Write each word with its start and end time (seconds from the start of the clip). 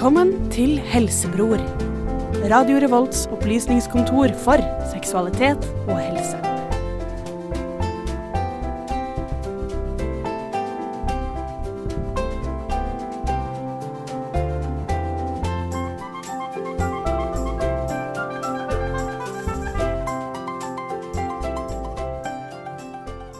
Velkommen 0.00 0.46
til 0.48 0.78
Helsebror. 0.80 1.60
Radio 2.48 2.78
Revolts 2.80 3.26
opplysningskontor 3.36 4.32
for 4.40 4.62
seksualitet 4.88 5.66
og 5.92 5.98
helse. 6.00 6.38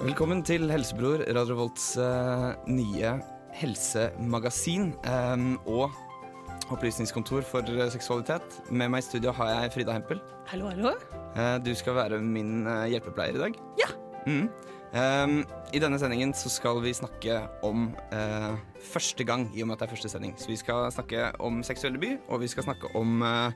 Velkommen 0.05 0.45
til 0.45 0.69
Helsebror, 0.69 1.25
Radio 1.25 1.57
Revolts 1.57 1.97
uh, 1.97 2.53
nye 2.69 3.17
helsemagasin 3.57 4.93
Um, 5.09 5.57
og 5.65 6.10
opplysningskontor 6.75 7.47
for 7.47 7.67
eh, 7.75 7.91
seksualitet. 7.93 8.61
Med 8.71 8.93
meg 8.93 9.05
i 9.05 9.09
studio 9.09 9.35
har 9.37 9.53
jeg 9.55 9.75
Frida 9.77 9.97
Hempel. 9.97 10.23
Hallo, 10.51 10.71
hallo. 10.73 10.97
Eh, 11.35 11.57
du 11.65 11.73
skal 11.79 11.99
være 11.99 12.21
min 12.23 12.67
eh, 12.67 12.89
hjelpepleier 12.95 13.39
i 13.39 13.45
dag. 13.45 13.63
Ja. 13.81 13.91
Mm. 14.27 14.49
Um, 14.91 15.45
I 15.71 15.79
denne 15.79 16.01
sendingen 16.03 16.33
så 16.35 16.51
skal 16.51 16.81
vi 16.83 16.91
snakke 16.97 17.37
om 17.63 17.93
uh, 18.11 18.57
første 18.91 19.23
gang, 19.23 19.45
i 19.55 19.63
og 19.63 19.71
med 19.71 19.77
at 19.77 19.85
det 19.85 19.87
er 19.87 19.93
første 19.95 20.11
sending. 20.11 20.35
Så 20.35 20.51
vi 20.51 20.59
skal 20.59 20.91
snakke 20.91 21.29
om 21.39 21.61
seksuell 21.67 21.95
debut, 21.95 22.19
og 22.27 22.43
vi 22.43 22.51
skal 22.51 22.67
snakke 22.67 22.91
om 22.99 23.23
uh, 23.23 23.55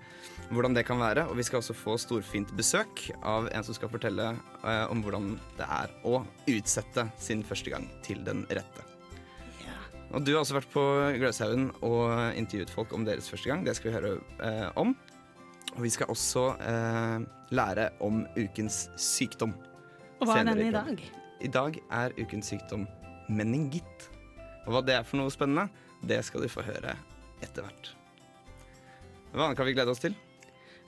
hvordan 0.55 0.78
det 0.78 0.86
kan 0.86 1.02
være. 1.02 1.27
Og 1.27 1.36
vi 1.41 1.46
skal 1.46 1.58
også 1.58 1.74
få 1.74 1.98
storfint 1.98 2.55
besøk 2.55 3.08
av 3.27 3.50
en 3.50 3.66
som 3.66 3.74
skal 3.74 3.91
fortelle 3.91 4.30
uh, 4.62 4.86
om 4.86 5.02
hvordan 5.02 5.34
det 5.58 5.70
er 5.83 5.94
å 6.06 6.22
utsette 6.55 7.08
sin 7.19 7.42
første 7.42 7.74
gang 7.74 7.91
til 8.06 8.22
den 8.27 8.47
rette. 8.55 8.94
Og 10.12 10.22
du 10.24 10.33
har 10.34 10.42
også 10.42 10.58
vært 10.58 10.70
på 10.72 10.84
Gløshaugen 11.19 11.70
og 11.83 12.36
intervjuet 12.38 12.72
folk 12.72 12.92
om 12.94 13.06
deres 13.06 13.30
første 13.30 13.50
gang. 13.50 13.64
Det 13.66 13.74
skal 13.78 13.91
vi 13.91 13.97
høre 13.97 14.12
eh, 14.44 14.69
om. 14.80 14.92
Og 15.74 15.80
vi 15.83 15.91
skal 15.91 16.10
også 16.12 16.44
eh, 16.62 17.24
lære 17.55 17.88
om 18.05 18.22
ukens 18.36 18.84
sykdom. 19.00 19.55
Og 20.20 20.28
hva 20.28 20.38
er 20.41 20.50
denne 20.52 20.69
i 20.69 20.75
dag? 20.75 21.02
I 21.44 21.50
dag 21.50 21.80
er 21.91 22.14
ukens 22.20 22.52
sykdom 22.52 22.86
meningitt. 23.28 24.08
Og 24.64 24.77
hva 24.77 24.84
det 24.84 24.98
er 24.98 25.08
for 25.08 25.20
noe 25.20 25.32
spennende, 25.34 25.66
det 26.05 26.20
skal 26.28 26.44
du 26.44 26.52
få 26.52 26.64
høre 26.64 26.94
etter 27.42 27.64
hvert. 27.64 27.91
Hva 29.34 29.48
annet 29.48 29.58
kan 29.58 29.66
vi 29.66 29.75
glede 29.75 29.92
oss 29.92 30.02
til? 30.05 30.14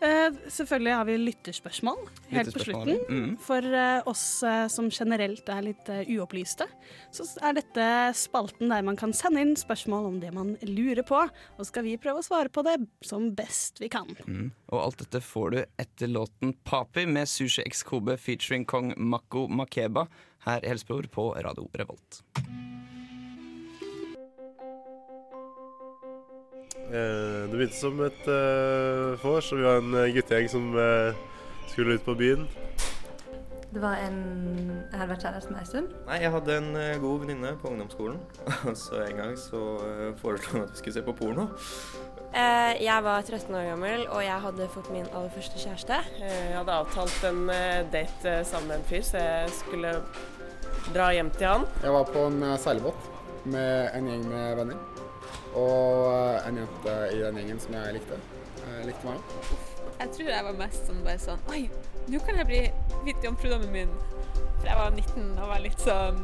Eh, 0.01 0.35
selvfølgelig 0.53 0.93
har 0.93 1.07
vi 1.09 1.17
lytterspørsmål 1.17 2.03
helt 2.29 2.53
på 2.53 2.65
slutten. 2.67 2.99
mm. 3.09 3.31
For 3.41 3.65
eh, 3.65 4.09
oss 4.09 4.43
eh, 4.45 4.67
som 4.69 4.91
generelt 4.93 5.49
er 5.49 5.65
litt 5.65 5.89
uopplyste, 5.89 6.67
så 7.15 7.25
er 7.41 7.57
dette 7.57 7.87
spalten 8.19 8.69
der 8.73 8.85
man 8.85 8.99
kan 9.01 9.15
sende 9.17 9.41
inn 9.41 9.57
spørsmål 9.57 10.11
om 10.11 10.21
det 10.21 10.35
man 10.37 10.55
lurer 10.69 11.05
på, 11.07 11.23
og 11.25 11.69
skal 11.69 11.87
vi 11.89 11.97
prøve 12.01 12.21
å 12.21 12.27
svare 12.27 12.53
på 12.53 12.65
det 12.67 12.77
som 13.01 13.31
best 13.37 13.81
vi 13.81 13.89
kan. 13.93 14.13
Mm. 14.29 14.53
Og 14.69 14.79
alt 14.83 15.01
dette 15.07 15.25
får 15.25 15.51
du 15.57 15.61
etter 15.65 16.13
låten 16.13 16.53
Papi 16.69 17.07
med 17.09 17.31
Sushi 17.31 17.65
X 17.65 17.85
Kobe 17.87 18.21
featuring 18.21 18.69
kong 18.69 18.93
Mako 19.01 19.49
Makeba 19.49 20.09
her 20.47 20.61
i 20.65 20.75
Helsebror 20.75 21.09
på 21.09 21.31
Radio 21.41 21.71
Revolt. 21.73 22.25
Det 26.91 27.51
begynte 27.51 27.77
som 27.81 27.99
et 28.07 28.29
vors, 29.23 29.49
og 29.53 29.59
vi 29.59 29.65
var 29.67 29.81
en 29.83 29.95
eh, 29.99 30.13
guttegjeng 30.15 30.49
som 30.53 30.69
eh, 30.79 31.19
skulle 31.73 31.97
ut 31.99 32.05
på 32.07 32.15
byen. 32.19 32.47
Det 33.75 33.83
var 33.83 33.99
en 34.07 34.21
Jeg 34.93 35.01
hadde 35.01 35.09
vært 35.11 35.25
kjæreste 35.27 35.51
med 35.53 35.61
ei 35.61 35.67
stund. 35.69 35.89
Nei, 36.07 36.19
jeg 36.23 36.31
hadde 36.33 36.55
en 36.61 36.69
eh, 36.81 36.99
god 37.03 37.25
venninne 37.25 37.51
på 37.61 37.69
ungdomsskolen. 37.73 38.21
Så 38.85 39.03
en 39.03 39.19
gang 39.19 39.35
så 39.41 39.63
eh, 39.85 40.13
foreslo 40.21 40.55
hun 40.55 40.63
at 40.65 40.73
vi 40.73 40.81
skulle 40.81 40.95
se 40.97 41.03
på 41.05 41.13
porno. 41.19 41.49
Eh, 42.37 42.73
jeg 42.85 43.05
var 43.05 43.27
13 43.27 43.51
år 43.59 43.67
gammel, 43.73 44.07
og 44.13 44.23
jeg 44.25 44.39
hadde 44.47 44.69
fått 44.73 44.89
min 44.95 45.09
aller 45.11 45.33
første 45.35 45.61
kjæreste. 45.61 45.99
Eh, 46.23 46.39
Jeg 46.53 46.57
hadde 46.61 46.79
avtalt 46.79 47.19
en 47.29 47.43
eh, 47.53 47.83
date 47.93 48.31
eh, 48.39 48.45
sammen 48.49 48.71
med 48.73 48.79
en 48.81 48.89
fyr, 48.89 49.03
så 49.11 49.21
jeg 49.27 49.53
skulle 49.59 49.93
dra 50.95 51.11
hjem 51.19 51.31
til 51.37 51.51
han. 51.51 51.67
Jeg 51.83 51.93
var 51.99 52.09
på 52.15 52.29
en 52.31 52.43
eh, 52.47 52.57
seilbåt 52.63 53.11
med 53.51 53.91
en 53.99 54.09
gjeng 54.13 54.25
med 54.31 54.57
venner. 54.63 55.06
Og 55.57 56.11
eh, 56.13 56.49
en 56.49 56.61
jente 56.63 56.99
i 57.15 57.23
den 57.23 57.41
gjengen 57.41 57.63
som 57.63 57.79
jeg 57.79 57.97
likte. 57.99 58.21
Jeg 58.67 58.91
likte 58.91 59.09
meg 59.09 59.17
òg. 59.17 59.57
Jeg 59.97 60.13
tror 60.13 60.29
jeg 60.29 60.45
var 60.45 60.57
mest 60.59 60.89
sånn 60.89 60.99
bare 61.07 61.21
sånn 61.23 61.47
Oi, 61.55 61.63
nå 62.13 62.19
kan 62.27 62.37
jeg 62.37 62.49
bli 62.51 62.59
kvitt 63.05 63.25
jomfrudommen 63.25 63.73
min. 63.73 63.93
For 64.59 64.69
jeg 64.69 64.77
var 64.77 64.93
19 64.93 65.31
og 65.37 65.51
var 65.53 65.63
litt 65.65 65.81
sånn 65.81 66.19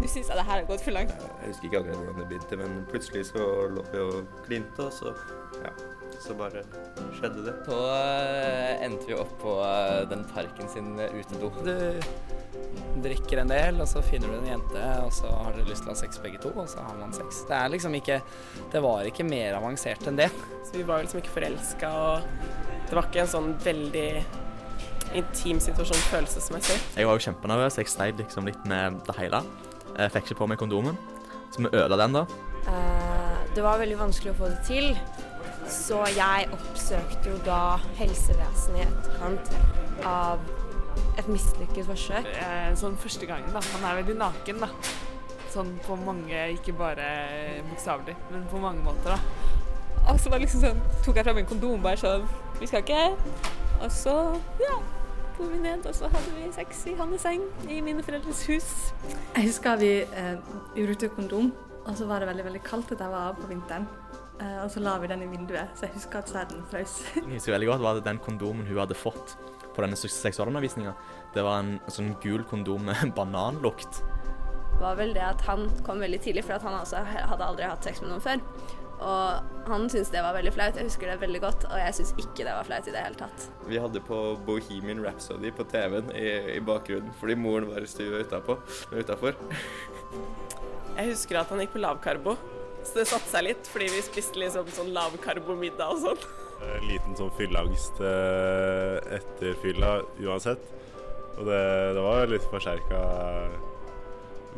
Nå 0.00 0.08
syns 0.08 0.30
jeg 0.30 0.38
det 0.38 0.46
her 0.46 0.62
har 0.62 0.68
gått 0.68 0.84
for 0.84 0.96
langt. 0.96 1.12
Jeg 1.42 1.50
husker 1.50 1.68
ikke 1.68 1.82
akkurat 1.82 1.98
hvordan 2.00 2.20
det 2.22 2.28
begynte, 2.30 2.60
men 2.62 2.78
plutselig 2.88 3.26
så 3.28 3.48
lå 3.74 3.84
vi 3.90 4.04
og 4.06 4.36
klinte, 4.46 4.86
og 4.86 4.94
så 4.96 5.12
ja, 5.60 5.72
så 6.20 6.36
bare 6.38 6.62
skjedde 7.18 7.44
det. 7.44 7.54
Så 7.66 7.80
eh, 7.92 8.86
endte 8.86 9.10
vi 9.10 9.18
opp 9.20 9.34
på 9.42 9.58
eh, 9.66 10.08
den 10.08 10.24
parken 10.32 10.72
sin 10.72 10.94
eh, 10.96 11.12
utedo. 11.20 11.52
Du 11.66 11.74
drikker 13.00 13.40
en 13.42 13.50
del, 13.50 13.80
og 13.80 13.88
så 13.88 14.02
finner 14.04 14.30
du 14.32 14.38
en 14.40 14.50
jente, 14.50 14.82
og 15.04 15.12
så 15.14 15.30
har 15.30 15.54
dere 15.56 15.68
lyst 15.70 15.84
til 15.84 15.92
å 15.92 15.94
ha 15.94 16.00
sex 16.00 16.20
begge 16.22 16.40
to, 16.42 16.52
og 16.54 16.68
så 16.70 16.82
har 16.84 16.98
man 16.98 17.14
sex. 17.16 17.44
Det 17.48 17.56
er 17.56 17.72
liksom 17.72 17.96
ikke 17.96 18.20
Det 18.72 18.82
var 18.82 19.06
ikke 19.08 19.26
mer 19.26 19.56
avansert 19.58 20.06
enn 20.06 20.18
det. 20.18 20.28
Så 20.66 20.76
vi 20.76 20.84
var 20.86 21.02
liksom 21.02 21.22
ikke 21.22 21.34
forelska, 21.38 21.90
og 21.90 22.60
det 22.88 22.98
var 22.98 23.08
ikke 23.08 23.24
en 23.24 23.32
sånn 23.34 23.50
veldig 23.64 24.10
intim 25.18 25.58
situasjon 25.62 26.04
følelsesmessig. 26.10 26.76
Jeg 26.98 27.08
var 27.08 27.18
jo 27.18 27.24
kjempenervøs. 27.26 27.80
Jeg 27.80 27.90
sleit 27.90 28.20
liksom 28.20 28.46
litt 28.46 28.62
med 28.70 29.00
det 29.08 29.16
hele. 29.18 29.42
Jeg 29.96 30.14
fikk 30.14 30.30
ikke 30.30 30.42
på 30.44 30.50
meg 30.52 30.60
kondomen, 30.60 30.98
så 31.50 31.64
vi 31.64 31.72
ødela 31.72 31.98
den 32.04 32.20
da. 32.20 32.24
Eh, 32.70 33.40
det 33.56 33.64
var 33.66 33.80
veldig 33.80 33.98
vanskelig 33.98 34.34
å 34.34 34.38
få 34.38 34.52
det 34.52 34.60
til, 34.68 34.92
så 35.70 36.04
jeg 36.14 36.50
oppsøkte 36.54 37.32
jo 37.32 37.40
da 37.46 37.80
helsevesenet 37.98 38.78
i 38.78 38.86
etterkant 38.86 39.52
av 40.06 40.44
et 41.18 41.28
mislykket 41.30 41.86
forsøk. 41.88 42.26
Eh, 42.40 42.70
Sånn 42.80 42.96
første 43.00 43.26
gangen, 43.28 43.52
da. 43.54 43.62
Man 43.74 43.86
er 43.90 44.02
veldig 44.02 44.16
naken, 44.20 44.60
da. 44.64 44.68
Sånn 45.50 45.72
på 45.86 45.96
mange, 45.98 46.44
ikke 46.54 46.74
bare 46.78 47.06
bokstavelig, 47.70 48.14
men 48.30 48.44
på 48.52 48.60
mange 48.62 48.82
måter, 48.86 49.16
da. 49.16 49.18
Og 50.10 50.18
så 50.22 50.30
var 50.32 50.40
liksom 50.42 50.62
sånn, 50.64 50.78
tok 51.04 51.18
jeg 51.20 51.26
fram 51.26 51.38
en 51.42 51.46
kondom 51.50 51.82
bare 51.84 51.98
sånn 52.00 52.22
Vi 52.60 52.66
skal 52.70 52.80
ikke. 52.80 53.02
Og 53.80 53.90
så, 53.92 54.14
ja, 54.60 54.76
dro 55.36 55.48
vi 55.50 55.58
ned, 55.60 55.84
og 55.88 55.94
så 55.96 56.08
hadde 56.12 56.32
vi 56.36 56.46
sex 56.56 56.84
i 56.90 56.94
hans 56.98 57.22
seng 57.24 57.42
i 57.68 57.80
mine 57.84 58.02
foreldres 58.04 58.44
hus. 58.48 58.68
Jeg 59.36 59.46
husker 59.48 59.76
vi 59.80 59.92
eh, 60.04 60.36
brukte 60.76 61.08
kondom, 61.16 61.50
og 61.86 61.96
så 61.96 62.06
var 62.08 62.20
det 62.20 62.28
veldig 62.30 62.46
veldig 62.50 62.62
kaldt 62.66 62.92
at 62.96 63.00
jeg 63.04 63.12
var 63.12 63.30
av 63.32 63.40
på 63.40 63.48
vinteren. 63.50 63.86
Eh, 64.40 64.58
og 64.64 64.70
så 64.72 64.80
la 64.84 64.94
vi 65.00 65.08
den 65.10 65.24
i 65.24 65.30
vinduet, 65.32 65.72
så 65.76 65.88
jeg 65.88 65.94
husker 65.98 66.22
at 66.22 66.30
sæden 66.32 66.62
frøs. 66.70 66.98
Jeg 67.16 67.26
husker 67.34 67.56
veldig 67.56 67.68
godt 67.74 67.82
var 67.84 67.98
det 67.98 68.04
den 68.08 68.20
kondomen 68.24 68.68
hun 68.68 68.78
hadde 68.80 68.96
fått 68.96 69.36
på 69.80 69.86
denne 69.86 69.96
seksualundervisninga. 69.96 70.92
Det 71.34 71.44
var 71.46 71.62
en 71.62 71.78
sånn 71.88 72.12
gul 72.22 72.44
kondom 72.48 72.84
med 72.90 73.14
bananlukt. 73.16 74.02
Det 74.76 74.84
var 74.84 74.96
vel 74.96 75.14
det 75.16 75.24
at 75.24 75.42
han 75.48 75.66
kom 75.84 76.00
veldig 76.00 76.20
tidlig, 76.24 76.44
for 76.46 76.56
at 76.56 76.64
han 76.64 76.78
også 76.78 77.02
hadde 77.04 77.48
aldri 77.48 77.68
hatt 77.68 77.84
sex 77.84 78.00
med 78.04 78.12
noen 78.12 78.24
før. 78.24 78.44
Og 79.00 79.68
han 79.70 79.86
syntes 79.88 80.10
det 80.12 80.20
var 80.24 80.36
veldig 80.36 80.52
flaut. 80.52 80.76
Jeg 80.76 80.88
husker 80.90 81.08
det 81.08 81.20
veldig 81.22 81.40
godt, 81.40 81.64
og 81.70 81.76
jeg 81.80 81.96
syns 81.96 82.12
ikke 82.20 82.44
det 82.44 82.52
var 82.52 82.68
flaut 82.68 82.88
i 82.88 82.92
det 82.92 83.04
hele 83.04 83.20
tatt. 83.20 83.46
Vi 83.68 83.80
hadde 83.80 84.02
på 84.04 84.18
Bohemian 84.44 85.00
Rhapsody 85.04 85.52
på 85.56 85.64
TV-en 85.72 86.12
i, 86.12 86.26
i 86.56 86.60
bakgrunnen, 86.64 87.12
fordi 87.20 87.36
moren 87.40 87.68
var 87.72 87.84
i 87.84 87.88
stua 87.88 88.20
utafor. 88.24 88.60
Jeg 90.98 91.14
husker 91.14 91.40
at 91.40 91.52
han 91.52 91.62
gikk 91.62 91.72
på 91.76 91.80
lavkarbo, 91.80 92.36
så 92.84 92.98
det 92.98 93.06
satte 93.08 93.30
seg 93.30 93.46
litt, 93.46 93.68
fordi 93.72 93.88
vi 93.94 94.04
spiste 94.04 94.40
liksom 94.40 94.68
sånn 94.74 94.92
lavkarbo-middag 94.96 95.94
og 95.94 96.02
sånn. 96.04 96.20
En 96.60 96.86
liten 96.88 97.16
sånn 97.16 97.32
fylleangst 97.38 98.00
eh, 98.04 99.16
etter 99.16 99.56
fylla 99.62 99.98
uansett. 100.20 100.62
Og 101.38 101.46
det, 101.48 101.60
det 101.96 102.04
var 102.04 102.28
litt 102.28 102.46
forsterka 102.52 103.00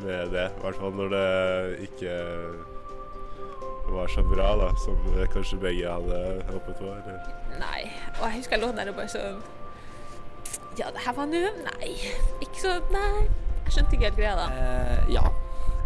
med 0.03 0.33
det, 0.33 0.47
i 0.49 0.63
hvert 0.65 0.79
fall 0.81 0.95
når 0.97 1.11
det 1.13 1.27
ikke 1.87 2.15
var 3.93 4.09
så 4.09 4.23
bra 4.25 4.49
da, 4.57 4.71
som 4.81 4.97
kanskje 5.35 5.59
begge 5.61 5.91
hadde 5.91 6.21
håpet 6.49 6.79
på. 6.81 6.89
Eller. 6.89 7.21
Nei. 7.61 7.85
Og 8.19 8.25
jeg 8.27 8.39
husker 8.39 8.57
jeg 8.57 8.65
lå 8.65 8.73
der 8.77 8.91
og 8.93 8.99
bare 8.99 9.13
sånn 9.13 9.43
Ja, 10.79 10.89
det 10.89 11.03
her 11.05 11.13
var 11.17 11.29
nå 11.29 11.43
Nei. 11.67 11.91
Ikke 12.41 12.63
så 12.63 12.77
Nei. 12.95 13.27
Jeg 13.67 13.75
skjønte 13.77 13.97
ikke 13.97 14.09
helt 14.09 14.19
greia 14.19 14.37
da. 14.37 14.47
Eh, 14.57 15.13
ja. 15.15 15.27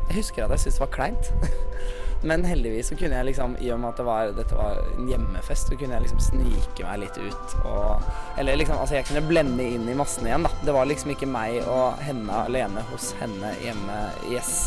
Jeg 0.09 0.21
husker 0.21 0.47
at 0.47 0.55
jeg 0.55 0.65
syntes 0.65 0.79
det 0.79 0.85
var 0.87 0.93
kleint. 0.95 1.33
Men 2.27 2.43
heldigvis 2.45 2.89
så 2.91 2.97
kunne 2.99 3.21
jeg 3.21 3.29
liksom, 3.29 3.55
i 3.63 3.69
og 3.71 3.79
med 3.79 3.93
at 3.93 4.01
det 4.01 4.05
var, 4.07 4.33
dette 4.35 4.57
var 4.59 4.81
en 4.97 5.07
hjemmefest, 5.11 5.71
så 5.71 5.79
kunne 5.79 5.95
jeg 5.95 6.07
liksom 6.09 6.23
snike 6.25 6.83
meg 6.83 7.05
litt 7.05 7.21
ut. 7.23 7.55
Og, 7.69 8.09
eller 8.41 8.59
liksom, 8.59 8.81
altså 8.83 8.99
jeg 8.99 9.07
kunne 9.07 9.23
blende 9.29 9.67
inn 9.77 9.87
i 9.87 9.95
massen 9.95 10.27
igjen, 10.27 10.47
da. 10.47 10.51
Det 10.67 10.75
var 10.75 10.89
liksom 10.91 11.13
ikke 11.15 11.29
meg 11.31 11.61
og 11.63 12.03
henne 12.03 12.43
alene 12.49 12.83
hos 12.91 13.13
henne 13.21 13.53
hjemme. 13.63 14.01
Yes. 14.33 14.67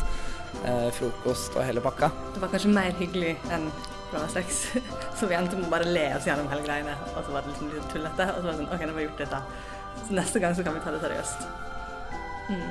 Eh, 0.64 0.88
frokost 0.96 1.60
og 1.60 1.68
hele 1.68 1.84
pakka. 1.84 2.10
Det 2.34 2.46
var 2.46 2.54
kanskje 2.54 2.72
mer 2.74 2.96
hyggelig 3.02 3.36
enn 3.54 3.68
bra 4.14 4.24
sex. 4.32 4.64
Så 5.20 5.28
vi 5.28 5.36
endte 5.38 5.60
med 5.60 5.68
å 5.68 5.74
bare 5.76 5.92
le 5.92 6.08
oss 6.16 6.32
gjennom 6.32 6.48
hele 6.54 6.64
greiene, 6.66 6.96
og 7.12 7.22
så 7.26 7.36
var 7.36 7.44
det 7.44 7.52
liksom 7.52 7.76
litt 7.76 7.92
tullete. 7.92 8.32
Og 8.32 8.40
så 8.40 8.48
var 8.48 8.56
det 8.56 8.62
sånn 8.62 8.72
OK, 8.72 8.88
nå 8.88 8.94
har 8.94 9.00
vi 9.02 9.08
gjort 9.10 9.24
dette. 9.26 9.44
Så 10.00 10.16
neste 10.16 10.42
gang 10.42 10.56
så 10.56 10.64
kan 10.64 10.80
vi 10.80 10.86
ta 10.86 10.96
det 10.96 11.04
seriøst. 11.04 11.48
Mm. 12.50 12.70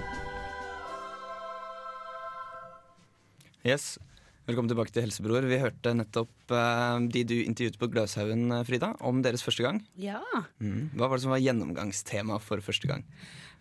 Yes. 3.69 3.99
Velkommen 4.49 4.71
tilbake 4.71 4.95
til 4.95 5.05
Helsebror. 5.05 5.45
Vi 5.45 5.59
hørte 5.61 5.91
nettopp 5.93 6.53
uh, 6.57 6.97
de 7.13 7.21
du 7.29 7.35
intervjuet 7.43 7.75
på 7.77 7.89
Gløshaugen, 7.93 8.47
eh, 8.57 8.63
Frida, 8.65 8.95
om 9.05 9.19
deres 9.21 9.43
første 9.45 9.61
gang. 9.61 9.83
Ja. 10.01 10.23
Mm. 10.57 10.87
Hva 10.97 11.05
var 11.05 11.19
det 11.19 11.27
som 11.27 11.35
var 11.35 11.43
gjennomgangstema 11.45 12.39
for 12.41 12.65
første 12.65 12.89
gang? 12.89 13.05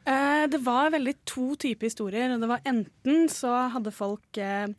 Uh, 0.07 0.47
det 0.47 0.61
var 0.63 0.93
veldig 0.95 1.13
to 1.27 1.57
typer 1.59 1.89
historier. 1.89 2.31
og 2.31 2.39
Det 2.39 2.49
var 2.53 2.63
enten 2.71 3.27
så 3.27 3.51
hadde 3.73 3.91
folk 3.91 4.39
uh, 4.39 4.71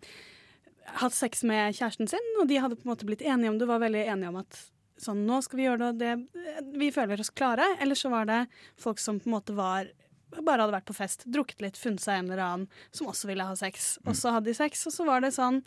hatt 1.02 1.18
sex 1.18 1.44
med 1.44 1.76
kjæresten 1.76 2.08
sin, 2.08 2.32
og 2.40 2.48
de 2.48 2.56
hadde 2.56 2.80
på 2.80 2.88
en 2.88 2.94
måte 2.94 3.08
blitt 3.10 3.26
enige 3.26 3.52
om 3.52 3.60
det, 3.60 3.68
var 3.68 3.84
veldig 3.84 4.06
enige 4.06 4.32
om 4.32 4.40
at 4.40 4.62
sånn, 5.04 5.26
nå 5.28 5.42
skal 5.44 5.60
vi 5.60 5.68
gjøre 5.68 5.92
det, 5.92 6.08
det 6.32 6.72
vi 6.80 6.88
føler 6.94 7.20
oss 7.20 7.34
klare. 7.36 7.68
Eller 7.84 8.00
så 8.00 8.08
var 8.16 8.32
det 8.32 8.46
folk 8.80 9.04
som 9.04 9.20
på 9.20 9.28
en 9.28 9.36
måte 9.36 9.60
var 9.60 9.92
bare 10.36 10.62
hadde 10.62 10.74
vært 10.74 10.88
på 10.88 10.96
fest, 10.96 11.24
drukket 11.30 11.64
litt, 11.64 11.80
funnet 11.80 12.02
seg 12.04 12.20
en 12.20 12.30
eller 12.30 12.44
annen 12.44 12.68
som 12.94 13.08
også 13.10 13.30
ville 13.30 13.46
ha 13.46 13.56
sex. 13.58 13.96
Og 14.06 14.16
så 14.18 14.34
hadde 14.34 14.50
de 14.50 14.56
sex, 14.58 14.86
og 14.88 14.94
så 14.94 15.08
var 15.08 15.24
det 15.24 15.34
sånn 15.36 15.62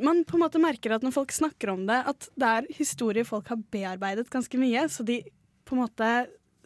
Man 0.00 0.22
på 0.24 0.38
en 0.38 0.42
måte 0.46 0.60
merker 0.62 0.94
at 0.96 1.04
når 1.04 1.12
folk 1.14 1.32
snakker 1.36 1.74
om 1.74 1.84
det, 1.88 1.98
at 2.08 2.28
det 2.40 2.52
er 2.58 2.68
historier 2.78 3.28
folk 3.28 3.50
har 3.52 3.60
bearbeidet 3.72 4.30
ganske 4.32 4.60
mye, 4.60 4.86
så 4.88 5.04
de 5.06 5.20
på 5.68 5.76
en 5.76 5.82
måte 5.84 6.10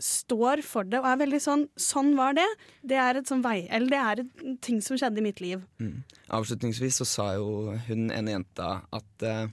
står 0.01 0.63
for 0.67 0.87
det 0.89 0.99
og 1.01 1.07
er 1.07 1.21
veldig 1.21 1.41
sånn 1.43 1.65
Sånn 1.79 2.15
var 2.19 2.35
det. 2.39 2.47
Det 2.83 2.99
er 2.99 3.19
et 3.19 3.31
sånn 3.31 3.45
vei, 3.45 3.65
eller 3.71 3.91
det 3.93 4.01
er 4.01 4.23
en 4.25 4.57
ting 4.63 4.81
som 4.83 4.99
skjedde 4.99 5.21
i 5.23 5.27
mitt 5.27 5.43
liv. 5.43 5.63
Mm. 5.83 6.03
Avslutningsvis 6.35 6.99
så 7.03 7.07
sa 7.09 7.29
jo 7.37 7.75
hun 7.89 8.09
ene 8.15 8.35
jenta 8.35 8.77
at 8.95 9.27
eh, 9.27 9.47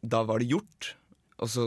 da 0.00 0.22
var 0.28 0.40
det 0.40 0.50
gjort, 0.52 0.94
og 1.40 1.52
så 1.52 1.66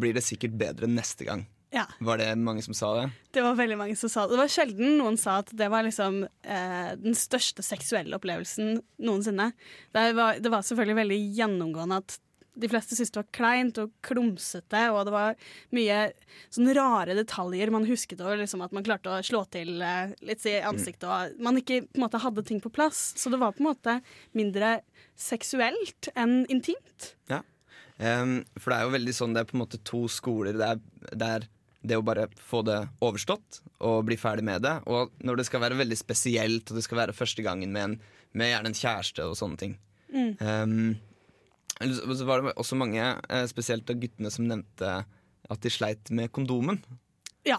blir 0.00 0.16
det 0.16 0.24
sikkert 0.24 0.56
bedre 0.60 0.88
neste 0.90 1.28
gang. 1.28 1.44
Ja. 1.70 1.84
Var 2.02 2.18
det 2.18 2.30
mange 2.42 2.62
som 2.66 2.74
sa 2.74 2.88
det? 2.96 3.10
Det 3.30 3.42
var 3.46 3.54
veldig 3.58 3.76
mange 3.78 3.94
som 3.98 4.10
sa 4.10 4.24
det. 4.26 4.34
Det 4.34 4.40
var 4.42 4.50
sjelden 4.50 4.96
noen 4.98 5.18
sa 5.20 5.36
at 5.44 5.52
det 5.54 5.68
var 5.70 5.86
liksom 5.86 6.24
eh, 6.26 6.88
den 6.98 7.14
største 7.18 7.62
seksuelle 7.62 8.18
opplevelsen 8.18 8.80
noensinne. 9.06 9.52
Det 9.94 10.08
var, 10.18 10.40
det 10.42 10.50
var 10.50 10.66
selvfølgelig 10.66 10.98
veldig 10.98 11.20
gjennomgående 11.38 12.00
at 12.02 12.18
de 12.60 12.68
fleste 12.68 12.96
syntes 12.96 13.12
det 13.14 13.20
var 13.20 13.28
kleint 13.36 13.78
og 13.80 13.92
klumsete, 14.04 14.80
og 14.92 15.04
det 15.06 15.14
var 15.14 15.36
mye 15.76 16.00
sånne 16.52 16.74
rare 16.76 17.14
detaljer 17.18 17.72
man 17.72 17.86
husket 17.88 18.20
over, 18.24 18.40
liksom 18.40 18.64
at 18.66 18.74
man 18.74 18.84
klarte 18.86 19.12
å 19.12 19.20
slå 19.24 19.44
til 19.54 19.78
eh, 19.84 20.16
litt 20.26 20.44
i 20.50 20.58
ansiktet, 20.66 21.06
og 21.06 21.38
man 21.42 21.60
ikke 21.60 21.84
på 21.86 22.00
en 22.00 22.04
måte 22.04 22.22
hadde 22.22 22.44
ting 22.48 22.60
på 22.62 22.72
plass. 22.74 23.12
Så 23.16 23.32
det 23.32 23.40
var 23.40 23.54
på 23.54 23.62
en 23.62 23.70
måte 23.70 24.00
mindre 24.36 24.80
seksuelt 25.20 26.10
enn 26.18 26.42
intimt. 26.52 27.14
Ja. 27.30 27.44
Um, 28.00 28.40
for 28.56 28.72
det 28.72 28.78
er 28.78 28.86
jo 28.86 28.94
veldig 28.96 29.14
sånn, 29.14 29.34
det 29.36 29.42
er 29.42 29.48
på 29.50 29.58
en 29.58 29.62
måte 29.62 29.80
to 29.86 30.06
skoler. 30.10 30.56
Det 30.56 30.68
er, 30.74 30.84
det 31.12 31.32
er 31.36 31.48
det 31.80 31.96
å 31.96 32.04
bare 32.04 32.26
få 32.36 32.60
det 32.66 32.78
overstått 33.04 33.60
og 33.88 34.04
bli 34.08 34.18
ferdig 34.20 34.44
med 34.46 34.64
det. 34.66 34.74
Og 34.90 35.14
når 35.24 35.40
det 35.40 35.46
skal 35.48 35.62
være 35.64 35.78
veldig 35.80 35.98
spesielt, 35.98 36.68
og 36.68 36.76
det 36.76 36.84
skal 36.84 37.00
være 37.04 37.16
første 37.16 37.44
gangen 37.46 37.72
med, 37.72 37.86
en, 37.86 38.26
med 38.36 38.52
gjerne 38.52 38.72
en 38.72 38.80
kjæreste 38.80 39.28
og 39.28 39.38
sånne 39.38 39.60
ting. 39.60 39.78
Mm. 40.10 40.32
Um, 40.42 40.90
så 41.80 42.26
var 42.28 42.42
det 42.42 42.54
også 42.60 42.76
mange, 42.76 43.00
eh, 43.00 43.46
spesielt 43.48 43.88
av 43.88 44.00
guttene, 44.02 44.30
som 44.30 44.48
nevnte 44.48 45.04
at 45.50 45.62
de 45.64 45.72
sleit 45.72 46.10
med 46.12 46.28
kondomen. 46.32 46.82
Ja. 47.48 47.56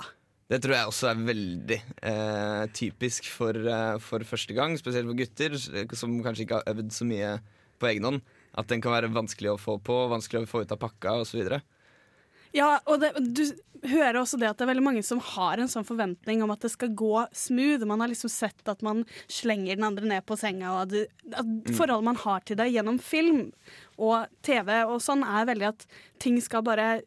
Det 0.52 0.60
tror 0.62 0.76
jeg 0.76 0.90
også 0.92 1.10
er 1.10 1.24
veldig 1.26 1.80
eh, 2.12 2.66
typisk 2.76 3.30
for, 3.32 3.56
eh, 3.56 3.98
for 4.04 4.22
første 4.28 4.54
gang, 4.54 4.76
spesielt 4.78 5.10
for 5.10 5.18
gutter 5.18 5.56
som 5.98 6.20
kanskje 6.22 6.46
ikke 6.46 6.60
har 6.60 6.74
øvd 6.76 6.92
så 6.94 7.08
mye 7.08 7.34
på 7.82 7.90
egen 7.90 8.06
hånd. 8.06 8.22
At 8.54 8.68
den 8.68 8.84
kan 8.84 8.94
være 8.94 9.10
vanskelig 9.16 9.54
å 9.54 9.60
få 9.62 9.80
på, 9.82 9.96
vanskelig 10.12 10.44
å 10.44 10.52
få 10.52 10.66
ut 10.66 10.76
av 10.76 10.82
pakka 10.82 11.22
osv. 11.24 11.56
Ja, 12.54 12.80
og 12.86 13.00
det, 13.00 13.14
du 13.34 13.46
hører 13.88 14.20
også 14.20 14.38
det 14.38 14.50
at 14.50 14.58
det 14.60 14.66
er 14.66 14.72
veldig 14.74 14.84
mange 14.86 15.02
som 15.08 15.22
har 15.24 15.58
en 15.58 15.70
sånn 15.72 15.86
forventning 15.88 16.44
om 16.46 16.52
at 16.54 16.62
det 16.62 16.70
skal 16.74 16.92
gå 16.94 17.24
smooth. 17.34 17.86
Man 17.90 18.04
har 18.04 18.12
liksom 18.12 18.30
sett 18.30 18.68
at 18.70 18.84
man 18.86 19.06
slenger 19.32 19.76
den 19.80 19.88
andre 19.88 20.06
ned 20.12 20.26
på 20.30 20.38
senga, 20.38 20.74
og 20.76 20.82
at, 20.92 21.08
at 21.34 21.46
Mm. 21.46 21.74
forholdet 21.78 22.04
man 22.12 22.20
har 22.26 22.42
til 22.46 22.60
deg 22.60 22.74
gjennom 22.76 23.00
film 23.02 23.52
og 23.98 24.28
TV 24.44 24.84
og 24.84 25.00
sånn, 25.02 25.24
er 25.24 25.48
veldig 25.50 25.68
at 25.72 25.88
ting 26.20 26.40
skal 26.42 26.62
bare 26.62 27.02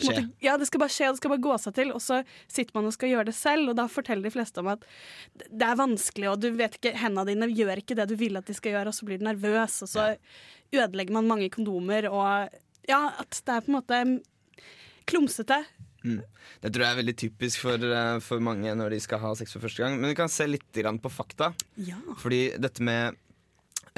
måte- 0.00 0.30
ja, 0.40 0.56
det 0.56 0.66
skal 0.68 0.80
bare 0.80 0.88
skje, 0.94 1.08
og 1.08 1.12
det 1.14 1.20
skal 1.20 1.30
bare 1.34 1.44
gå 1.48 1.56
seg 1.60 1.74
til. 1.74 1.90
Og 1.92 2.00
så 2.00 2.22
sitter 2.48 2.72
man 2.74 2.86
og 2.86 2.92
skal 2.94 3.08
gjøre 3.10 3.26
det 3.26 3.34
selv, 3.34 3.68
og 3.68 3.76
da 3.76 3.86
forteller 3.88 4.22
de 4.22 4.30
fleste 4.30 4.58
om 4.62 4.68
at 4.68 4.84
det 5.50 5.66
er 5.66 5.76
vanskelig, 5.76 6.30
og 6.30 6.40
du 6.40 6.50
vet 6.52 6.78
ikke, 6.78 6.94
hendene 6.96 7.26
dine 7.26 7.50
gjør 7.52 7.76
ikke 7.82 7.96
det 7.96 8.08
du 8.08 8.16
vil 8.16 8.36
at 8.36 8.46
de 8.46 8.54
skal 8.54 8.72
gjøre, 8.72 8.86
og 8.88 8.94
så 8.94 9.04
blir 9.04 9.18
du 9.18 9.24
nervøs, 9.26 9.82
og 9.82 9.88
så 9.88 10.16
ødelegger 10.72 11.12
man 11.12 11.26
mange 11.28 11.50
kondomer, 11.50 12.06
og 12.08 12.48
ja, 12.88 13.12
at 13.18 13.42
det 13.44 13.48
er 13.56 13.60
på 13.60 13.68
en 13.74 13.80
måte 13.82 14.22
klumsete. 15.12 15.62
Mm. 16.00 16.20
Det 16.62 16.70
tror 16.72 16.86
jeg 16.86 16.94
er 16.94 17.00
veldig 17.02 17.16
typisk 17.20 17.64
for, 17.66 17.76
eh, 17.76 18.18
for 18.24 18.40
mange 18.40 18.72
når 18.76 18.94
de 18.94 19.00
skal 19.04 19.20
ha 19.20 19.34
sex 19.36 19.52
for 19.52 19.64
første 19.66 19.82
gang. 19.84 19.98
Men 20.00 20.12
vi 20.12 20.18
kan 20.18 20.32
se 20.32 20.46
litt 20.48 20.70
på 20.72 21.12
fakta. 21.12 21.52
Ja. 21.76 21.98
Fordi 22.16 22.56
dette 22.58 22.80
med 22.82 23.18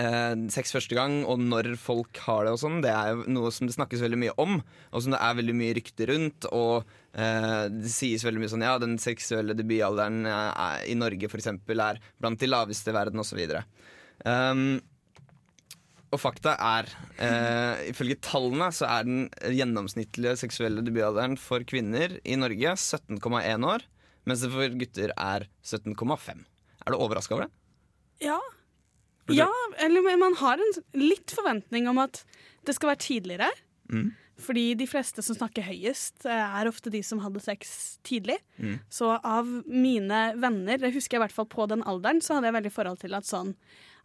eh, 0.01 0.35
sex 0.53 0.73
første 0.75 0.97
gang 0.97 1.23
og 1.29 1.41
når 1.41 1.75
folk 1.81 2.19
har 2.27 2.47
det 2.47 2.55
og 2.55 2.61
sånn, 2.63 2.81
det 2.85 2.93
er 2.93 3.25
noe 3.31 3.53
som 3.55 3.69
det 3.69 3.77
snakkes 3.77 4.03
veldig 4.05 4.21
mye 4.25 4.37
om, 4.41 4.61
og 4.91 5.05
som 5.05 5.15
det 5.15 5.21
er 5.23 5.39
veldig 5.41 5.57
mye 5.59 5.77
rykter 5.79 6.13
rundt. 6.13 6.49
Og 6.51 6.89
eh, 7.15 7.67
det 7.73 7.93
sies 7.93 8.25
veldig 8.27 8.43
mye 8.43 8.53
sånn 8.53 8.67
ja, 8.67 8.77
den 8.83 8.99
seksuelle 9.03 9.57
debutalderen 9.59 10.25
eh, 10.27 10.87
i 10.93 10.99
Norge 10.99 11.31
for 11.31 11.43
eksempel 11.43 11.85
er 11.85 12.01
blant 12.21 12.41
de 12.41 12.51
laveste 12.51 12.93
i 12.93 12.97
verden 12.97 13.23
osv. 13.23 13.43
Um, 14.23 14.79
og 16.13 16.21
fakta 16.21 16.55
er, 16.61 16.89
eh, 17.17 17.89
ifølge 17.91 18.19
tallene, 18.21 18.69
så 18.75 18.89
er 18.89 19.09
den 19.09 19.29
gjennomsnittlige 19.41 20.37
seksuelle 20.45 20.85
debutalderen 20.85 21.39
for 21.41 21.65
kvinner 21.65 22.19
i 22.25 22.37
Norge 22.37 22.75
17,1 22.77 23.65
år, 23.65 23.87
mens 24.29 24.45
det 24.45 24.53
for 24.53 24.79
gutter 24.79 25.13
er 25.17 25.49
17,5. 25.65 26.45
Er 26.85 26.93
du 26.93 26.99
overraska 26.99 27.35
over 27.35 27.49
det? 27.49 27.53
Ja. 28.23 28.39
ja, 29.33 29.51
eller 29.83 30.05
man 30.19 30.37
har 30.39 30.61
en 30.61 30.83
litt 30.95 31.33
forventning 31.33 31.89
om 31.89 31.99
at 32.03 32.25
det 32.67 32.77
skal 32.77 32.93
være 32.93 33.07
tidligere. 33.09 33.51
Mm. 33.91 34.13
Fordi 34.43 34.73
de 34.79 34.87
fleste 34.89 35.23
som 35.25 35.37
snakker 35.37 35.65
høyest, 35.65 36.25
eh, 36.27 36.59
er 36.61 36.69
ofte 36.69 36.91
de 36.91 37.03
som 37.03 37.21
hadde 37.23 37.41
sex 37.41 37.99
tidlig. 38.05 38.39
Mm. 38.59 38.81
Så 38.91 39.15
av 39.23 39.49
mine 39.67 40.35
venner, 40.41 40.79
det 40.79 40.93
husker 40.95 41.17
jeg 41.17 41.23
i 41.23 41.25
hvert 41.27 41.37
fall 41.37 41.51
på 41.51 41.67
den 41.71 41.85
alderen, 41.89 42.21
så 42.21 42.37
hadde 42.37 42.51
jeg 42.51 42.59
veldig 42.59 42.75
forhold 42.75 43.03
til 43.03 43.15
at 43.19 43.29
sånn 43.29 43.55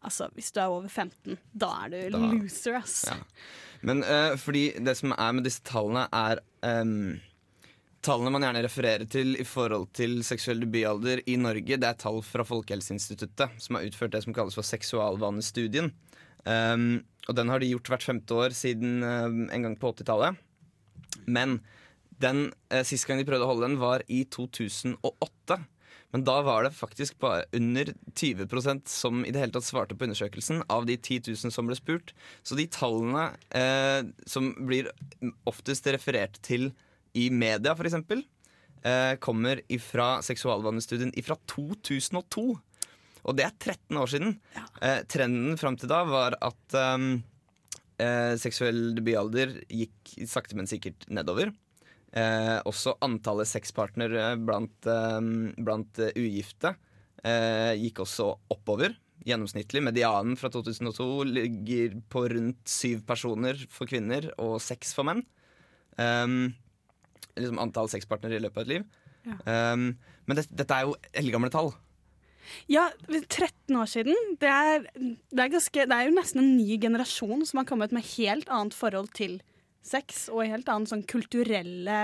Altså, 0.06 0.28
hvis 0.38 0.52
du 0.54 0.60
er 0.62 0.70
over 0.70 0.88
15, 0.88 1.38
da 1.58 1.72
er 1.86 1.90
du 1.90 2.18
Da- 2.18 2.20
loser, 2.20 2.78
ass. 2.78 3.06
Ja. 3.10 3.18
Men 3.88 4.04
uh, 4.04 4.36
fordi 4.38 4.72
det 4.84 4.98
som 4.98 5.14
er 5.14 5.34
med 5.34 5.46
disse 5.48 5.64
tallene, 5.66 6.08
er 6.14 6.42
um, 6.82 7.20
Tallene 8.06 8.32
man 8.32 8.44
gjerne 8.46 8.62
refererer 8.64 9.08
til 9.10 9.34
i 9.42 9.44
forhold 9.44 9.88
til 9.98 10.20
seksuell 10.24 10.62
debutalder 10.62 11.20
i 11.28 11.34
Norge, 11.42 11.80
det 11.82 11.88
er 11.90 11.98
tall 12.00 12.22
fra 12.24 12.46
Folkehelseinstituttet, 12.46 13.58
som 13.60 13.76
har 13.76 13.88
utført 13.90 14.14
det 14.14 14.22
som 14.24 14.36
kalles 14.38 14.56
for 14.56 14.64
seksualvanestudien. 14.64 15.90
Um, 16.46 17.02
og 17.28 17.36
den 17.36 17.50
har 17.52 17.60
de 17.60 17.72
gjort 17.74 17.90
hvert 17.92 18.06
femte 18.08 18.38
år 18.38 18.56
siden 18.56 19.02
ehm, 19.04 19.42
en 19.52 19.66
gang 19.66 19.76
på 19.82 19.92
80-tallet. 19.98 20.38
Men 21.28 21.58
den 22.22 22.46
uh, 22.72 22.84
sist 22.88 23.10
gang 23.10 23.20
de 23.20 23.26
prøvde 23.28 23.44
å 23.44 23.50
holde 23.52 23.66
den, 23.68 23.80
var 23.82 24.06
i 24.08 24.22
2008. 24.32 25.58
Men 26.16 26.24
da 26.24 26.38
var 26.46 26.64
det 26.64 26.72
faktisk 26.78 27.18
bare 27.20 27.44
under 27.58 27.92
20% 28.16 28.88
som 28.88 29.26
i 29.26 29.32
det 29.34 29.42
hele 29.42 29.56
tatt 29.58 29.68
svarte 29.68 29.96
på 29.98 30.08
undersøkelsen, 30.08 30.64
av 30.72 30.88
de 30.88 30.96
10 30.96 31.34
000 31.34 31.52
som 31.54 31.68
ble 31.68 31.76
spurt. 31.76 32.14
Så 32.48 32.56
de 32.56 32.68
tallene 32.72 33.30
eh, 33.52 34.08
som 34.30 34.54
blir 34.70 34.88
oftest 35.50 35.90
referert 35.92 36.40
til 36.48 36.70
i 37.18 37.28
media, 37.34 37.76
f.eks., 37.76 37.98
eh, 38.88 39.14
kommer 39.20 39.62
fra 39.84 40.10
seksualvanestudien 40.24 41.12
fra 41.28 41.38
2002. 41.52 42.48
Og 43.28 43.36
det 43.36 43.44
er 43.44 43.56
13 43.60 44.00
år 44.00 44.12
siden. 44.12 44.38
Eh, 44.80 45.02
trenden 45.12 45.60
fram 45.60 45.76
til 45.76 45.92
da 45.92 46.04
var 46.08 46.38
at 46.40 46.78
ehm, 46.80 47.18
eh, 48.00 48.34
seksuell 48.40 48.94
debutalder 48.96 49.58
gikk 49.68 50.14
sakte, 50.30 50.56
men 50.56 50.70
sikkert 50.70 51.04
nedover. 51.12 51.52
Eh, 52.16 52.58
også 52.68 52.96
antallet 53.04 53.50
sexpartnere 53.50 54.38
blant, 54.40 54.88
eh, 54.88 55.18
blant 55.60 56.00
eh, 56.00 56.16
ugifte 56.16 56.72
eh, 57.24 57.74
gikk 57.82 58.04
også 58.06 58.30
oppover. 58.54 58.96
Gjennomsnittlig. 59.28 59.82
Medianen 59.84 60.38
fra 60.40 60.50
2002 60.54 61.08
ligger 61.28 61.98
på 62.08 62.28
rundt 62.32 62.70
syv 62.72 63.02
personer 63.08 63.60
for 63.74 63.90
kvinner 63.90 64.30
og 64.40 64.62
seks 64.64 64.94
for 64.96 65.08
menn. 65.10 65.26
Um, 65.98 66.54
liksom 67.36 67.60
antall 67.60 67.90
sexpartnere 67.92 68.38
i 68.38 68.44
løpet 68.46 68.62
av 68.62 68.64
et 68.64 68.72
liv. 68.72 68.86
Ja. 69.28 69.74
Um, 69.74 69.90
men 70.30 70.40
det, 70.40 70.46
dette 70.54 70.78
er 70.78 70.88
jo 70.88 70.96
eldgamle 71.18 71.52
tall. 71.52 71.74
Ja, 72.72 72.86
13 73.10 73.76
år 73.76 73.90
siden. 73.92 74.16
Det 74.40 74.48
er, 74.48 74.88
det, 74.96 75.42
er 75.42 75.52
ganske, 75.52 75.88
det 75.90 75.98
er 75.98 76.08
jo 76.08 76.16
nesten 76.16 76.44
en 76.44 76.56
ny 76.56 76.78
generasjon 76.80 77.44
som 77.50 77.60
har 77.60 77.68
kommet 77.68 77.92
med 77.96 78.08
helt 78.16 78.48
annet 78.54 78.78
forhold 78.78 79.12
til 79.18 79.42
sex 79.88 80.28
og 80.34 80.46
helt 80.46 80.70
annet 80.72 80.92
sånn 80.92 81.06
kulturelle 81.08 81.98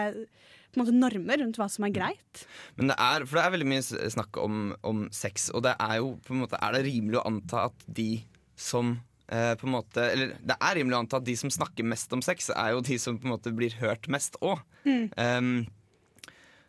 måte, 0.80 0.94
normer 0.96 1.42
rundt 1.44 1.60
hva 1.60 1.68
som 1.70 1.86
er 1.88 1.94
greit. 1.96 2.44
Men 2.80 2.92
det 2.92 2.98
er, 2.98 3.25
for 3.28 3.40
det 3.40 3.46
er 3.46 3.56
veldig 3.56 3.70
mye 3.70 4.12
snakk 4.16 4.40
om, 4.42 4.62
om 4.88 5.06
sex, 5.13 5.50
og 5.54 5.66
det 5.68 5.75
er 5.78 6.00
jo 6.02 6.16
på 6.25 6.36
en 6.36 6.44
måte 6.46 6.60
Er 6.60 6.78
det 6.78 6.86
rimelig 6.88 7.20
å 7.22 7.28
anta 7.30 7.68
at 7.70 7.86
de 7.86 8.24
som 8.60 8.96
eh, 9.28 9.54
på 9.60 9.68
en 9.68 9.75
måte 9.75 10.08
Eller 10.13 10.34
det 10.42 10.58
er 10.58 10.78
rimelig 10.80 10.98
å 10.98 11.04
anta 11.04 11.20
at 11.20 11.28
de 11.28 11.38
som 11.40 11.52
snakker 11.54 11.88
mest 11.88 12.13
om 12.16 12.24
sex, 12.25 12.50
er 12.56 12.74
jo 12.74 12.84
de 12.86 12.98
som 13.02 13.20
på 13.20 13.28
en 13.28 13.36
måte 13.36 13.54
blir 13.56 13.75
hørt 13.82 14.10
mest 14.12 14.40
òg. 14.42 14.62
Mm. 14.84 15.63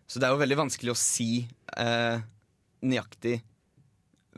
så 0.07 0.21
det 0.21 0.29
er 0.29 0.37
jo 0.37 0.39
veldig 0.45 0.61
vanskelig 0.61 0.93
å 0.93 0.99
si 0.99 1.47
eh, 1.81 2.21
nøyaktig 2.85 3.41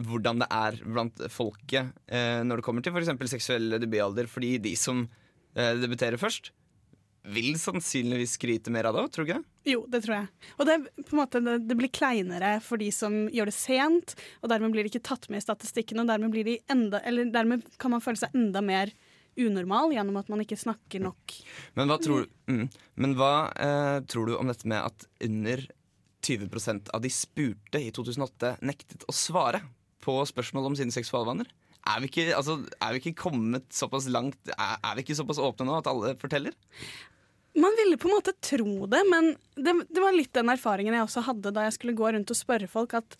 hvordan 0.06 0.42
det 0.42 0.48
er 0.52 0.78
blant 0.84 1.22
folket 1.32 1.92
eh, 2.12 2.42
når 2.44 2.60
det 2.60 2.66
kommer 2.66 2.84
til 2.84 2.94
f.eks. 2.94 3.12
seksuell 3.32 3.78
debutalder. 3.80 4.28
Fordi 4.30 4.56
de 4.62 4.74
som 4.78 5.04
eh, 5.56 5.74
debuterer 5.80 6.20
først, 6.20 6.52
vil 7.34 7.56
sannsynligvis 7.58 8.36
skryte 8.36 8.72
mer 8.74 8.88
av 8.88 8.96
det 8.96 9.04
tror 9.14 9.24
du 9.24 9.30
ikke 9.30 9.40
det? 9.40 9.72
Jo, 9.72 9.80
det 9.90 10.02
tror 10.04 10.14
jeg. 10.14 10.28
Og 10.56 10.68
det, 10.68 10.76
måte, 11.16 11.42
det, 11.42 11.76
blir 11.78 11.90
kleinere 11.90 12.56
for 12.64 12.80
de 12.80 12.90
som 12.94 13.24
gjør 13.34 13.50
det 13.50 13.56
sent, 13.56 14.14
og 14.42 14.52
dermed 14.52 14.74
blir 14.74 14.86
de 14.86 14.92
ikke 14.94 15.06
tatt 15.08 15.26
med 15.32 15.42
i 15.42 15.46
statistikken, 15.46 16.02
og 16.02 16.10
dermed, 16.10 16.30
blir 16.34 16.46
de 16.46 16.58
enda, 16.72 17.02
eller 17.08 17.32
dermed 17.34 17.66
kan 17.82 17.94
man 17.94 18.04
føle 18.04 18.20
seg 18.20 18.36
enda 18.36 18.62
mer 18.64 18.92
unormal 19.36 19.92
gjennom 19.92 20.16
at 20.20 20.30
man 20.32 20.42
ikke 20.44 20.58
snakker 20.58 21.02
nok. 21.04 21.34
Men 21.76 21.90
hva 21.90 21.98
tror, 22.00 22.28
mm, 22.48 22.64
men 23.02 23.16
hva 23.18 23.32
eh, 23.52 23.98
tror 24.08 24.30
du 24.30 24.36
om 24.38 24.48
dette 24.48 24.68
med 24.70 24.80
at 24.80 25.08
under 25.26 25.66
20% 26.26 26.90
av 26.96 27.02
de 27.04 27.12
spurte 27.12 27.82
i 27.82 27.92
2008 27.94 28.56
nektet 28.66 29.04
å 29.06 29.14
svare 29.14 29.60
på 30.02 30.18
spørsmål 30.30 30.70
om 30.70 30.78
sine 30.78 30.94
seksualvaner? 30.94 31.50
Er 31.86 32.00
vi, 32.02 32.08
ikke, 32.10 32.30
altså, 32.34 32.56
er 32.82 32.94
vi 32.94 33.02
ikke 33.02 33.20
kommet 33.28 33.68
såpass 33.74 34.08
langt 34.10 34.50
er, 34.50 34.78
er 34.80 34.96
vi 34.96 35.04
ikke 35.04 35.18
såpass 35.18 35.38
åpne 35.38 35.68
nå 35.68 35.76
at 35.78 35.90
alle 35.90 36.16
forteller? 36.18 36.56
Man 37.56 37.76
ville 37.78 37.96
på 37.96 38.10
en 38.10 38.16
måte 38.18 38.34
tro 38.44 38.88
det, 38.90 39.00
men 39.08 39.30
det, 39.54 39.72
det 39.88 40.02
var 40.02 40.16
litt 40.16 40.32
den 40.36 40.50
erfaringen 40.52 40.96
jeg 40.96 41.06
også 41.06 41.22
hadde 41.28 41.54
da 41.56 41.64
jeg 41.64 41.76
skulle 41.78 41.96
gå 41.96 42.10
rundt 42.10 42.32
og 42.34 42.38
spørre 42.38 42.68
folk, 42.68 42.98
at 42.98 43.16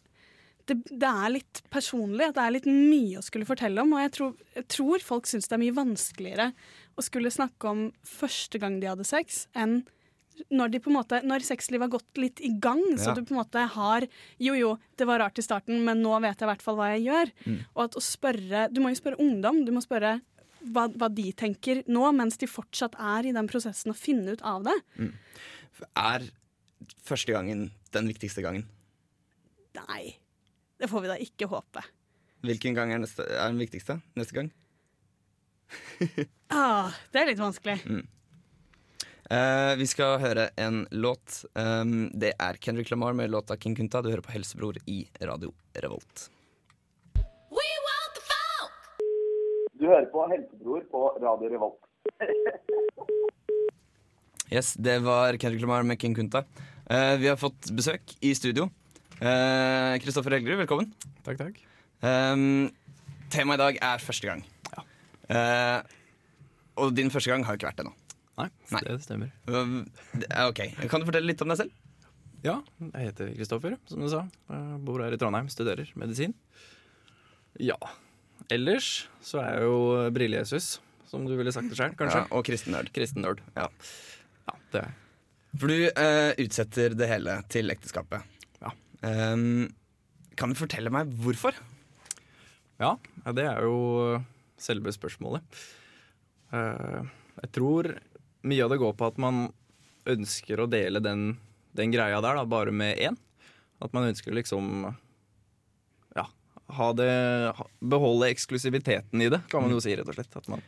det, 0.67 0.77
det 0.91 1.09
er 1.09 1.33
litt 1.33 1.63
personlig, 1.73 2.27
at 2.27 2.37
det 2.37 2.43
er 2.43 2.55
litt 2.57 2.69
mye 2.69 3.21
å 3.21 3.25
skulle 3.25 3.49
fortelle 3.49 3.81
om. 3.83 3.95
Og 3.95 4.03
jeg 4.03 4.13
tror, 4.17 4.33
jeg 4.59 4.67
tror 4.75 5.05
folk 5.07 5.31
syns 5.31 5.49
det 5.49 5.57
er 5.57 5.63
mye 5.63 5.77
vanskeligere 5.77 6.49
å 6.97 7.05
skulle 7.07 7.33
snakke 7.33 7.71
om 7.71 7.85
første 8.09 8.61
gang 8.61 8.81
de 8.83 8.91
hadde 8.91 9.07
sex, 9.07 9.45
enn 9.55 9.85
når, 10.53 10.73
de 10.73 10.81
på 10.83 10.91
en 10.91 10.97
måte, 10.99 11.21
når 11.27 11.45
sexlivet 11.47 11.87
har 11.87 11.93
gått 11.97 12.21
litt 12.21 12.41
i 12.45 12.51
gang, 12.63 12.83
så 13.01 13.15
du 13.17 13.23
på 13.25 13.35
en 13.35 13.41
måte 13.41 13.63
har 13.73 14.07
Jo, 14.43 14.55
jo, 14.59 14.73
det 14.99 15.09
var 15.09 15.23
rart 15.23 15.41
i 15.41 15.45
starten, 15.45 15.83
men 15.87 16.03
nå 16.05 16.13
vet 16.25 16.37
jeg 16.37 16.47
i 16.47 16.51
hvert 16.51 16.65
fall 16.65 16.79
hva 16.79 16.93
jeg 16.95 17.07
gjør. 17.07 17.33
Mm. 17.47 17.59
Og 17.75 17.83
at 17.87 17.99
å 17.99 18.05
spørre 18.05 18.67
Du 18.73 18.83
må 18.83 18.93
jo 18.93 19.01
spørre 19.01 19.21
ungdom. 19.23 19.63
Du 19.67 19.73
må 19.75 19.83
spørre 19.85 20.19
hva, 20.67 20.87
hva 20.91 21.09
de 21.13 21.31
tenker 21.37 21.83
nå, 21.91 22.05
mens 22.17 22.39
de 22.41 22.49
fortsatt 22.51 22.97
er 22.99 23.29
i 23.29 23.35
den 23.37 23.49
prosessen 23.51 23.93
å 23.93 23.99
finne 23.99 24.37
ut 24.37 24.45
av 24.47 24.67
det. 24.67 24.77
Mm. 24.99 25.13
Er 26.03 26.29
første 27.07 27.35
gangen 27.35 27.69
den 27.95 28.11
viktigste 28.11 28.45
gangen? 28.45 28.67
Nei, 29.77 30.17
det 30.81 30.89
får 30.91 31.05
vi 31.05 31.13
da 31.13 31.19
ikke 31.23 31.49
håpe. 31.51 31.85
Hvilken 32.47 32.77
gang 32.77 32.93
er, 32.95 33.01
neste, 33.03 33.25
er 33.27 33.51
den 33.51 33.61
viktigste? 33.61 34.01
Neste 34.19 34.37
gang? 34.37 34.53
Ah, 36.53 36.95
det 37.11 37.23
er 37.23 37.33
litt 37.33 37.41
vanskelig. 37.43 37.81
Mm. 37.91 38.05
Eh, 39.27 39.73
vi 39.81 39.87
skal 39.91 40.21
høre 40.23 40.49
en 40.61 40.85
låt. 40.95 41.43
Um, 41.59 42.09
det 42.15 42.33
er 42.39 42.59
Kendrick 42.63 42.91
Lamar 42.93 43.17
med 43.19 43.33
låta 43.33 43.57
King 43.59 43.75
Kunta. 43.75 44.03
Du 44.03 44.11
hører 44.11 44.23
på 44.23 44.35
Helsebror 44.35 44.79
i 44.87 45.03
Radio 45.21 45.53
Revolt. 45.75 46.29
Du 49.77 49.85
hører 49.85 50.07
på 50.13 50.25
Helsebror 50.31 50.87
på 50.93 51.05
Radio 51.23 51.53
Revolt. 51.57 51.83
Yes, 54.47 54.77
Det 54.79 55.01
var 55.03 55.35
Kendrick 55.43 55.65
Lamar 55.65 55.83
med 55.83 55.99
King 55.99 56.15
Kunta. 56.15 56.45
Uh, 56.87 57.17
vi 57.19 57.27
har 57.27 57.37
fått 57.37 57.73
besøk 57.75 58.15
i 58.23 58.31
studio. 58.39 58.69
Kristoffer 59.17 59.99
Kristoffer 60.05 60.37
Helgerud, 60.37 60.61
velkommen. 60.61 60.93
Takk, 61.27 61.41
takk. 61.41 61.59
Um, 62.05 62.69
temaet 63.33 63.59
i 63.59 63.63
dag 63.65 63.79
er 63.89 64.05
første 64.05 64.29
gang. 64.29 64.45
Eh, 65.27 65.79
og 66.79 66.93
din 66.97 67.11
første 67.11 67.31
gang 67.33 67.45
har 67.47 67.55
jo 67.57 67.61
ikke 67.61 67.71
vært 67.71 67.81
det 67.81 67.89
nå. 67.89 67.95
Nei, 68.37 68.49
det 68.85 68.99
stemmer. 69.05 69.31
Uh, 69.49 69.81
ok, 70.47 70.61
Kan 70.91 71.01
du 71.01 71.09
fortelle 71.09 71.31
litt 71.31 71.41
om 71.45 71.53
deg 71.53 71.61
selv? 71.63 71.85
Ja, 72.45 72.59
jeg 72.79 73.09
heter 73.09 73.31
Kristoffer, 73.35 73.77
som 73.89 74.03
du 74.05 74.11
sa. 74.13 74.27
Jeg 74.53 74.81
bor 74.87 75.01
her 75.03 75.15
i 75.15 75.19
Trondheim, 75.21 75.49
studerer 75.51 75.89
medisin. 75.99 76.37
Ja. 77.63 77.79
Ellers 78.53 79.09
så 79.25 79.41
er 79.43 79.57
jeg 79.57 79.65
jo 79.67 79.79
Brille-Jesus, 80.15 80.77
som 81.09 81.25
du 81.27 81.33
ville 81.39 81.55
sagt 81.55 81.73
det 81.73 81.79
sjøl, 81.79 81.97
kanskje. 81.99 82.23
Ja, 82.27 82.31
og 82.37 82.45
kristen 82.47 82.77
nerd. 82.77 82.93
Kristen 82.95 83.25
nerd. 83.25 83.41
Ja. 83.57 83.67
ja, 84.47 84.57
det 84.75 84.83
er 84.83 84.89
jeg. 84.91 85.01
For 85.57 85.73
du 85.73 85.87
uh, 85.89 86.33
utsetter 86.45 86.95
det 86.99 87.09
hele 87.09 87.39
til 87.53 87.73
ekteskapet. 87.73 88.27
Ja. 88.61 88.73
Um, 89.33 89.71
kan 90.37 90.53
du 90.53 90.59
fortelle 90.59 90.93
meg 90.93 91.15
hvorfor? 91.25 91.57
Ja, 92.77 92.93
ja, 93.25 93.33
det 93.33 93.47
er 93.49 93.65
jo 93.65 94.21
selve 94.61 94.93
spørsmålet. 94.93 95.63
Uh, 96.53 97.09
jeg 97.41 97.53
tror 97.57 97.89
mye 98.47 98.65
av 98.65 98.73
det 98.73 98.81
går 98.83 98.95
på 98.99 99.09
at 99.11 99.21
man 99.23 99.47
ønsker 100.07 100.63
å 100.63 100.69
dele 100.71 101.03
den, 101.03 101.29
den 101.77 101.95
greia 101.95 102.21
der 102.25 102.39
da, 102.39 102.45
bare 102.49 102.75
med 102.75 102.99
én. 103.03 103.19
At 103.83 103.93
man 103.93 104.07
ønsker 104.09 104.33
liksom 104.33 104.87
ja, 106.17 106.27
ha 106.79 106.91
det, 106.97 107.11
beholde 107.83 108.31
eksklusiviteten 108.33 109.27
i 109.27 109.31
det, 109.35 109.43
kan 109.53 109.67
man 109.67 109.75
jo 109.75 109.83
si, 109.83 109.97
rett 109.99 110.09
og 110.09 110.17
slett. 110.17 110.39
At 110.39 110.49
man, 110.53 110.63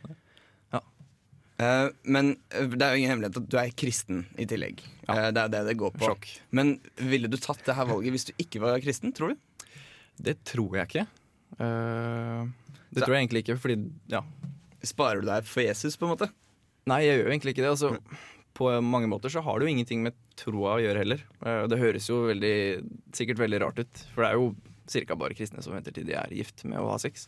Eh, 1.59 1.89
men 2.07 2.31
eh, 2.55 2.67
det 2.71 2.85
er 2.85 2.93
jo 2.93 3.01
ingen 3.01 3.11
hemmelighet 3.13 3.39
at 3.41 3.47
du 3.51 3.57
er 3.59 3.71
kristen 3.75 4.23
i 4.39 4.47
tillegg. 4.47 4.79
Eh, 5.11 5.25
det 5.35 5.41
er 5.43 5.51
det 5.51 5.63
det 5.67 5.77
går 5.81 5.91
på. 5.97 6.07
Sjokk. 6.07 6.29
Men 6.55 6.77
ville 7.11 7.27
du 7.31 7.35
tatt 7.35 7.65
det 7.67 7.75
her 7.75 7.89
valget 7.89 8.15
hvis 8.15 8.29
du 8.29 8.33
ikke 8.39 8.61
var 8.63 8.79
kristen, 8.83 9.11
tror 9.15 9.33
du? 9.33 9.73
Det 10.19 10.37
tror 10.47 10.77
jeg 10.79 10.89
ikke. 10.89 11.05
Uh, 11.59 12.47
det 12.91 13.01
Så- 13.01 13.05
tror 13.05 13.15
jeg 13.15 13.23
egentlig 13.25 13.43
ikke, 13.43 13.57
fordi 13.59 13.77
ja. 14.11 14.23
Sparer 14.83 15.19
du 15.19 15.27
deg 15.27 15.43
for 15.43 15.63
Jesus, 15.63 15.97
på 15.99 16.07
en 16.07 16.13
måte? 16.13 16.29
Nei, 16.87 17.01
jeg 17.05 17.19
gjør 17.19 17.31
egentlig 17.33 17.53
ikke 17.55 17.65
det. 17.65 17.73
Altså, 17.75 17.91
på 18.59 18.69
mange 18.83 19.07
måter 19.11 19.31
så 19.31 19.43
har 19.45 19.59
det 19.59 19.67
jo 19.67 19.73
ingenting 19.75 20.01
med 20.03 20.15
troa 20.39 20.77
å 20.77 20.81
gjøre 20.83 21.03
heller. 21.03 21.25
Eh, 21.45 21.65
Det 21.71 21.79
høres 21.79 22.07
jo 22.09 22.23
veldig, 22.29 22.55
sikkert 23.15 23.41
veldig 23.43 23.59
rart 23.65 23.79
ut, 23.83 24.05
for 24.15 24.23
det 24.23 24.31
er 24.31 24.39
jo 24.39 24.53
ca. 24.89 25.15
bare 25.15 25.37
kristne 25.37 25.61
som 25.61 25.75
venter 25.75 25.93
til 25.93 26.07
de 26.07 26.15
er 26.17 26.31
gift 26.33 26.63
med 26.65 26.79
å 26.81 26.89
ha 26.91 26.97
sex. 27.01 27.27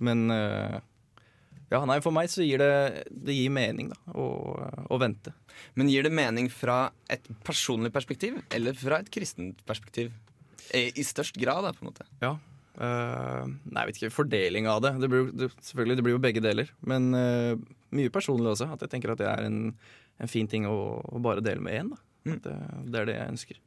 Men 0.00 0.30
eh, 0.32 0.78
ja, 1.70 1.84
nei, 1.86 2.00
for 2.02 2.10
meg 2.14 2.30
så 2.32 2.42
gir 2.42 2.58
det, 2.58 3.04
det 3.10 3.36
gir 3.36 3.52
mening 3.52 3.92
da, 3.92 3.98
å, 4.18 4.24
å 4.90 4.98
vente. 4.98 5.34
Men 5.78 5.90
gir 5.92 6.02
det 6.06 6.14
mening 6.14 6.48
fra 6.50 6.88
et 7.12 7.28
personlig 7.46 7.92
perspektiv 7.94 8.40
eller 8.50 8.74
fra 8.74 9.02
et 9.04 9.10
kristent 9.12 9.60
perspektiv? 9.68 10.10
I, 10.74 10.88
i 10.98 11.04
størst 11.06 11.36
grad, 11.38 11.66
da, 11.66 11.74
på 11.74 11.84
en 11.84 11.90
måte. 11.92 12.06
Ja. 12.22 12.36
Eh, 12.78 13.48
nei, 13.48 13.82
jeg 13.82 13.90
vet 13.90 14.00
ikke. 14.00 14.12
Fordeling 14.14 14.68
av 14.70 14.82
det. 14.84 14.92
Det 15.02 15.10
blir, 15.12 15.30
det, 15.32 15.50
selvfølgelig, 15.70 15.96
det 15.98 16.04
blir 16.06 16.16
jo 16.16 16.22
begge 16.22 16.42
deler. 16.44 16.70
Men 16.86 17.10
uh, 17.16 17.54
mye 17.96 18.12
personlig 18.14 18.52
også. 18.54 18.70
At 18.76 18.84
jeg 18.86 18.92
tenker 18.94 19.14
at 19.14 19.22
det 19.22 19.28
er 19.30 19.48
en, 19.48 19.58
en 20.20 20.30
fin 20.30 20.48
ting 20.50 20.68
å, 20.70 20.76
å 21.00 21.22
bare 21.22 21.44
dele 21.44 21.64
med 21.64 21.80
én. 21.80 21.90
At 22.30 22.44
det, 22.46 22.56
det 22.92 23.02
er 23.02 23.10
det 23.10 23.18
jeg 23.18 23.34
ønsker. 23.34 23.62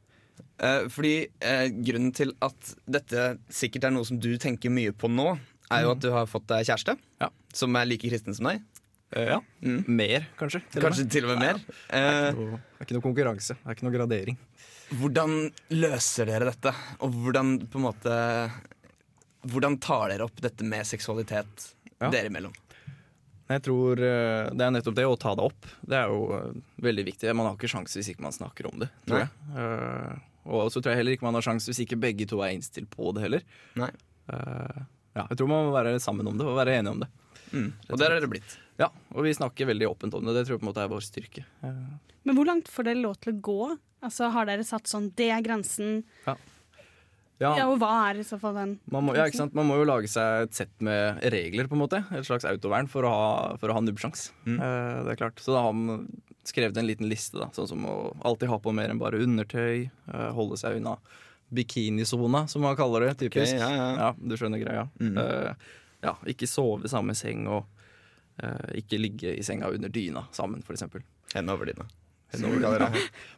Uh, 0.63 0.85
fordi 0.89 1.15
eh, 1.45 1.67
grunnen 1.85 2.13
til 2.15 2.31
at 2.41 2.75
dette 2.89 3.33
sikkert 3.53 3.89
er 3.89 3.93
noe 3.93 4.05
som 4.07 4.17
du 4.21 4.31
tenker 4.41 4.71
mye 4.73 4.93
på 4.95 5.09
nå, 5.11 5.33
er 5.73 5.85
jo 5.85 5.93
Mm. 5.93 5.95
at 5.97 6.01
du 6.03 6.09
har 6.13 6.27
fått 6.29 6.45
deg 6.51 6.65
kjæreste 6.67 6.93
som 7.55 7.75
er 7.79 7.87
like 7.87 8.05
kristen 8.05 8.35
som 8.35 8.49
deg. 8.49 8.61
Eh, 9.15 9.29
ja. 9.31 9.39
Mer, 9.87 10.27
kanskje. 10.37 10.61
til. 10.71 10.81
Kanskje 10.83 11.05
til 11.09 11.25
og 11.27 11.33
med 11.33 11.41
mer. 11.41 11.61
Det 11.89 12.01
er, 12.01 12.37
noe, 12.37 12.59
det 12.59 12.81
er 12.81 12.87
ikke 12.87 12.97
noe 12.97 13.05
konkurranse. 13.05 13.55
Det 13.57 13.69
er 13.69 13.77
ikke 13.77 13.87
noe 13.87 13.95
gradering. 13.95 14.37
Hvordan 14.99 15.35
løser 15.73 16.29
dere 16.29 16.49
dette? 16.51 16.73
Og 17.05 17.13
hvordan 17.23 17.55
på 17.65 17.79
en 17.79 17.85
måte 17.87 18.17
Hvordan 19.51 19.79
tar 19.83 20.09
dere 20.13 20.25
opp 20.27 20.39
dette 20.41 20.63
med 20.63 20.85
seksualitet 20.87 21.69
Ja. 21.99 22.09
dere 22.09 22.27
imellom? 22.31 22.53
Jeg 23.49 23.61
tror 23.65 23.99
eh, 23.99 24.49
Det 24.55 24.63
er 24.65 24.71
nettopp 24.71 24.95
det 24.95 25.05
å 25.05 25.17
ta 25.19 25.33
det 25.35 25.43
opp. 25.43 25.65
Det 25.83 25.97
er 25.99 26.07
jo 26.11 26.21
eh, 26.37 26.53
veldig 26.81 27.05
viktig. 27.11 27.33
Man 27.35 27.45
har 27.49 27.57
ikke 27.57 27.69
sjanse 27.71 27.99
hvis 27.99 28.09
ikke 28.13 28.23
man 28.23 28.31
snakker 28.35 28.69
om 28.71 28.79
det, 28.79 28.89
tror 29.05 29.19
Nei. 29.19 29.27
jeg. 29.27 29.57
Eh, 29.63 30.21
og 30.53 30.71
så 30.71 30.81
tror 30.81 30.91
jeg 30.93 30.99
heller 31.01 31.15
ikke 31.17 31.27
man 31.27 31.37
har 31.37 31.45
sjanse 31.45 31.69
hvis 31.71 31.83
ikke 31.85 31.99
begge 31.99 32.25
to 32.27 32.41
er 32.43 32.55
innstilt 32.55 32.89
på 32.91 33.11
det 33.15 33.23
heller. 33.27 33.43
Nei. 33.79 33.91
Eh, 34.31 34.79
ja, 35.15 35.27
jeg 35.29 35.37
tror 35.39 35.51
man 35.51 35.67
må 35.67 35.75
være 35.75 35.99
sammen 36.03 36.27
om 36.31 36.39
det 36.39 36.47
og 36.47 36.57
være 36.57 36.79
enige 36.79 36.95
om 36.95 37.03
det. 37.03 37.09
Mm. 37.53 37.69
Og 37.91 37.99
der 38.01 38.15
er 38.15 38.23
det 38.23 38.29
blitt. 38.31 38.55
Ja, 38.81 38.87
og 39.13 39.23
vi 39.27 39.35
snakker 39.37 39.67
veldig 39.69 39.85
åpent 39.91 40.15
om 40.17 40.25
det. 40.25 40.33
Det 40.39 40.47
tror 40.47 40.55
jeg 40.57 40.63
på 40.63 40.65
en 40.65 40.71
måte 40.71 40.81
er 40.87 40.89
vår 40.89 41.03
styrke. 41.05 41.43
Men 41.61 42.35
hvor 42.39 42.47
langt 42.49 42.71
får 42.71 42.87
dere 42.89 43.03
lov 43.03 43.19
til 43.21 43.35
å 43.35 43.41
gå? 43.45 43.59
Altså, 44.03 44.31
Har 44.33 44.47
dere 44.49 44.63
satt 44.65 44.89
sånn 44.89 45.11
Det 45.15 45.29
er 45.31 45.43
grensen. 45.45 46.01
ja. 46.25 46.33
Ja, 47.41 47.65
Og 47.67 47.79
hva 47.81 47.89
er 48.09 48.19
i 48.21 48.25
så 48.27 48.37
fall 48.39 48.53
den? 48.55 48.75
Man 48.93 49.07
må, 49.07 49.15
ja, 49.17 49.25
ikke 49.27 49.39
sant? 49.41 49.55
man 49.57 49.65
må 49.67 49.79
jo 49.79 49.87
lage 49.89 50.07
seg 50.11 50.45
et 50.45 50.53
sett 50.55 50.73
med 50.85 51.19
regler, 51.33 51.67
på 51.67 51.75
en 51.75 51.81
måte. 51.81 52.03
Et 52.13 52.27
slags 52.27 52.45
autovern 52.47 52.87
for 52.91 53.07
å 53.07 53.11
ha, 53.11 53.31
for 53.59 53.73
å 53.73 53.77
ha 53.77 53.81
nubbsjans. 53.83 54.29
Mm. 54.45 54.59
Eh, 54.59 54.99
det 55.07 55.15
er 55.15 55.19
klart. 55.19 55.41
Så 55.43 55.55
da 55.55 55.65
har 55.65 55.73
man 55.75 56.05
skrevet 56.47 56.77
en 56.77 56.87
liten 56.87 57.09
liste, 57.11 57.39
da. 57.41 57.49
Sånn 57.55 57.67
som 57.71 57.85
å 57.89 57.97
alltid 58.23 58.51
ha 58.51 58.59
på 58.63 58.73
mer 58.75 58.93
enn 58.93 59.01
bare 59.01 59.21
undertøy. 59.23 59.89
eh, 59.89 60.29
holde 60.37 60.59
seg 60.61 60.79
unna 60.79 60.97
bikinisona, 61.53 62.47
som 62.47 62.61
man 62.65 62.77
kaller 62.79 63.07
det. 63.07 63.13
Typisk. 63.25 63.55
Okay, 63.55 63.59
ja, 63.59 63.89
ja. 63.97 64.11
du 64.17 64.37
skjønner 64.37 64.61
greia. 64.61 64.87
Mm. 64.99 65.17
Eh, 65.17 65.73
ja, 66.03 66.15
ikke 66.27 66.49
sove 66.49 66.87
i 66.87 66.91
samme 66.91 67.15
seng, 67.15 67.45
og 67.47 67.65
eh, 68.43 68.79
ikke 68.83 68.99
ligge 69.01 69.35
i 69.37 69.43
senga 69.45 69.69
under 69.73 69.91
dyna 69.93 70.25
sammen, 70.35 70.63
f.eks. 70.65 70.87
Henne 71.33 71.55
over 71.55 71.69
dyna. 71.69 71.85
Dyna. 72.41 72.89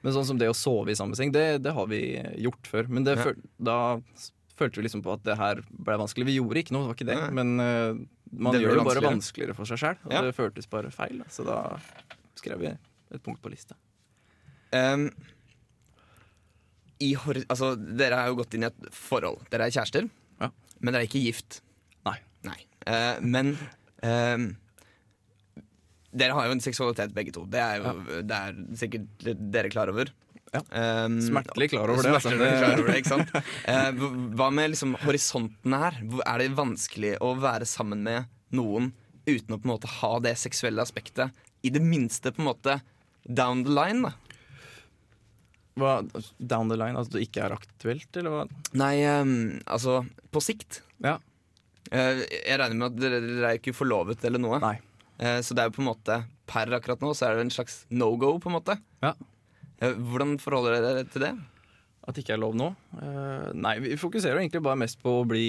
Men 0.04 0.14
sånn 0.16 0.26
som 0.26 0.38
det 0.40 0.48
å 0.50 0.56
sove 0.56 0.92
i 0.94 0.96
samme 0.98 1.16
seng, 1.20 1.32
det, 1.36 1.62
det 1.66 1.74
har 1.76 1.88
vi 1.92 2.00
gjort 2.46 2.70
før. 2.72 2.88
Men 2.90 3.04
det, 3.04 3.18
Ja. 3.20 3.34
da 3.60 3.78
følte 4.56 4.80
vi 4.80 4.86
liksom 4.88 5.04
på 5.04 5.14
at 5.14 5.24
det 5.28 5.36
her 5.38 5.62
ble 5.70 5.98
vanskelig. 6.00 6.26
Vi 6.30 6.38
gjorde 6.40 6.62
ikke 6.64 6.72
noe, 6.76 6.86
det 6.86 6.92
var 6.94 6.98
ikke 7.00 7.10
det. 7.12 7.18
Nei. 7.20 7.32
Men 7.36 7.60
uh, 7.60 8.06
man 8.32 8.54
Det 8.56 8.62
gjør 8.64 8.80
det 8.80 8.86
bare 8.88 9.04
vanskeligere. 9.04 9.56
for 9.56 9.66
seg 9.66 9.78
sjøl. 9.84 9.98
Og 10.06 10.12
Ja. 10.16 10.22
det 10.22 10.36
føltes 10.36 10.70
bare 10.70 10.92
feil. 10.92 11.20
Da. 11.20 11.26
Så 11.30 11.44
da 11.46 11.78
skrev 12.40 12.60
vi 12.60 12.68
et 12.72 13.24
punkt 13.24 13.42
på 13.44 13.52
lista. 13.52 13.76
Um, 14.76 15.10
altså, 17.50 17.76
dere 17.76 18.16
har 18.16 18.28
jo 18.32 18.36
gått 18.40 18.54
inn 18.56 18.64
i 18.64 18.68
et 18.72 18.90
forhold. 18.96 19.44
Dere 19.52 19.68
er 19.68 19.72
kjærester. 19.76 20.10
Men 20.82 20.92
dere 20.94 21.04
er 21.06 21.08
ikke 21.08 21.24
gift? 21.24 21.62
Nei. 22.46 22.60
Eh, 22.86 23.16
men 23.26 23.56
eh, 24.06 24.38
dere 26.16 26.36
har 26.38 26.48
jo 26.48 26.56
en 26.56 26.64
seksualitet, 26.64 27.14
begge 27.16 27.34
to. 27.36 27.46
Det 27.52 27.60
er 27.62 27.82
jo 27.82 28.22
det 28.26 28.38
er 28.38 28.60
sikkert 28.80 29.26
dere 29.52 29.72
klar 29.74 29.92
over. 29.94 30.12
Um, 30.56 31.18
Smertelig 31.20 31.70
klar 31.74 31.92
over 31.92 32.06
det, 32.06 32.14
altså. 32.16 32.32
Klar 32.38 32.78
over 32.80 32.92
det, 32.92 33.00
ikke 33.02 33.12
sant? 33.12 33.34
uh, 33.72 34.06
hva- 34.38 34.52
med 34.56 34.72
liksom 34.72 34.94
horisontene 35.04 35.80
her? 35.82 35.98
Er 36.24 36.44
det 36.44 36.52
vanskelig 36.56 37.16
å 37.24 37.34
være 37.42 37.68
sammen 37.68 38.06
med 38.06 38.30
noen 38.56 38.94
uten 39.26 39.56
å 39.56 39.60
på 39.60 39.66
en 39.68 39.74
måte 39.74 39.92
ha 40.00 40.14
det 40.24 40.36
seksuelle 40.40 40.84
aspektet? 40.86 41.36
I 41.66 41.74
det 41.76 41.82
minste 41.84 42.32
på 42.32 42.44
en 42.44 42.50
måte 42.54 42.78
down 43.26 43.66
the 43.66 43.74
line, 43.74 44.06
da. 44.06 44.14
Hva, 45.76 45.94
down 46.40 46.70
the 46.72 46.78
line? 46.80 46.96
Altså 46.96 47.18
det 47.18 47.26
ikke 47.28 47.48
er 47.50 47.58
aktuelt, 47.58 48.12
eller 48.16 48.32
hva? 48.32 48.44
Nei, 48.80 48.94
um, 49.12 49.34
altså 49.66 50.04
på 50.32 50.44
sikt. 50.46 50.80
Ja. 51.04 51.18
Uh, 51.92 52.22
jeg 52.32 52.60
regner 52.62 52.78
med 52.80 52.94
at 52.94 53.02
dere, 53.02 53.20
dere 53.26 53.50
er 53.52 53.60
ikke 53.60 53.76
forlovet 53.76 54.24
eller 54.30 54.40
noe. 54.42 54.62
Nei. 54.64 54.78
Eh, 55.20 55.40
så 55.46 55.56
det 55.56 55.64
er 55.64 55.70
jo 55.70 55.78
på 55.78 55.84
en 55.84 55.92
måte 55.92 56.20
per 56.50 56.72
akkurat 56.78 57.02
nå 57.02 57.14
så 57.18 57.30
er 57.30 57.38
det 57.38 57.48
en 57.48 57.56
slags 57.56 57.84
no 57.90 58.12
go, 58.22 58.36
på 58.42 58.52
en 58.52 58.58
måte. 58.58 58.78
Ja. 59.06 59.14
Eh, 59.80 59.96
hvordan 59.96 60.38
forholder 60.42 60.78
dere 60.78 60.94
dere 61.00 61.12
til 61.12 61.26
det? 61.26 61.34
At 62.06 62.16
det 62.16 62.26
ikke 62.26 62.36
er 62.36 62.44
lov 62.44 62.56
nå? 62.58 62.70
Eh, 63.02 63.50
nei, 63.58 63.78
vi 63.84 63.98
fokuserer 64.00 64.42
egentlig 64.42 64.64
bare 64.66 64.80
mest 64.84 65.02
på 65.02 65.20
å 65.22 65.28
bli, 65.28 65.48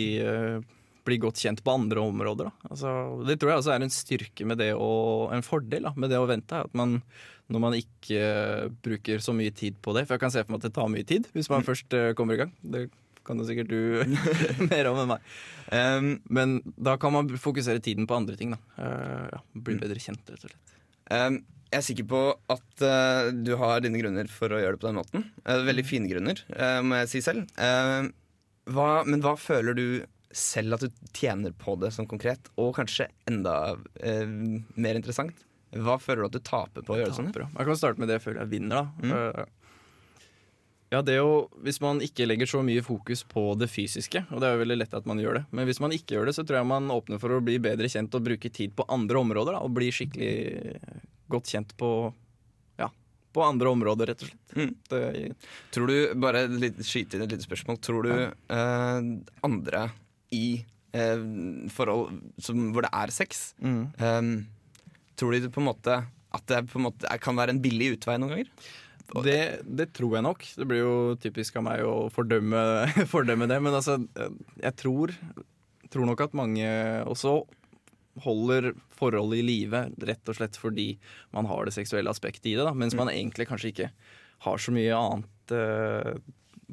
bli 1.06 1.18
godt 1.22 1.42
kjent 1.42 1.62
på 1.64 1.74
andre 1.76 2.02
områder. 2.02 2.52
Altså, 2.70 2.90
det 3.28 3.38
tror 3.40 3.52
jeg 3.52 3.62
også 3.62 3.74
er 3.76 3.86
en 3.86 3.96
styrke 3.96 4.48
med 4.48 4.62
det 4.62 4.72
og 4.74 5.34
en 5.36 5.44
fordel 5.46 5.90
da, 5.90 5.92
med 5.96 6.14
det 6.14 6.20
å 6.22 6.28
vente. 6.30 6.62
At 6.64 6.78
man, 6.78 7.00
når 7.52 7.66
man 7.66 7.76
ikke 7.78 8.22
bruker 8.82 9.20
så 9.22 9.34
mye 9.36 9.52
tid 9.54 9.76
på 9.82 9.92
det 9.94 10.02
For 10.06 10.16
jeg 10.16 10.22
kan 10.24 10.32
se 10.34 10.42
for 10.42 10.54
meg 10.54 10.64
at 10.64 10.66
det 10.66 10.74
tar 10.74 10.88
mye 10.90 11.06
tid 11.06 11.28
hvis 11.36 11.50
man 11.52 11.66
først 11.66 11.94
eh, 11.94 12.14
kommer 12.18 12.38
i 12.38 12.40
gang. 12.44 12.54
Det 12.62 12.88
kan 13.26 13.40
jo 13.40 13.46
sikkert 13.48 13.70
du 13.70 13.80
mer 14.70 14.88
om 14.90 15.02
enn 15.02 15.12
meg. 15.14 15.34
Um, 15.66 16.08
men 16.30 16.56
da 16.76 16.96
kan 17.00 17.14
man 17.14 17.30
fokusere 17.40 17.82
tiden 17.82 18.06
på 18.08 18.16
andre 18.18 18.38
ting. 18.38 18.54
Da. 18.54 18.60
Uh, 18.78 19.26
ja, 19.34 19.42
bli 19.66 19.78
bedre 19.82 20.02
kjent, 20.02 20.22
rett 20.30 20.46
og 20.46 20.52
slett. 20.52 20.74
Um, 21.10 21.40
jeg 21.66 21.80
er 21.80 21.86
sikker 21.88 22.06
på 22.08 22.20
at 22.54 22.84
uh, 22.86 23.30
du 23.34 23.56
har 23.58 23.82
dine 23.82 23.98
grunner 24.00 24.30
for 24.30 24.54
å 24.54 24.60
gjøre 24.62 24.76
det 24.76 24.82
på 24.84 24.90
den 24.90 25.00
måten. 25.00 25.24
Uh, 25.42 25.58
veldig 25.66 25.86
fine 25.86 26.10
grunner, 26.10 26.42
må 26.86 27.02
jeg 27.02 27.12
si 27.16 27.24
selv. 27.26 27.48
Hva, 28.66 28.90
men 29.06 29.22
hva 29.22 29.36
føler 29.38 29.76
du 29.78 29.88
selv 30.36 30.76
at 30.76 30.86
du 30.86 31.10
tjener 31.14 31.54
på 31.58 31.76
det 31.80 31.92
som 31.94 32.06
konkret? 32.08 32.50
Og 32.60 32.72
kanskje 32.78 33.08
enda 33.30 33.76
mer 34.74 34.98
interessant, 34.98 35.44
hva 35.76 35.98
føler 36.02 36.24
du 36.24 36.28
at 36.28 36.38
du 36.38 36.46
taper 36.46 36.86
på 36.86 36.94
å 36.94 36.98
gjøre 36.98 37.12
det 37.12 37.18
sånn? 37.18 37.30
Jeg 37.34 37.68
kan 37.68 37.78
starte 37.78 38.02
med 38.02 38.10
det 38.10 38.18
jeg 38.18 38.24
føler 38.28 38.42
jeg 38.44 38.52
vinner, 38.54 38.82
da. 38.82 38.84
Mm. 39.02 39.54
Ja, 40.92 41.00
det 41.02 41.16
er 41.16 41.22
jo 41.24 41.48
Hvis 41.66 41.80
man 41.82 41.98
ikke 42.04 42.26
legger 42.28 42.46
så 42.46 42.60
mye 42.62 42.82
fokus 42.86 43.24
på 43.26 43.42
det 43.58 43.66
fysiske, 43.72 44.20
og 44.30 44.38
det 44.40 44.46
er 44.46 44.54
jo 44.54 44.60
veldig 44.62 44.76
lett 44.78 44.94
at 44.94 45.06
man 45.10 45.18
gjør 45.18 45.40
det, 45.40 45.44
men 45.50 45.66
hvis 45.66 45.80
man 45.82 45.90
ikke 45.96 46.14
gjør 46.14 46.28
det, 46.30 46.36
så 46.36 46.44
tror 46.46 46.60
jeg 46.60 46.68
man 46.70 46.86
åpner 46.94 47.18
for 47.22 47.34
å 47.34 47.40
bli 47.42 47.56
bedre 47.62 47.88
kjent 47.90 48.14
og 48.14 48.22
bruke 48.28 48.50
tid 48.54 48.76
på 48.78 48.86
andre 48.94 49.18
områder. 49.18 49.56
Da, 49.58 49.64
og 49.66 49.74
bli 49.74 49.88
skikkelig 49.90 50.78
godt 51.32 51.50
kjent 51.50 51.74
på 51.80 51.90
ja, 52.78 52.86
på 53.34 53.42
andre 53.42 53.72
områder, 53.74 54.12
rett 54.12 54.22
og 54.22 54.30
slett. 54.30 54.54
Mm. 54.56 54.72
Det, 54.92 55.02
Tror 55.74 55.90
du, 55.90 55.96
bare 56.22 56.44
litt, 56.54 56.78
skyte 56.86 57.18
inn 57.18 57.26
et 57.26 57.34
lite 57.34 57.48
spørsmål, 57.48 57.80
tror 57.82 58.06
du 58.06 58.12
eh, 58.14 59.10
andre 59.50 59.82
i 60.38 60.44
eh, 60.94 61.26
forhold 61.74 62.14
som, 62.38 62.68
hvor 62.76 62.86
det 62.86 62.94
er 62.94 63.14
sex, 63.14 63.48
Mm. 63.58 63.82
eh, 63.98 64.22
tror 65.18 65.32
de 65.34 65.48
på 65.50 65.62
en 65.64 65.70
måte 65.72 65.98
at 66.36 66.46
det 66.50 66.62
på 66.70 66.78
en 66.78 66.86
måte 66.90 67.18
kan 67.24 67.34
være 67.38 67.54
en 67.56 67.62
billig 67.64 67.94
utvei 67.96 68.18
noen 68.20 68.34
ganger? 68.36 68.50
Det, 69.06 69.40
det 69.62 69.90
tror 69.94 70.16
jeg 70.16 70.26
nok. 70.26 70.46
Det 70.58 70.66
blir 70.68 70.82
jo 70.82 70.94
typisk 71.22 71.58
av 71.60 71.66
meg 71.68 71.84
å 71.86 72.08
fordømme, 72.12 72.62
fordømme 73.14 73.48
det. 73.50 73.60
Men 73.62 73.78
altså, 73.78 74.00
jeg 74.62 74.74
tror, 74.80 75.14
tror 75.92 76.08
nok 76.10 76.24
at 76.26 76.36
mange 76.38 76.66
også 77.06 77.38
holder 78.24 78.70
forholdet 78.96 79.42
i 79.42 79.44
live 79.44 79.82
rett 80.08 80.30
og 80.30 80.38
slett 80.38 80.56
fordi 80.56 80.94
man 81.36 81.48
har 81.50 81.66
det 81.66 81.74
seksuelle 81.76 82.12
aspektet 82.12 82.50
i 82.50 82.56
det. 82.56 82.64
Da, 82.64 82.72
mens 82.76 82.96
man 82.98 83.12
egentlig 83.12 83.48
kanskje 83.50 83.72
ikke 83.72 83.90
har 84.46 84.62
så 84.62 84.74
mye 84.74 84.96
annet 84.96 85.54
uh, 85.54 86.14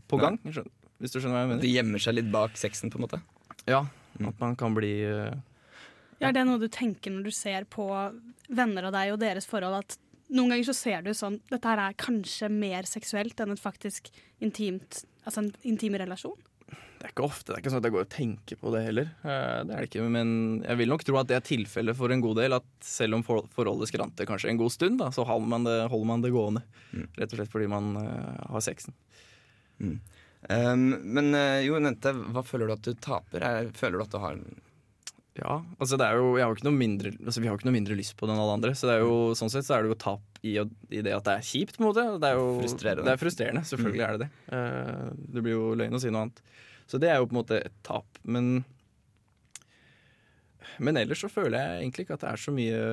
på 0.09 0.19
gang. 0.21 0.39
Hvis 0.43 1.11
du 1.11 1.19
skjønner 1.19 1.35
hva 1.35 1.43
jeg 1.43 1.51
mener? 1.51 1.63
Det 1.63 1.73
gjemmer 1.73 2.03
seg 2.03 2.17
litt 2.17 2.31
bak 2.33 2.55
sexen, 2.59 2.91
på 2.93 2.99
en 2.99 3.05
måte? 3.05 3.19
Ja. 3.67 3.83
At 4.21 4.39
man 4.39 4.55
kan 4.59 4.75
bli 4.77 4.93
uh, 5.07 5.33
Ja, 6.19 6.29
er 6.29 6.37
det 6.37 6.45
noe 6.47 6.61
du 6.61 6.69
tenker 6.71 7.11
når 7.13 7.27
du 7.27 7.35
ser 7.35 7.67
på 7.71 7.87
venner 8.47 8.89
av 8.89 8.95
deg 8.95 9.13
og 9.15 9.21
deres 9.23 9.47
forhold? 9.49 9.83
At 9.83 9.99
noen 10.33 10.53
ganger 10.53 10.67
så 10.69 10.75
ser 10.77 11.03
du 11.05 11.11
sånn 11.17 11.39
Dette 11.51 11.69
her 11.69 11.81
er 11.85 11.99
kanskje 11.99 12.49
mer 12.51 12.87
seksuelt 12.89 13.39
enn 13.43 13.53
et 13.55 13.61
faktisk 13.61 14.09
intimt 14.43 15.03
Altså 15.23 15.43
en 15.43 15.53
intim 15.63 15.95
relasjon? 15.95 16.39
Det 17.03 17.09
er 17.09 17.11
ikke 17.17 17.25
ofte. 17.27 17.49
Det 17.49 17.55
er 17.57 17.61
ikke 17.61 17.71
sånn 17.73 17.81
at 17.81 17.85
jeg 17.89 17.93
går 17.93 18.03
og 18.05 18.11
tenker 18.13 18.57
på 18.61 18.71
det 18.71 18.81
heller. 18.85 19.07
Eh, 19.27 19.57
Det 19.67 19.73
er 19.75 19.81
det 19.83 19.87
ikke, 19.89 20.03
Men 20.07 20.29
jeg 20.63 20.79
vil 20.79 20.91
nok 20.91 21.03
tro 21.03 21.17
at 21.19 21.27
det 21.27 21.35
er 21.35 21.43
tilfellet 21.43 21.97
for 21.99 22.11
en 22.15 22.23
god 22.23 22.37
del. 22.39 22.55
At 22.55 22.67
selv 22.79 23.17
om 23.17 23.23
forholdet 23.27 23.89
skranter 23.91 24.27
kanskje 24.29 24.49
en 24.51 24.59
god 24.61 24.71
stund, 24.71 24.99
da, 24.99 25.09
så 25.11 25.25
holder 25.27 25.49
man 25.51 25.67
det, 25.67 25.77
holder 25.91 26.07
man 26.07 26.23
det 26.23 26.31
gående. 26.31 26.63
Rett 27.19 27.33
og 27.33 27.41
slett 27.41 27.51
fordi 27.51 27.67
man 27.67 27.97
uh, 27.99 28.47
har 28.55 28.63
sexen. 28.63 28.95
Mm. 29.83 29.97
Um, 30.47 30.85
men 31.03 31.35
uh, 31.35 31.59
jo, 31.63 31.75
Nente, 31.83 32.15
hva 32.35 32.43
føler 32.47 32.71
du 32.71 32.77
at 32.77 32.87
du 32.87 32.93
taper? 32.95 33.43
Er, 33.51 33.71
føler 33.75 33.99
du 33.99 34.05
at 34.05 34.15
du 34.15 34.19
har 34.23 34.39
Ja, 35.33 35.55
altså 35.81 35.97
det 35.97 36.05
er 36.05 36.19
jo, 36.21 36.35
jeg 36.37 36.45
har 36.45 36.53
ikke 36.53 36.67
noe 36.67 36.77
mindre, 36.77 37.09
altså 37.25 37.41
vi 37.41 37.47
har 37.49 37.55
jo 37.55 37.59
ikke 37.61 37.65
noe 37.71 37.73
mindre 37.79 37.95
lyst 37.97 38.13
på 38.19 38.27
det 38.29 38.35
enn 38.35 38.41
alle 38.43 38.53
andre. 38.59 38.73
Så 38.77 38.85
det 38.85 38.99
er 38.99 39.01
jo, 39.01 39.15
sånn 39.39 39.49
sett 39.49 39.65
så 39.65 39.79
er 39.79 39.81
det 39.87 39.89
jo 39.89 39.97
tap 40.03 40.41
i, 40.45 40.51
i 40.93 41.01
det 41.01 41.15
at 41.15 41.25
det 41.25 41.33
er 41.39 41.47
kjipt. 41.47 41.79
på 41.79 41.81
en 41.81 41.87
måte 41.89 42.03
Det 42.21 42.29
er 42.29 42.37
jo 42.37 42.51
Frustrerende. 42.59 43.05
Det 43.07 43.15
er 43.15 43.21
frustrerende, 43.23 43.63
Selvfølgelig 43.65 44.03
Mm. 44.03 44.05
er 44.05 44.17
det 44.17 44.27
det. 44.27 44.29
Uh, 44.53 45.25
det 45.33 45.41
blir 45.47 45.55
jo 45.55 45.71
løgn 45.79 45.97
å 45.97 46.01
si 46.03 46.11
noe 46.13 46.27
annet. 46.27 46.43
Så 46.85 46.99
det 47.01 47.09
er 47.09 47.17
jo 47.17 47.25
på 47.31 47.33
en 47.33 47.39
måte 47.41 47.57
et 47.65 47.73
tap. 47.87 48.05
Men 48.23 48.63
Men 50.81 50.97
ellers 50.97 51.21
så 51.21 51.29
føler 51.29 51.57
jeg 51.59 51.81
egentlig 51.83 52.05
ikke 52.07 52.15
at 52.17 52.23
det 52.25 52.29
er 52.33 52.41
så 52.41 52.53
mye 52.53 52.83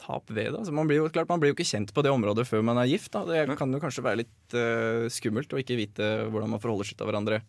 tap 0.00 0.30
ved 0.32 0.50
det. 0.52 0.58
Altså 0.60 0.72
man, 0.72 0.88
blir 0.88 1.00
jo, 1.00 1.08
klart, 1.12 1.28
man 1.28 1.40
blir 1.42 1.52
jo 1.52 1.56
ikke 1.58 1.68
kjent 1.68 1.92
på 1.96 2.02
det 2.04 2.12
området 2.12 2.46
før 2.48 2.64
man 2.64 2.80
er 2.80 2.88
gift. 2.90 3.12
Da. 3.14 3.22
Det 3.28 3.56
kan 3.60 3.72
jo 3.72 3.80
kanskje 3.82 4.04
være 4.04 4.22
litt 4.22 4.56
uh, 4.56 5.04
skummelt 5.12 5.52
å 5.52 5.60
ikke 5.60 5.76
vite 5.80 6.08
hvordan 6.32 6.50
man 6.56 6.62
forholder 6.62 6.88
seg 6.88 6.96
til 7.00 7.08
hverandre 7.10 7.42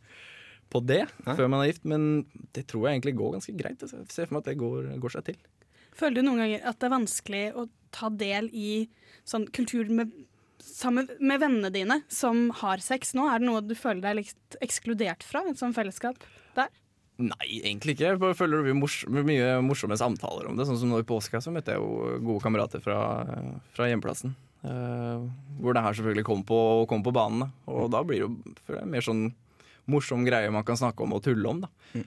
på 0.72 0.82
det 0.88 1.04
før 1.26 1.48
man 1.52 1.62
er 1.62 1.72
gift, 1.72 1.86
men 1.88 2.26
det 2.56 2.66
tror 2.72 2.88
jeg 2.88 2.98
egentlig 3.00 3.18
går 3.20 3.38
ganske 3.38 3.56
greit. 3.60 3.82
Altså. 3.82 4.02
Jeg 4.02 4.16
ser 4.16 4.30
for 4.30 4.38
meg 4.38 4.44
at 4.44 4.52
det 4.52 4.60
går, 4.62 4.90
går 5.04 5.16
seg 5.18 5.30
til. 5.30 5.40
Føler 5.98 6.20
du 6.20 6.28
noen 6.28 6.44
ganger 6.44 6.68
at 6.72 6.80
det 6.80 6.88
er 6.88 6.94
vanskelig 6.96 7.46
å 7.60 7.68
ta 7.92 8.12
del 8.16 8.48
i 8.56 8.74
sånn 9.28 9.48
kultur 9.54 9.90
med, 9.92 10.14
sammen 10.64 11.10
med 11.20 11.42
vennene 11.44 11.72
dine 11.74 12.00
som 12.12 12.48
har 12.62 12.84
sex 12.84 13.16
nå? 13.18 13.28
Er 13.28 13.42
det 13.42 13.50
noe 13.50 13.64
du 13.66 13.76
føler 13.78 14.04
deg 14.06 14.22
litt 14.22 14.62
ekskludert 14.64 15.26
fra, 15.28 15.44
et 15.50 15.60
sånt 15.60 15.76
fellesskap 15.78 16.24
der? 16.56 16.72
Nei, 17.22 17.60
egentlig 17.60 17.96
ikke. 17.96 18.14
Jeg 18.14 18.22
bare 18.22 18.38
føler 18.38 18.62
det 18.62 18.70
blir 18.70 18.80
mors 18.80 19.02
mye 19.12 19.58
morsomme 19.66 19.98
samtaler 20.00 20.48
om 20.50 20.58
det. 20.58 20.66
Sånn 20.70 20.80
som 20.82 20.90
nå 20.90 21.02
i 21.04 21.08
påska 21.08 21.42
så 21.44 21.54
møtte 21.54 21.76
jeg 21.76 21.84
jo 21.84 22.18
gode 22.24 22.42
kamerater 22.46 22.82
fra, 22.82 22.98
fra 23.76 23.90
hjemplassen. 23.92 24.34
Uh, 24.62 25.28
hvor 25.62 25.74
det 25.74 25.84
her 25.84 25.96
selvfølgelig 25.98 26.26
kom 26.26 26.42
på, 26.48 26.58
kom 26.90 27.04
på 27.06 27.14
banen. 27.14 27.52
Og 27.70 27.92
da 27.94 28.02
blir 28.06 28.24
det 28.24 28.26
jo 28.26 28.82
mer 28.90 29.06
sånn 29.06 29.28
morsom 29.92 30.26
greie 30.28 30.52
man 30.54 30.66
kan 30.68 30.80
snakke 30.80 31.04
om 31.06 31.16
og 31.18 31.24
tulle 31.26 31.52
om. 31.52 31.64
da. 31.66 32.06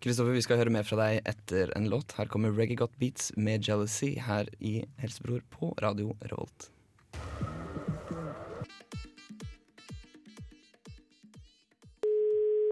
Kristoffer, 0.00 0.32
vi 0.32 0.42
skal 0.44 0.60
høre 0.60 0.72
mer 0.72 0.86
fra 0.86 0.96
deg 1.00 1.26
etter 1.28 1.72
en 1.76 1.88
låt. 1.92 2.14
Her 2.18 2.28
kommer 2.30 2.54
Reggae 2.54 2.78
Got 2.78 2.94
Beats 3.00 3.32
med 3.36 3.66
Jealousy 3.66 4.14
her 4.24 4.48
i 4.64 4.80
Helsebror 5.02 5.42
på 5.52 5.74
Radio 5.82 6.14
Revolt. 6.30 6.70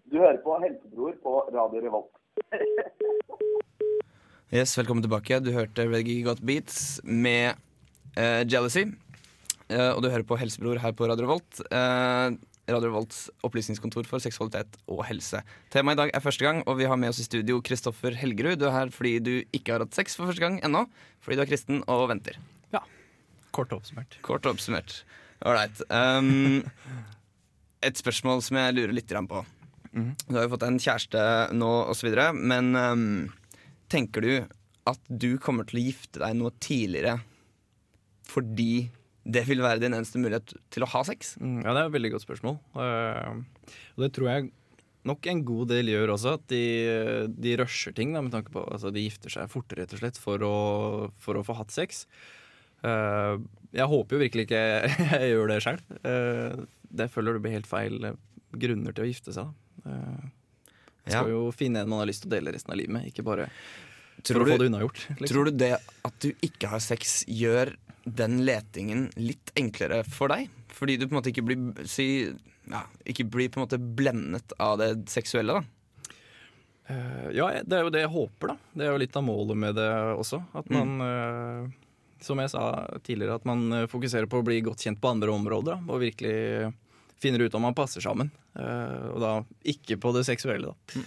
Du 0.07 0.21
hører 0.23 0.39
på 0.45 0.57
Helsebror 0.63 1.19
på 1.23 1.39
Radio 1.53 1.85
Revolt. 1.89 2.13
Yes, 4.55 4.77
Velkommen 4.79 5.03
tilbake. 5.03 5.41
Du 5.43 5.51
hørte 5.51 5.89
Reggae 5.91 6.23
Got 6.23 6.39
Beats 6.47 7.01
med 7.03 7.59
uh, 8.15 8.47
Jealousy. 8.47 8.85
Uh, 9.67 9.91
og 9.91 10.05
du 10.05 10.07
hører 10.07 10.23
på 10.23 10.39
Helsebror 10.39 10.79
her 10.79 10.95
på 10.95 11.09
Radio 11.11 11.27
Revolt. 11.27 11.59
Eh, 11.67 12.37
Radio 12.67 12.91
Volts 12.95 13.27
opplysningskontor 13.47 14.09
for 14.09 14.23
seksualitet 14.23 14.79
og 14.91 15.05
helse. 15.07 15.43
Temaet 15.71 15.97
i 15.97 16.01
dag 16.03 16.13
er 16.17 16.25
første 16.25 16.47
gang, 16.47 16.63
og 16.67 16.81
vi 16.81 16.89
har 16.91 16.99
med 16.99 17.13
oss 17.13 17.21
i 17.23 17.27
studio 17.27 17.61
Kristoffer 17.65 18.17
Helgerud. 18.19 18.59
Du 18.59 18.67
er 18.67 18.75
her 18.75 18.91
fordi 18.95 19.17
du 19.23 19.33
ikke 19.55 19.77
har 19.77 19.85
hatt 19.85 19.95
sex 19.95 20.19
for 20.19 20.31
første 20.31 20.43
gang 20.43 20.59
ennå. 20.67 20.87
Fordi 21.23 21.39
du 21.39 21.45
er 21.45 21.51
kristen 21.51 21.85
og 21.87 22.09
venter. 22.11 22.41
Ja. 22.75 22.83
Kort 23.55 23.75
oppsummert. 23.77 24.19
Kort 24.27 24.49
oppsummert. 24.51 24.99
Ålreit. 25.47 25.85
Um, 25.91 26.65
et 27.87 28.03
spørsmål 28.03 28.43
som 28.43 28.59
jeg 28.59 28.77
lurer 28.79 28.97
litt 28.97 29.15
på. 29.15 29.45
Mhm. 29.93 30.13
Du 30.27 30.35
har 30.35 30.49
jo 30.49 30.55
fått 30.57 30.67
en 30.67 30.83
kjæreste 30.83 31.25
nå 31.55 31.73
osv., 31.93 32.11
men 32.35 32.75
um, 32.75 33.09
tenker 33.93 34.27
du 34.27 34.33
at 34.87 35.09
du 35.09 35.37
kommer 35.43 35.67
til 35.67 35.81
å 35.81 35.87
gifte 35.87 36.23
deg 36.23 36.37
noe 36.39 36.55
tidligere 36.63 37.19
fordi 38.27 38.89
det 39.27 39.43
vil 39.49 39.59
være 39.65 39.81
din 39.83 39.95
eneste 39.97 40.21
mulighet 40.23 40.53
til 40.71 40.85
å 40.87 40.91
ha 40.93 41.01
sex? 41.09 41.35
Mm, 41.43 41.59
ja, 41.65 41.73
det 41.75 41.81
er 41.83 41.89
et 41.91 41.97
veldig 41.97 42.13
godt 42.15 42.25
spørsmål. 42.27 42.57
Eh, 42.79 43.73
og 43.97 44.05
det 44.05 44.11
tror 44.15 44.31
jeg 44.31 44.49
nok 45.07 45.27
en 45.31 45.41
god 45.47 45.69
del 45.71 45.91
gjør 45.93 46.13
også, 46.17 46.33
at 46.39 46.45
de, 46.51 46.63
de 47.35 47.57
rusher 47.61 47.95
ting. 47.95 48.15
Da, 48.15 48.23
med 48.27 48.35
tanke 48.35 48.51
på 48.55 48.63
altså 48.67 48.91
De 48.95 49.03
gifter 49.05 49.31
seg 49.35 49.51
fortere, 49.53 49.85
rett 49.85 49.95
og 49.97 50.03
slett, 50.03 50.21
for 50.23 50.43
å, 50.47 50.55
for 51.23 51.39
å 51.39 51.45
få 51.47 51.57
hatt 51.59 51.75
sex. 51.75 52.05
Eh, 52.87 53.35
jeg 53.77 53.91
håper 53.93 54.17
jo 54.17 54.23
virkelig 54.25 54.47
ikke 54.49 54.63
jeg 55.17 55.33
gjør 55.35 55.53
det 55.53 55.61
sjøl. 55.65 55.81
det 57.03 57.11
føler 57.13 57.37
du 57.37 57.43
blir 57.45 57.57
helt 57.59 57.69
feil 57.71 58.13
grunner 58.57 58.95
til 58.97 59.05
å 59.07 59.11
gifte 59.11 59.35
seg. 59.37 59.51
da. 59.51 59.91
Eh, 59.91 60.29
Man 61.07 61.13
skal 61.15 61.33
jo 61.35 61.43
finne 61.55 61.83
en 61.85 61.91
man 61.91 62.01
har 62.03 62.09
lyst 62.11 62.25
til 62.25 62.31
å 62.33 62.37
dele 62.39 62.55
resten 62.55 62.73
av 62.75 62.79
livet 62.81 62.95
med, 62.99 63.11
ikke 63.11 63.27
bare 63.27 63.51
Tror 64.27 64.47
du- 64.49 64.51
liksom. 65.21 65.27
Tror 65.29 65.45
du 65.51 65.59
det 65.61 65.75
at 65.77 66.15
du 66.25 66.31
ikke 66.43 66.71
har 66.73 66.81
sex, 66.83 67.21
gjør 67.29 67.75
den 68.07 68.41
letingen 68.47 69.09
litt 69.19 69.53
enklere 69.59 70.03
for 70.07 70.31
deg? 70.33 70.51
Fordi 70.77 70.97
du 70.97 71.07
på 71.07 71.15
en 71.15 71.19
måte 71.21 71.33
ikke 71.33 71.47
blir, 71.47 71.87
si, 71.91 72.29
ja, 72.71 72.85
ikke 73.09 73.27
blir 73.33 73.51
på 73.51 73.61
en 73.61 73.67
måte 73.67 73.81
blendet 73.81 74.55
av 74.63 74.79
det 74.81 74.91
seksuelle, 75.11 75.59
da? 75.59 75.65
Eh, 76.87 77.29
ja, 77.35 77.49
det 77.67 77.79
er 77.79 77.87
jo 77.87 77.93
det 77.95 78.05
jeg 78.05 78.13
håper, 78.15 78.53
da. 78.53 78.57
Det 78.77 78.87
er 78.87 78.95
jo 78.95 79.03
litt 79.03 79.19
av 79.19 79.27
målet 79.27 79.59
med 79.59 79.79
det 79.79 79.91
også. 80.15 80.43
At 80.57 80.71
man, 80.71 80.97
eh, 81.03 81.71
som 82.23 82.43
jeg 82.43 82.53
sa 82.53 82.65
tidligere, 83.03 83.41
at 83.41 83.49
man 83.49 83.67
eh, 83.73 83.89
fokuserer 83.91 84.31
på 84.31 84.41
å 84.41 84.47
bli 84.47 84.61
godt 84.67 84.87
kjent 84.87 85.01
på 85.03 85.11
andre 85.11 85.35
områder. 85.35 85.75
Da, 85.75 85.93
og 85.93 86.05
virkelig 86.05 86.71
finner 87.23 87.43
ut 87.43 87.57
om 87.59 87.67
man 87.67 87.77
passer 87.77 88.05
sammen. 88.05 88.31
Eh, 88.55 89.09
og 89.11 89.19
da 89.25 89.33
ikke 89.67 89.99
på 90.03 90.15
det 90.17 90.27
seksuelle, 90.29 90.75
da. 90.75 91.03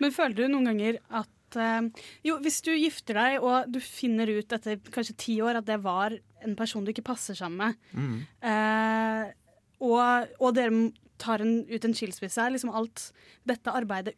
Men 0.00 0.14
føler 0.14 0.38
du 0.38 0.48
noen 0.48 0.70
ganger 0.72 1.02
at 1.12 1.28
eh, 1.56 1.88
Jo, 2.26 2.38
hvis 2.44 2.60
du 2.66 2.70
gifter 2.76 3.14
deg, 3.18 3.38
og 3.42 3.70
du 3.72 3.80
finner 3.80 4.28
ut 4.28 4.52
etter 4.52 4.78
kanskje 4.92 5.16
ti 5.16 5.36
år 5.42 5.58
at 5.62 5.66
det 5.66 5.80
var 5.82 6.14
en 6.44 6.56
person 6.56 6.84
du 6.84 6.90
ikke 6.92 7.04
passer 7.04 7.34
sammen 7.34 7.58
med, 7.58 7.76
Mm. 7.94 8.16
eh, 8.42 9.32
og, 9.80 10.28
og 10.40 10.54
dere 10.54 10.92
tar 11.20 11.40
en, 11.40 11.64
ut 11.68 11.84
en 11.84 11.94
skilsmisse, 11.96 12.40
er 12.40 12.52
liksom 12.54 12.72
alt 12.76 13.10
dette 13.48 13.72
arbeidet 13.72 14.14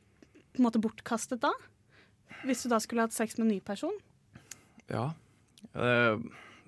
på 0.53 0.61
en 0.61 0.67
måte 0.67 0.81
bortkastet 0.83 1.41
da? 1.43 1.51
Hvis 2.45 2.63
du 2.65 2.69
da 2.73 2.79
skulle 2.83 3.03
hatt 3.07 3.15
sex 3.15 3.39
med 3.39 3.47
en 3.47 3.53
ny 3.57 3.61
person? 3.61 3.95
Ja. 4.91 5.13
Eh, 5.75 6.19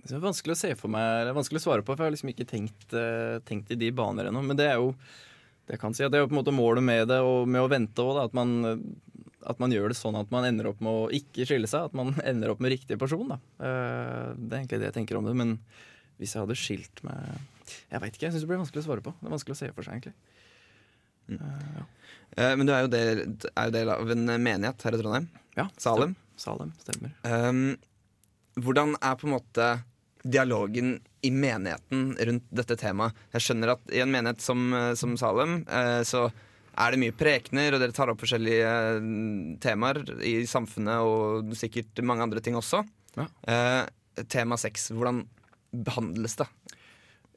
det 0.05 0.13
er 0.15 0.21
vanskelig 0.23 0.55
å 0.55 0.59
se 0.61 0.71
for 0.77 0.93
meg 0.93 1.25
Det 1.25 1.31
er 1.33 1.37
vanskelig 1.39 1.61
å 1.63 1.65
svare 1.65 1.83
på, 1.85 1.95
for 1.97 2.05
jeg 2.05 2.11
har 2.11 2.15
liksom 2.15 2.31
ikke 2.35 2.47
tenkt, 2.51 2.93
eh, 2.95 3.39
tenkt 3.49 3.71
i 3.73 3.79
de 3.81 3.91
baner 3.97 4.29
ennå. 4.31 4.43
Men 4.45 4.57
det 4.59 4.67
er 4.71 4.77
jo 4.79 4.93
det 5.67 5.75
jeg 5.79 5.81
kan 5.81 5.95
si, 5.97 6.05
at 6.05 6.13
det 6.13 6.19
er 6.19 6.25
jo 6.27 6.29
på 6.29 6.37
en 6.37 6.43
måte 6.43 6.53
målet 6.55 6.85
med 6.85 7.09
det, 7.09 7.19
og 7.25 7.49
med 7.49 7.63
å 7.65 7.71
vente 7.73 8.05
òg, 8.05 8.19
at, 8.27 8.35
man, 8.37 8.51
at 9.51 9.61
man 9.63 9.73
gjør 9.75 9.93
det 9.93 9.99
sånn 9.99 10.17
at 10.19 10.31
man 10.35 10.47
ender 10.49 10.71
opp 10.71 10.83
med 10.85 10.93
å 10.93 11.09
ikke 11.15 11.47
skille 11.49 11.71
seg. 11.71 11.91
At 11.91 11.97
man 11.97 12.15
ender 12.31 12.53
opp 12.55 12.63
med 12.65 12.75
riktig 12.75 12.99
person. 13.01 13.27
Da. 13.35 13.41
Eh, 13.59 14.31
det 14.39 14.53
er 14.53 14.63
egentlig 14.63 14.83
det 14.83 14.91
jeg 14.91 14.99
tenker 15.01 15.21
om 15.21 15.29
det. 15.29 15.35
Men 15.39 15.57
hvis 16.21 16.37
jeg 16.37 16.45
hadde 16.45 16.59
skilt 16.59 17.01
meg 17.03 17.19
Jeg 17.91 17.99
veit 18.03 18.15
ikke, 18.15 18.27
jeg 18.29 18.35
syns 18.35 18.45
det 18.45 18.51
blir 18.51 18.61
vanskelig 18.61 18.85
å 18.85 18.89
svare 18.89 19.05
på. 19.05 19.15
Det 19.19 19.29
er 19.29 19.35
vanskelig 19.35 19.57
å 19.57 19.61
se 19.63 19.71
for 19.75 19.87
seg, 19.87 19.99
egentlig. 19.99 20.15
Eh, 21.33 22.53
men 22.59 22.67
du 22.67 22.75
er 22.75 22.85
jo, 22.85 22.93
del, 22.93 23.25
er 23.55 23.71
jo 23.71 23.75
del 23.75 23.91
av 23.95 24.15
en 24.15 24.29
menighet 24.29 24.87
her 24.87 24.97
i 24.97 25.01
Trondheim. 25.01 25.29
Ja, 25.57 25.69
Salem. 25.81 26.15
Salem, 26.41 26.73
stemmer. 26.83 27.13
Um, 27.23 27.77
hvordan 28.59 28.97
er 28.99 29.19
på 29.19 29.29
en 29.29 29.35
måte 29.37 29.69
dialogen 30.25 30.97
i 31.25 31.31
menigheten 31.31 32.15
rundt 32.29 32.49
dette 32.55 32.77
temaet? 32.81 33.17
Jeg 33.35 33.47
skjønner 33.47 33.75
at 33.77 33.95
i 33.95 34.03
en 34.03 34.13
menighet 34.13 34.43
som, 34.43 34.67
eh, 34.75 34.95
som 34.99 35.17
Salem, 35.21 35.63
eh, 35.69 36.03
så 36.03 36.27
er 36.77 36.95
det 36.95 37.01
mye 37.03 37.15
prekener, 37.17 37.75
og 37.77 37.83
dere 37.83 37.95
tar 37.97 38.11
opp 38.13 38.23
forskjellige 38.25 38.71
eh, 38.71 39.09
temaer 39.63 40.03
i 40.27 40.35
samfunnet, 40.51 41.05
og 41.07 41.55
sikkert 41.59 42.03
mange 42.07 42.27
andre 42.27 42.43
ting 42.45 42.57
også. 42.59 42.83
Ja. 43.19 43.29
Eh, 43.49 44.25
tema 44.31 44.59
sex, 44.61 44.91
hvordan 44.95 45.25
behandles 45.75 46.37
det? 46.41 46.49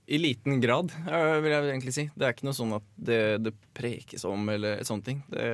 I 0.08 0.18
liten 0.22 0.62
grad, 0.64 0.94
eh, 1.04 1.38
vil 1.44 1.52
jeg 1.52 1.68
egentlig 1.68 1.94
si. 1.98 2.06
Det 2.16 2.24
er 2.28 2.34
ikke 2.36 2.48
noe 2.48 2.56
sånn 2.56 2.76
at 2.78 2.86
det, 2.96 3.22
det 3.44 3.52
prekes 3.76 4.24
om 4.30 4.46
eller 4.54 4.84
sånne 4.88 5.04
ting. 5.04 5.24
Det, 5.34 5.48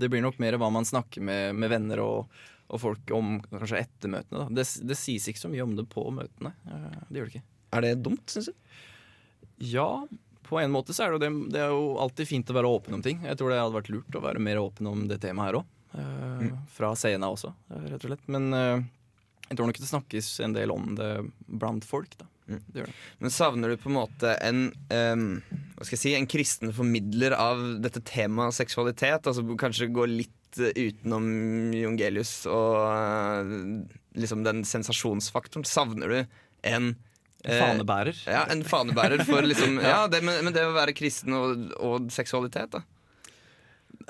det 0.00 0.08
blir 0.12 0.24
nok 0.24 0.38
mer 0.40 0.56
hva 0.56 0.70
man 0.72 0.86
snakker 0.88 1.20
med, 1.20 1.50
med 1.60 1.74
venner 1.74 2.00
og, 2.00 2.30
og 2.72 2.80
folk 2.80 3.12
om 3.14 3.36
kanskje 3.52 3.82
etter 3.84 4.14
møtene. 4.14 4.46
Det, 4.56 4.64
det 4.88 4.96
sies 4.96 5.28
ikke 5.28 5.44
så 5.44 5.50
mye 5.52 5.66
om 5.66 5.74
det 5.76 5.84
på 5.92 6.06
møtene. 6.14 6.54
Eh, 6.64 6.96
Det 7.10 7.20
gjør 7.20 7.28
det 7.28 7.34
ikke. 7.36 7.46
Er 7.76 7.84
det 7.84 7.92
dumt, 8.06 8.24
syns 8.32 8.48
du? 8.48 8.80
Ja, 9.66 9.88
på 10.46 10.60
en 10.62 10.72
måte 10.74 10.94
så 10.96 11.06
er 11.06 11.14
det 11.14 11.26
det. 11.26 11.32
Det 11.54 11.62
er 11.62 11.72
jo 11.74 11.96
alltid 12.02 12.30
fint 12.30 12.50
å 12.52 12.56
være 12.56 12.70
åpen 12.78 12.98
om 12.98 13.02
ting. 13.04 13.20
Jeg 13.26 13.38
tror 13.38 13.52
det 13.52 13.60
hadde 13.60 13.78
vært 13.78 13.92
lurt 13.94 14.18
å 14.18 14.22
være 14.24 14.42
mer 14.42 14.60
åpen 14.62 14.90
om 14.90 15.06
det 15.10 15.20
temaet 15.24 15.50
her 15.50 15.60
òg. 15.60 15.72
Fra 16.76 16.92
scenen 16.98 17.28
også, 17.28 17.52
eh, 17.72 17.84
rett 17.90 18.02
og 18.04 18.10
slett. 18.10 18.24
Men 18.32 18.48
eh, 18.52 18.86
jeg 19.48 19.58
tror 19.58 19.70
nok 19.70 19.78
det 19.80 19.90
snakkes 19.90 20.30
en 20.44 20.56
del 20.56 20.72
om 20.74 20.94
det 20.98 21.10
blant 21.46 21.86
folk. 21.86 22.16
da. 22.18 22.28
Det 22.46 22.80
gjør 22.80 22.90
det. 22.90 22.96
Men 23.18 23.34
savner 23.34 23.72
du 23.72 23.78
på 23.80 23.90
en 23.90 23.96
måte 23.96 24.32
en 24.46 24.60
um, 24.94 25.24
Hva 25.74 25.86
skal 25.86 25.96
jeg 25.96 26.02
si 26.04 26.12
En 26.14 26.28
kristen 26.30 26.70
formidler 26.74 27.34
av 27.34 27.62
dette 27.82 28.02
temaet 28.06 28.54
seksualitet? 28.54 29.26
Altså 29.26 29.42
kanskje 29.58 29.90
gå 29.90 30.06
litt 30.06 30.60
eh, 30.60 30.70
utenom 30.76 31.26
Jungelius 31.74 32.44
og 32.46 32.76
uh, 32.86 33.50
liksom 34.14 34.46
den 34.46 34.62
sensasjonsfaktoren? 34.68 35.66
Savner 35.66 36.12
du 36.12 36.38
en 36.66 36.94
eh, 37.46 37.62
Fanebærer. 37.62 38.20
Ja, 38.28 38.44
en 38.52 38.64
fanebærer 38.66 39.24
for 39.28 39.46
liksom 39.46 39.80
Ja, 39.84 40.04
det, 40.10 40.22
men, 40.26 40.42
men 40.46 40.54
det 40.56 40.66
å 40.66 40.74
være 40.76 40.94
kristen 40.96 41.34
og, 41.36 41.66
og 41.78 42.10
seksualitet, 42.14 42.76
da. 42.76 42.82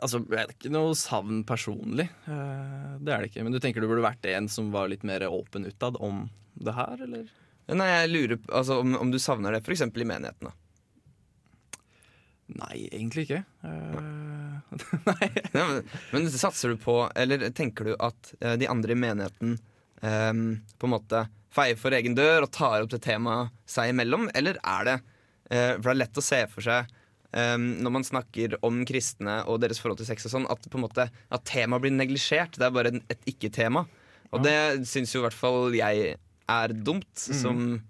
Altså, 0.03 0.21
Det 0.25 0.41
er 0.41 0.53
ikke 0.53 0.73
noe 0.75 0.97
savn 0.99 1.43
personlig. 1.49 2.09
Eh, 2.27 2.93
Det 3.01 3.13
er 3.15 3.23
det 3.25 3.31
ikke. 3.33 3.47
Men 3.47 3.57
du 3.57 3.61
tenker 3.63 3.85
du 3.85 3.89
burde 3.91 4.05
vært 4.05 4.29
en 4.33 4.51
som 4.53 4.73
var 4.75 4.91
litt 4.93 5.07
mer 5.07 5.25
åpen 5.31 5.69
utad 5.69 5.99
om 6.03 6.27
det 6.57 6.75
her, 6.77 7.03
eller? 7.05 7.27
Nei, 7.67 7.89
jeg 7.91 8.13
lurer 8.13 8.39
på 8.39 8.53
altså, 8.55 8.79
om, 8.83 8.95
om 9.01 9.11
du 9.11 9.19
savner 9.21 9.57
det 9.57 9.65
f.eks. 9.65 9.83
i 9.89 10.07
menigheten. 10.07 10.51
da 10.51 10.55
Nei, 12.47 12.87
egentlig 12.95 13.27
ikke. 13.27 13.41
Uh, 13.65 14.61
nei. 15.09 15.31
nei 15.55 15.65
men, 15.67 15.81
men 16.13 16.29
satser 16.31 16.73
du 16.73 16.79
på, 16.79 17.01
eller 17.19 17.49
tenker 17.51 17.91
du 17.91 17.97
at 17.99 18.31
eh, 18.39 18.55
de 18.61 18.69
andre 18.71 18.95
i 18.95 19.01
menigheten 19.01 19.57
um, 20.01 20.45
på 20.79 20.87
en 20.87 20.95
måte 20.95 21.25
feier 21.57 21.81
for 21.81 21.97
egen 21.97 22.17
dør 22.17 22.47
og 22.47 22.53
tar 22.55 22.85
opp 22.85 22.93
det 22.93 23.03
temaet 23.07 23.55
seg 23.69 23.95
imellom, 23.95 24.29
eller 24.37 24.61
er 24.61 24.87
det 24.89 24.97
eh, 25.51 25.75
For 25.79 25.89
det 25.89 25.95
er 25.97 26.03
lett 26.05 26.23
å 26.23 26.25
se 26.25 26.45
for 26.53 26.69
seg 26.69 26.95
Um, 27.37 27.65
når 27.85 27.93
man 27.93 28.05
snakker 28.07 28.55
om 28.65 28.79
kristne 28.89 29.41
og 29.51 29.59
deres 29.61 29.81
forhold 29.83 29.99
til 30.01 30.07
sex 30.09 30.25
og 30.25 30.33
sånn, 30.33 30.47
at 30.49 30.63
på 30.71 30.79
en 30.79 30.85
måte 30.87 31.05
At 31.29 31.43
temaet 31.45 31.83
blir 31.85 31.93
neglisjert. 31.93 32.55
Det 32.57 32.65
er 32.65 32.73
bare 32.73 32.93
et 33.13 33.27
ikke-tema. 33.29 33.83
Og 34.33 34.45
det 34.45 34.87
syns 34.89 35.13
jo 35.13 35.21
i 35.21 35.25
hvert 35.27 35.37
fall 35.37 35.75
jeg 35.77 36.15
er 36.47 36.75
dumt, 36.87 37.11
som 37.19 37.81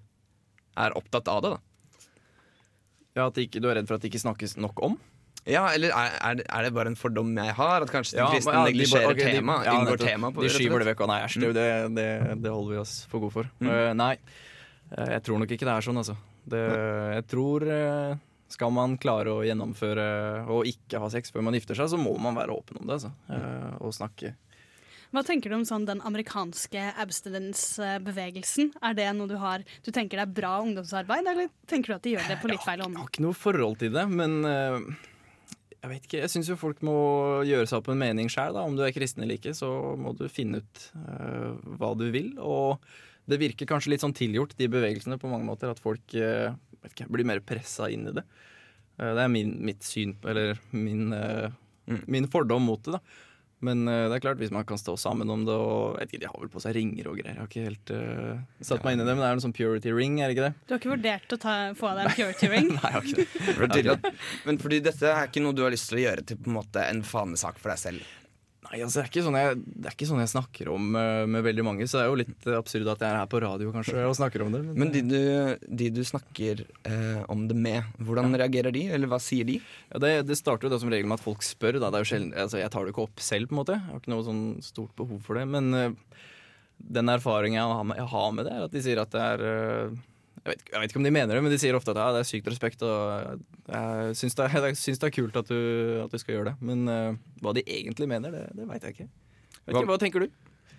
er 0.76 0.96
opptatt 0.98 1.28
av 1.30 1.44
det, 1.44 1.52
da. 1.54 2.10
Ja, 3.16 3.28
At 3.28 3.38
ikke, 3.40 3.62
du 3.62 3.70
er 3.70 3.78
redd 3.78 3.88
for 3.88 3.96
at 3.96 4.04
det 4.04 4.10
ikke 4.10 4.24
snakkes 4.24 4.56
nok 4.60 4.82
om? 4.84 4.98
Ja, 5.46 5.68
eller 5.70 5.92
er, 5.94 6.16
er, 6.20 6.34
det- 6.40 6.46
er 6.50 6.62
det 6.66 6.72
bare 6.74 6.90
en 6.90 6.96
fordom 6.98 7.28
jeg 7.38 7.54
har? 7.54 7.82
At 7.86 7.90
kanskje 7.94 8.16
de 8.16 8.18
Ja, 8.18 8.28
kristne 8.32 8.52
ja, 8.52 8.64
de 8.64 8.72
neglisjerer 8.72 9.06
bare- 9.06 9.14
ok, 9.14 9.22
de- 9.22 9.32
tema? 9.38 9.58
ja, 9.64 9.74
nettopp. 9.84 10.06
tema 10.08 10.30
på 10.34 10.40
De 10.42 10.48
rett 10.48 10.54
og 10.56 10.60
skyver 10.60 10.78
det 10.82 10.88
vekk. 10.90 11.00
og 11.00 11.08
Nei, 11.08 11.20
æsj, 11.22 11.40
det, 11.40 11.54
det, 11.54 11.94
det, 11.94 12.42
det 12.42 12.50
holder 12.50 12.72
vi 12.74 12.80
oss 12.82 12.94
for 13.06 13.20
gode 13.20 13.32
for. 13.32 13.50
Mm. 13.60 13.70
Eh, 13.70 13.92
nei, 13.94 14.16
Eh, 14.86 15.08
jeg 15.16 15.22
tror 15.26 15.38
nok 15.42 15.50
ikke 15.50 15.66
det 15.66 15.72
er 15.74 15.82
sånn, 15.82 15.96
altså. 15.98 16.14
Det, 16.46 16.60
jeg 17.16 17.24
tror 17.26 17.64
eh, 17.66 18.16
skal 18.48 18.70
man 18.70 18.92
klare 19.02 19.32
å 19.34 19.40
gjennomføre 19.42 20.46
og 20.46 20.62
ikke 20.70 21.00
ha 21.02 21.08
sex 21.10 21.32
før 21.34 21.42
man 21.42 21.54
gifter 21.58 21.74
seg, 21.74 21.88
så 21.90 21.98
må 21.98 22.12
man 22.22 22.36
være 22.38 22.54
åpen 22.54 22.78
om 22.78 22.86
det. 22.86 22.94
Altså. 22.94 23.10
Eh, 23.28 23.72
og 23.82 23.90
snakke. 23.92 24.36
Hva 25.10 25.24
tenker 25.26 25.50
du 25.50 25.56
om 25.56 25.64
sånn 25.66 25.86
den 25.90 25.98
amerikanske 26.06 26.94
abstinence-bevegelsen? 27.02 28.70
Er 28.82 28.94
det 28.94 29.08
noe 29.16 29.26
du 29.30 29.36
har 29.40 29.62
Du 29.84 29.90
tenker 29.90 30.18
det 30.20 30.26
er 30.28 30.34
bra 30.40 30.60
ungdomsarbeid, 30.62 31.26
eller 31.26 31.48
tenker 31.66 31.86
du 31.88 31.94
at 31.98 32.02
de 32.06 32.14
gjør 32.16 32.28
det 32.30 32.38
på 32.42 32.50
litt 32.50 32.62
feil 32.64 32.78
Jeg 32.78 32.86
område? 32.86 33.02
har 33.02 33.10
ikke 33.10 33.26
noe 33.26 33.34
forhold 33.36 33.78
til 33.82 33.92
det, 33.92 34.06
men 34.08 34.38
eh, 34.44 34.78
jeg 35.82 35.90
vet 35.92 36.06
ikke. 36.06 36.20
Jeg 36.22 36.32
syns 36.32 36.48
jo 36.50 36.58
folk 36.58 36.80
må 36.86 36.96
gjøre 37.46 37.68
seg 37.68 37.78
opp 37.80 37.90
en 37.92 38.00
mening 38.00 38.30
sjøl. 38.32 38.56
Om 38.58 38.78
du 38.78 38.82
er 38.86 38.94
kristen 38.96 39.22
eller 39.24 39.38
ikke, 39.38 39.54
så 39.56 39.68
må 40.00 40.14
du 40.18 40.24
finne 40.32 40.62
ut 40.62 40.86
uh, 40.96 41.52
hva 41.78 41.92
du 41.98 42.08
vil. 42.14 42.32
Og 42.42 42.82
det 43.30 43.40
virker 43.42 43.68
kanskje 43.70 43.92
litt 43.92 44.04
sånn 44.04 44.16
tilgjort, 44.16 44.56
de 44.58 44.70
bevegelsene, 44.72 45.18
på 45.22 45.30
mange 45.30 45.46
måter. 45.46 45.70
At 45.70 45.82
folk 45.82 46.16
uh, 46.18 46.56
vet 46.82 46.94
ikke, 46.94 47.08
blir 47.12 47.28
mer 47.28 47.44
pressa 47.44 47.90
inn 47.92 48.08
i 48.10 48.16
det. 48.18 48.26
Uh, 48.98 49.12
det 49.12 49.26
er 49.26 49.32
min, 49.32 49.54
mitt 49.68 49.86
syn, 49.86 50.16
eller 50.26 50.56
min, 50.74 51.12
eh, 51.14 51.48
min 52.10 52.28
fordom 52.32 52.66
mot 52.66 52.82
det, 52.86 52.96
da. 52.96 53.22
Men 53.64 53.86
uh, 53.88 54.06
det 54.10 54.18
er 54.18 54.22
klart, 54.24 54.40
hvis 54.40 54.52
man 54.52 54.66
kan 54.68 54.80
stå 54.80 54.96
sammen 55.00 55.30
om 55.32 55.46
det 55.46 55.54
og 55.56 55.96
jeg 55.96 56.02
vet 56.02 56.10
ikke, 56.12 56.22
De 56.24 56.28
har 56.28 56.42
vel 56.42 56.50
på 56.52 56.62
seg 56.62 56.76
ringer 56.76 57.08
og 57.08 57.16
greier. 57.20 57.32
Jeg 57.32 57.40
har 57.40 57.48
ikke 57.48 57.64
helt 57.64 57.92
uh, 57.94 58.42
satt 58.68 58.84
meg 58.84 58.96
inn 58.96 59.04
i 59.04 59.06
det, 59.08 59.14
men 59.14 59.24
det 59.24 59.30
er 59.30 59.38
en 59.38 59.44
sånn 59.46 59.56
purity 59.56 59.94
ring, 59.96 60.18
er 60.20 60.28
det 60.28 60.36
ikke 60.36 60.50
det? 60.50 60.66
Du 60.66 60.74
har 60.74 60.82
ikke 60.82 60.92
vurdert 60.92 61.36
å 61.36 61.40
ta, 61.40 61.56
få 61.78 61.94
deg 61.96 62.10
en 62.10 62.18
purity 62.18 62.52
ring? 62.52 62.70
Nei, 62.76 62.92
jeg 62.92 62.98
har 62.98 63.08
ikke 63.08 63.86
det. 63.88 64.12
Men 64.46 64.60
fordi 64.60 64.82
dette 64.84 65.10
er 65.12 65.30
ikke 65.30 65.44
noe 65.44 65.56
du 65.56 65.64
har 65.64 65.74
lyst 65.74 65.88
til 65.90 66.02
å 66.02 66.04
gjøre 66.04 66.26
til 66.28 66.40
på 66.42 66.52
en 66.52 66.58
måte 66.58 66.84
en 66.84 67.02
fanesak 67.06 67.60
for 67.62 67.72
deg 67.72 67.80
selv. 67.80 68.14
Nei, 68.66 68.80
altså, 68.82 68.98
det, 68.98 69.04
er 69.04 69.10
ikke 69.10 69.22
sånn 69.26 69.36
jeg, 69.38 69.58
det 69.62 69.88
er 69.88 69.94
ikke 69.94 70.08
sånn 70.08 70.22
jeg 70.22 70.32
snakker 70.32 70.70
om 70.72 70.96
eh, 70.98 71.22
med 71.30 71.44
veldig 71.46 71.64
mange, 71.66 71.86
så 71.86 71.98
det 71.98 72.02
er 72.02 72.10
jo 72.10 72.18
litt 72.22 72.48
absurd 72.56 72.90
at 72.90 73.04
jeg 73.04 73.08
er 73.08 73.20
her 73.20 73.28
på 73.30 73.40
radio 73.44 73.72
kanskje 73.74 74.06
og 74.06 74.16
snakker 74.18 74.42
om 74.46 74.54
det. 74.56 74.62
Men 74.66 74.92
de 74.94 75.02
du, 75.06 75.20
de 75.82 75.90
du 75.94 76.02
snakker 76.06 76.64
eh, 76.64 77.20
om 77.32 77.46
det 77.50 77.58
med, 77.58 77.86
hvordan 78.02 78.34
reagerer 78.34 78.74
de? 78.74 78.86
Eller 78.96 79.10
hva 79.10 79.20
sier 79.22 79.46
de? 79.48 79.60
Ja, 79.92 80.02
det, 80.02 80.12
det 80.30 80.38
starter 80.40 80.66
jo 80.66 80.74
da 80.74 80.80
som 80.82 80.90
regel 80.92 81.08
med 81.10 81.20
at 81.20 81.26
folk 81.26 81.46
spør. 81.46 81.78
Da. 81.78 81.92
Det 81.92 82.00
er 82.00 82.06
jo 82.06 82.10
sjelden, 82.12 82.34
altså, 82.46 82.60
jeg 82.62 82.72
tar 82.74 82.86
det 82.86 82.94
ikke 82.94 83.06
opp 83.06 83.22
selv, 83.22 83.50
på 83.50 83.56
en 83.56 83.62
måte. 83.62 83.78
Jeg 83.78 83.92
har 83.92 84.02
ikke 84.02 84.14
noe 84.14 84.26
sånn 84.26 84.44
stort 84.66 84.96
behov 84.98 85.22
for 85.26 85.38
det. 85.38 85.46
Men 85.52 85.70
eh, 85.76 86.18
den 86.98 87.12
erfaringen 87.12 87.60
jeg 87.60 87.78
har, 87.78 87.86
med, 87.86 88.00
jeg 88.02 88.10
har 88.16 88.34
med 88.34 88.48
det, 88.48 88.56
er 88.56 88.66
at 88.66 88.74
de 88.74 88.84
sier 88.84 89.02
at 89.02 89.14
det 89.14 89.26
er 89.34 89.46
eh, 89.52 90.04
jeg 90.46 90.52
vet, 90.54 90.62
jeg 90.72 90.80
vet 90.84 90.92
ikke 90.94 91.00
om 91.02 91.06
de 91.08 91.12
mener 91.16 91.34
det, 91.34 91.42
men 91.42 91.50
de 91.52 91.58
sier 91.58 91.74
ofte 91.76 91.90
at 91.92 91.98
ja, 92.00 92.08
det 92.14 92.22
er 92.22 92.28
sykt 92.30 92.48
respekt. 92.52 92.82
Og 92.86 93.44
jeg 93.68 94.16
syns 94.22 94.38
det, 94.38 94.46
er- 94.46 94.76
syns 94.86 95.02
det 95.02 95.08
er 95.10 95.14
kult 95.18 95.36
at 95.42 95.50
du, 95.50 95.58
at 96.06 96.12
du 96.14 96.18
skal 96.22 96.36
gjøre 96.38 96.52
det. 96.52 96.56
Men 96.70 96.86
uh, 96.88 97.18
hva 97.42 97.52
de 97.58 97.64
egentlig 97.66 98.08
mener, 98.10 98.30
det, 98.34 98.44
det 98.56 98.68
veit 98.70 98.86
jeg 98.86 98.94
ikke. 98.96 99.08
Vet 99.66 99.74
Hva- 99.74 99.82
ikke. 99.82 99.90
Hva 99.90 99.98
tenker 100.06 100.26
du? 100.26 100.28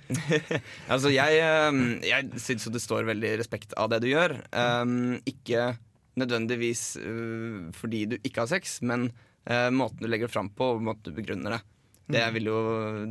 Altså, 0.93 1.09
jeg, 1.11 1.39
eh, 1.43 1.79
jeg 2.07 2.39
syns 2.39 2.63
jo 2.63 2.71
det 2.71 2.79
står 2.79 3.07
veldig 3.09 3.33
respekt 3.41 3.73
av 3.75 3.89
det 3.91 3.99
du 4.05 4.09
gjør. 4.13 4.37
Um, 4.55 5.17
ikke 5.27 5.73
nødvendigvis 6.17 6.83
uh, 7.03 7.67
fordi 7.77 8.05
du 8.13 8.15
ikke 8.23 8.45
har 8.45 8.49
sex, 8.51 8.79
men 8.87 9.09
uh, 9.49 9.67
måten 9.75 9.99
du 10.01 10.07
legger 10.09 10.29
det 10.29 10.33
fram 10.37 10.47
på, 10.55 10.71
og 10.77 10.85
måten 10.87 11.11
du 11.11 11.17
begrunner 11.19 11.57
det. 11.57 11.63
Det, 12.07 12.21
Mm. 12.23 12.37
jo, 12.47 12.59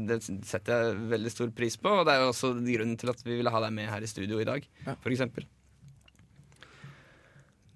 det 0.09 0.16
setter 0.49 0.73
jeg 0.87 1.01
veldig 1.11 1.31
stor 1.35 1.51
pris 1.53 1.75
på, 1.77 1.90
og 1.99 2.07
det 2.09 2.14
er 2.14 2.23
jo 2.23 2.31
også 2.31 2.55
grunnen 2.64 2.95
til 2.97 3.11
at 3.12 3.19
vi 3.27 3.35
ville 3.37 3.53
ha 3.53 3.61
deg 3.61 3.75
med 3.77 3.90
her 3.92 4.01
i 4.01 4.09
studio 4.09 4.38
i 4.40 4.47
dag, 4.49 4.64
for 5.03 5.12
eksempel. 5.12 5.45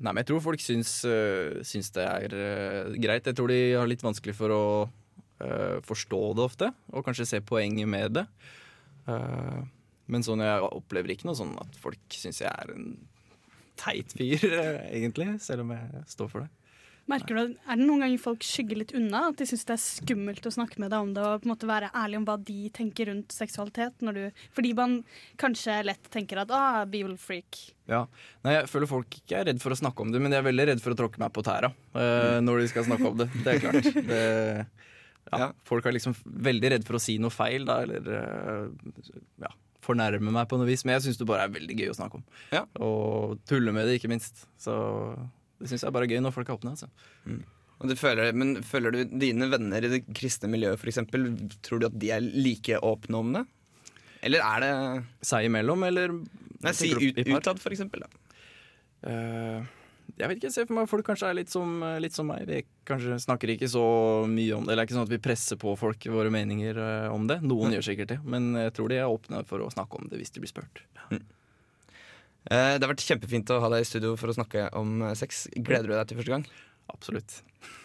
Nei, 0.01 0.15
men 0.15 0.23
jeg 0.23 0.31
tror 0.31 0.41
folk 0.45 0.63
syns, 0.65 0.95
øh, 1.05 1.61
syns 1.67 1.93
det 1.93 2.07
er 2.07 2.33
øh, 2.33 2.95
greit. 3.03 3.27
Jeg 3.29 3.37
tror 3.37 3.53
de 3.53 3.61
har 3.77 3.89
litt 3.89 4.05
vanskelig 4.05 4.33
for 4.39 4.55
å 4.55 4.63
øh, 4.89 5.77
forstå 5.85 6.21
det 6.39 6.47
ofte, 6.47 6.71
og 6.95 7.05
kanskje 7.05 7.29
se 7.29 7.43
poenget 7.45 7.89
med 7.91 8.17
det. 8.17 8.25
Uh, 9.09 9.61
men 10.13 10.25
sånn, 10.25 10.43
jeg 10.45 10.65
opplever 10.67 11.13
ikke 11.13 11.27
noe 11.29 11.37
sånn 11.39 11.53
at 11.59 11.77
folk 11.81 12.01
syns 12.15 12.43
jeg 12.43 12.51
er 12.53 12.73
en 12.75 12.95
teit 13.81 14.13
fyr, 14.17 14.45
egentlig. 14.97 15.35
Selv 15.45 15.67
om 15.67 15.75
jeg 15.77 16.05
står 16.15 16.33
for 16.33 16.45
det. 16.45 16.60
Merker 17.11 17.37
du, 17.37 17.57
Er 17.67 17.79
det 17.79 17.87
noen 17.87 18.05
ganger 18.05 18.23
folk 18.23 18.45
skygger 18.47 18.79
litt 18.79 18.95
unna? 18.97 19.27
At 19.31 19.41
de 19.41 19.47
syns 19.49 19.67
det 19.67 19.75
er 19.75 19.83
skummelt 19.83 20.47
å 20.47 20.53
snakke 20.55 20.81
med 20.83 20.93
deg 20.93 21.07
om 21.09 21.13
det 21.17 21.25
og 21.27 21.43
på 21.43 21.49
en 21.49 21.53
måte 21.53 21.71
være 21.71 21.91
ærlig 21.97 22.21
om 22.21 22.27
hva 22.29 22.37
de 22.51 22.59
tenker 22.77 23.11
rundt 23.11 23.35
seksualitet? 23.35 24.05
Når 24.05 24.19
du, 24.19 24.43
fordi 24.55 24.73
man 24.79 24.99
kanskje 25.41 25.81
lett 25.89 26.11
tenker 26.15 26.43
at 26.45 26.55
ah, 26.55 26.83
bibelfreak. 26.91 27.63
Ja. 27.91 28.05
Nei, 28.47 28.61
jeg 28.61 28.71
føler 28.71 28.91
folk 28.91 29.19
ikke 29.23 29.41
er 29.41 29.49
redd 29.51 29.63
for 29.63 29.75
å 29.75 29.81
snakke 29.81 30.05
om 30.05 30.13
det, 30.15 30.21
men 30.23 30.33
de 30.33 30.39
er 30.39 30.47
veldig 30.47 30.69
redd 30.71 30.85
for 30.85 30.95
å 30.95 31.01
tråkke 31.01 31.23
meg 31.23 31.33
på 31.35 31.45
tæra 31.47 31.73
øh, 31.73 32.39
når 32.45 32.63
de 32.63 32.69
skal 32.71 32.87
snakke 32.87 33.11
om 33.11 33.19
det. 33.19 33.27
Det 33.43 33.57
er 33.57 33.61
klart. 33.65 33.91
Det, 34.11 34.23
ja, 35.31 35.51
Folk 35.67 35.87
er 35.87 35.97
liksom 35.97 36.15
veldig 36.25 36.71
redd 36.77 36.87
for 36.87 36.99
å 36.99 37.03
si 37.03 37.17
noe 37.23 37.35
feil, 37.35 37.67
da, 37.69 37.81
eller 37.85 38.07
uh, 38.07 39.03
ja, 39.43 39.51
fornærme 39.85 40.33
meg 40.35 40.49
på 40.51 40.59
noe 40.61 40.69
vis. 40.69 40.85
Men 40.87 40.97
jeg 40.97 41.09
syns 41.09 41.21
det 41.21 41.29
bare 41.29 41.47
er 41.47 41.55
veldig 41.55 41.77
gøy 41.79 41.93
å 41.93 41.99
snakke 41.99 42.21
om. 42.21 42.25
Og 42.87 43.37
tulle 43.49 43.75
med 43.75 43.87
det, 43.89 43.99
ikke 43.99 44.11
minst. 44.13 44.47
Så 44.61 44.75
det 45.61 45.71
syns 45.71 45.85
jeg 45.87 45.95
bare 45.95 46.09
er 46.09 46.15
gøy 46.17 46.23
når 46.25 46.35
folk 46.35 46.51
er 46.51 46.57
åpne. 46.57 46.75
Altså. 46.75 46.91
Og 47.81 47.89
du 47.89 47.97
føler, 47.97 48.35
men 48.37 48.59
føler 48.67 48.93
du 48.93 49.17
dine 49.23 49.49
venner 49.53 49.85
i 49.87 49.91
det 49.93 50.03
kristne 50.17 50.51
miljøet, 50.53 50.83
eksempel, 50.91 51.31
tror 51.65 51.81
du 51.81 51.89
at 51.89 51.99
de 52.01 52.13
er 52.13 52.25
like 52.25 52.81
åpne 52.85 53.21
om 53.21 53.35
det? 53.39 53.45
Eller 54.27 54.45
er 54.45 54.65
det 54.65 54.73
Seg 55.25 55.49
imellom, 55.49 55.85
eller 55.89 56.13
Nei, 56.61 56.73
si 56.77 56.91
ut, 56.93 57.21
utad, 57.25 57.61
for 57.63 57.73
eksempel. 57.73 58.05
Da. 58.05 58.41
Eh, 59.09 59.69
jeg 60.21 60.29
vet 60.29 60.37
ikke, 60.37 60.51
jeg 60.51 60.57
ser 60.59 60.69
for 60.69 60.77
meg 60.77 60.91
folk 60.91 61.07
kanskje 61.07 61.31
er 61.31 61.37
litt 61.39 61.53
som, 61.53 61.81
litt 62.03 62.13
som 62.17 62.29
meg. 62.29 62.45
Vi 62.49 62.61
kanskje 62.89 63.17
snakker 63.25 63.55
ikke 63.55 63.71
så 63.73 63.85
mye 64.29 64.59
om 64.59 64.67
det. 64.67 64.75
Eller 64.75 64.85
er 64.85 64.89
ikke 64.91 64.99
sånn 64.99 65.09
at 65.09 65.15
vi 65.15 65.23
presser 65.25 65.61
på 65.61 65.73
folk 65.81 66.05
våre 66.13 66.33
meninger 66.35 66.81
eh, 66.85 67.09
om 67.15 67.25
det. 67.31 67.41
Noen 67.47 67.77
gjør 67.77 67.87
sikkert 67.93 68.13
det, 68.13 68.19
men 68.29 68.53
jeg 68.61 68.75
tror 68.77 68.93
de 68.93 69.01
er 69.01 69.09
åpne 69.09 69.45
for 69.49 69.65
å 69.65 69.71
snakke 69.73 70.01
om 70.01 70.11
det 70.11 70.21
hvis 70.21 70.35
de 70.37 70.45
blir 70.45 70.53
spurt. 70.53 70.85
Eh, 71.09 71.23
det 72.49 72.81
har 72.81 72.91
vært 72.93 73.05
kjempefint 73.05 73.53
å 73.53 73.61
ha 73.63 73.69
deg 73.75 73.85
i 73.85 73.89
studio 73.89 74.15
for 74.21 74.33
å 74.33 74.37
snakke 74.37 74.71
om 74.79 75.03
eh, 75.05 75.17
sex. 75.19 75.45
Gleder 75.57 75.91
du 75.91 75.95
deg 75.97 76.09
til 76.09 76.21
første 76.21 76.35
gang? 76.37 76.47
Absolutt. 76.91 77.41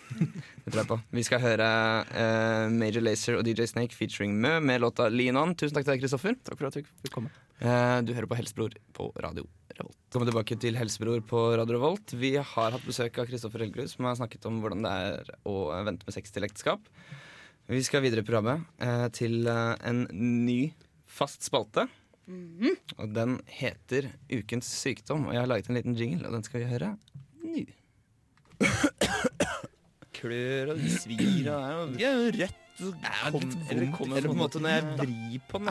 Det 0.65 0.71
tror 0.71 0.79
jeg 0.79 0.89
på. 0.89 0.99
Vi 1.17 1.23
skal 1.25 1.41
høre 1.43 1.65
uh, 2.07 2.71
Major 2.71 3.03
Lazer 3.03 3.39
og 3.39 3.43
DJ 3.45 3.67
Snake 3.69 3.97
featuring 3.97 4.35
Mø 4.41 4.57
med 4.63 4.83
låta 4.83 5.09
Lean 5.11 5.37
On. 5.39 5.53
Tusen 5.57 5.75
takk 5.75 5.87
til 5.87 5.95
deg, 5.95 6.05
Kristoffer. 6.05 6.37
Takk 6.45 6.61
for 6.61 6.69
at 6.69 6.77
du 6.77 6.85
fikk 7.03 7.13
komme. 7.13 7.33
Uh, 7.59 7.99
du 8.05 8.13
hører 8.15 8.29
på 8.29 8.37
Helsebror 8.39 8.77
på 8.95 9.09
Radio 9.23 9.45
Revolt. 9.75 9.97
Kommer 10.13 10.29
tilbake 10.29 10.57
til 10.61 10.77
Helsebror 10.79 11.21
på 11.27 11.43
Radio 11.59 11.77
Revolt. 11.77 12.15
Vi 12.15 12.35
har 12.37 12.77
hatt 12.77 12.87
besøk 12.87 13.19
av 13.21 13.29
Kristoffer 13.29 13.65
Helgerud, 13.65 13.91
som 13.91 14.07
har 14.07 14.17
snakket 14.19 14.47
om 14.49 14.61
hvordan 14.63 14.85
det 14.85 14.95
er 15.09 15.35
å 15.49 15.57
vente 15.87 16.07
med 16.07 16.15
sex 16.15 16.33
til 16.35 16.47
ekteskap. 16.47 16.89
Vi 17.65 17.81
skal 17.83 18.03
videre 18.05 18.21
i 18.21 18.27
programmet 18.27 18.61
uh, 18.83 19.07
til 19.09 19.47
eh, 19.49 19.71
en 19.89 20.03
ny 20.13 20.59
fast 21.09 21.45
spalte. 21.47 21.87
Og 22.97 23.15
den 23.15 23.39
heter 23.51 24.09
Ukens 24.33 24.69
sykdom. 24.81 25.27
Og 25.29 25.33
jeg 25.35 25.41
har 25.43 25.49
laget 25.51 25.69
en 25.69 25.77
liten 25.79 25.97
jingle, 25.97 26.27
og 26.27 26.33
den 26.37 26.43
skal 26.47 26.63
vi 26.63 26.69
høre 26.71 26.93
nå. 27.43 27.65
Klør 30.15 30.71
og 30.73 30.79
svir 30.95 31.49
og 31.51 31.91
det 31.95 32.05
er 32.07 32.13
jo 32.15 32.29
rødt. 32.39 32.61
Kom, 33.31 33.43
eller 33.71 33.91
kommer 33.95 34.19
på 34.25 34.31
en 34.33 34.39
måte 34.39 34.59
når 34.59 34.69
jeg 34.73 34.83
vrir 34.99 35.43
på 35.47 35.59
den. 35.63 35.67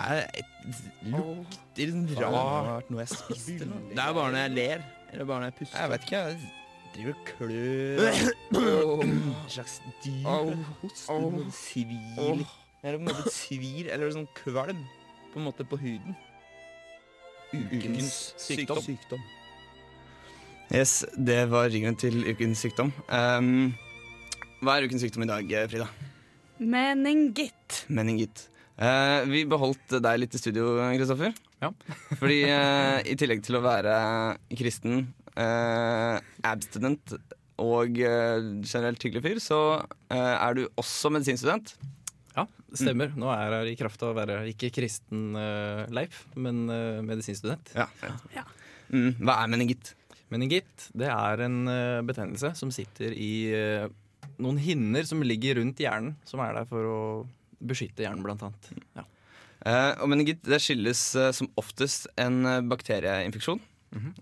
Lukter 1.12 1.88
rart 2.22 2.92
noe 2.92 3.02
jeg 3.02 3.10
spiste. 3.12 3.66
Det 3.66 4.00
er 4.00 4.12
bare 4.16 4.30
når 4.32 4.40
jeg 4.46 4.52
ler. 4.54 4.84
Eller 5.12 5.24
bare 5.28 5.38
når 5.42 5.50
jeg 5.50 5.56
puster. 5.58 5.80
Jeg 5.80 5.90
vet 5.92 6.06
ikke. 6.06 6.22
Jeg 6.24 6.36
driver 6.94 7.14
og 7.14 7.20
klør. 7.32 7.98
En 9.04 9.16
slags 9.52 9.74
dyr. 10.04 10.22
Hoster. 10.80 11.40
Svir. 11.58 12.44
Eller 12.84 12.98
på 13.00 13.02
en 13.02 13.08
måte 13.10 13.32
svir, 13.32 13.88
eller 13.92 14.12
sånn 14.12 14.30
kvalm 14.38 14.80
på 15.32 15.40
en 15.40 15.46
måte 15.48 15.64
på 15.66 15.76
huden. 15.80 16.16
Ukens 17.54 18.34
sykdom. 18.40 19.22
Yes, 20.74 21.04
det 21.14 21.44
var 21.52 21.68
ringen 21.70 21.96
til 22.00 22.24
ukens 22.26 22.64
sykdom. 22.64 22.90
Um, 23.06 23.74
hva 24.64 24.78
er 24.78 24.88
ukens 24.88 25.04
sykdom 25.04 25.26
i 25.26 25.30
dag, 25.30 25.54
Frida? 25.70 25.86
Meningitt. 26.58 27.84
Meningitt. 27.92 28.48
Uh, 28.74 29.22
vi 29.30 29.44
beholdt 29.46 29.98
deg 30.02 30.18
litt 30.18 30.34
i 30.34 30.40
studio, 30.40 30.78
Kristoffer. 30.96 31.34
Ja. 31.62 31.70
Fordi 32.20 32.40
uh, 32.48 32.98
i 33.06 33.14
tillegg 33.18 33.44
til 33.46 33.58
å 33.58 33.62
være 33.64 33.94
kristen, 34.58 35.06
uh, 35.36 36.18
abstinent 36.42 37.16
og 37.62 38.00
generelt 38.00 39.04
hyggelig 39.06 39.22
fyr, 39.22 39.38
så 39.38 39.58
er 40.10 40.56
du 40.58 40.64
også 40.80 41.12
medisinstudent. 41.14 41.76
Ja, 42.34 42.46
det 42.70 42.80
stemmer. 42.80 43.12
Nå 43.14 43.28
er 43.30 43.42
jeg 43.44 43.52
her 43.54 43.72
i 43.72 43.76
kraft 43.78 44.02
av 44.02 44.12
å 44.12 44.18
være 44.18 44.40
ikke 44.50 44.72
kristen 44.74 45.36
uh, 45.38 45.84
Leif, 45.94 46.24
men 46.34 46.64
uh, 46.70 47.02
medisinstudent. 47.06 47.74
Ja. 47.78 47.86
Mm, 48.90 49.12
hva 49.22 49.38
er 49.42 49.52
meningitt? 49.52 49.94
Meningitt 50.34 50.88
det 50.98 51.08
er 51.12 51.44
en 51.46 51.60
uh, 51.70 52.02
betennelse 52.06 52.54
som 52.58 52.72
sitter 52.74 53.14
i 53.14 53.32
uh, 53.54 53.86
noen 54.42 54.58
hinner 54.58 55.06
som 55.06 55.22
ligger 55.22 55.60
rundt 55.60 55.80
hjernen, 55.82 56.16
som 56.26 56.42
er 56.42 56.56
der 56.56 56.66
for 56.68 56.90
å 56.90 57.00
beskytte 57.64 58.02
hjernen, 58.04 58.24
blant 58.26 58.42
annet. 58.44 58.70
Ja. 58.98 59.04
Eh, 59.64 59.92
og 60.02 60.10
meningitt 60.12 60.42
det 60.44 60.58
skyldes 60.60 61.02
eh, 61.16 61.30
som 61.32 61.48
oftest 61.60 62.08
en 62.20 62.42
eh, 62.44 62.58
bakterieinfeksjon. 62.68 63.62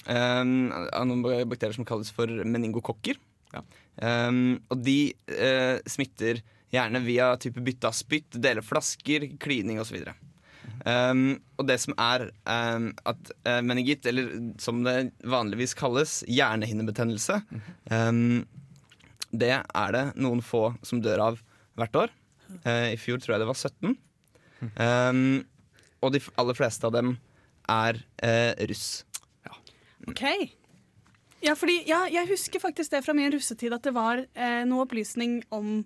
eh, 0.06 0.42
av 0.44 1.08
noen 1.08 1.24
bakterier 1.50 1.74
som 1.74 1.88
kalles 1.88 2.12
for 2.14 2.28
meningokokker. 2.28 3.18
Eh, 3.56 4.30
og 4.70 4.84
de 4.84 4.98
eh, 5.32 5.80
smitter 5.90 6.42
gjerne 6.72 7.02
via 7.04 7.32
type 7.40 7.62
bytte 7.64 7.90
av 7.90 7.96
spytt, 7.96 8.38
dele 8.42 8.64
flasker, 8.64 9.28
klining 9.42 9.80
osv. 9.82 10.00
Um, 10.82 11.36
og 11.60 11.68
det 11.68 11.78
som 11.84 11.94
er 12.00 12.26
um, 12.48 12.88
at 13.06 13.32
uh, 13.46 13.60
meningitt, 13.64 14.06
eller 14.08 14.32
som 14.62 14.80
det 14.86 15.12
vanligvis 15.22 15.76
kalles, 15.78 16.20
hjernehinnebetennelse, 16.30 17.42
um, 17.92 18.42
det 19.32 19.54
er 19.60 19.94
det 19.94 20.06
noen 20.20 20.42
få 20.44 20.72
som 20.84 21.02
dør 21.04 21.28
av 21.30 21.38
hvert 21.78 22.00
år. 22.06 22.16
Uh, 22.64 22.92
I 22.92 22.98
fjor 23.00 23.22
tror 23.22 23.36
jeg 23.36 23.44
det 23.44 23.52
var 23.52 23.60
17. 23.60 23.94
Um, 24.78 25.22
og 26.02 26.14
de 26.14 26.20
aller 26.40 26.58
fleste 26.58 26.88
av 26.88 26.96
dem 26.96 27.14
er 27.70 28.02
uh, 28.24 28.52
russ. 28.68 29.04
OK. 30.10 30.24
Ja, 31.42 31.54
fordi, 31.58 31.80
ja, 31.90 32.04
jeg 32.10 32.28
husker 32.30 32.62
faktisk 32.62 32.92
det 32.92 33.02
fra 33.02 33.14
min 33.18 33.30
russetid, 33.34 33.74
at 33.74 33.82
det 33.82 33.94
var 33.96 34.20
eh, 34.22 34.62
noe 34.68 34.84
opplysning 34.84 35.40
om 35.50 35.80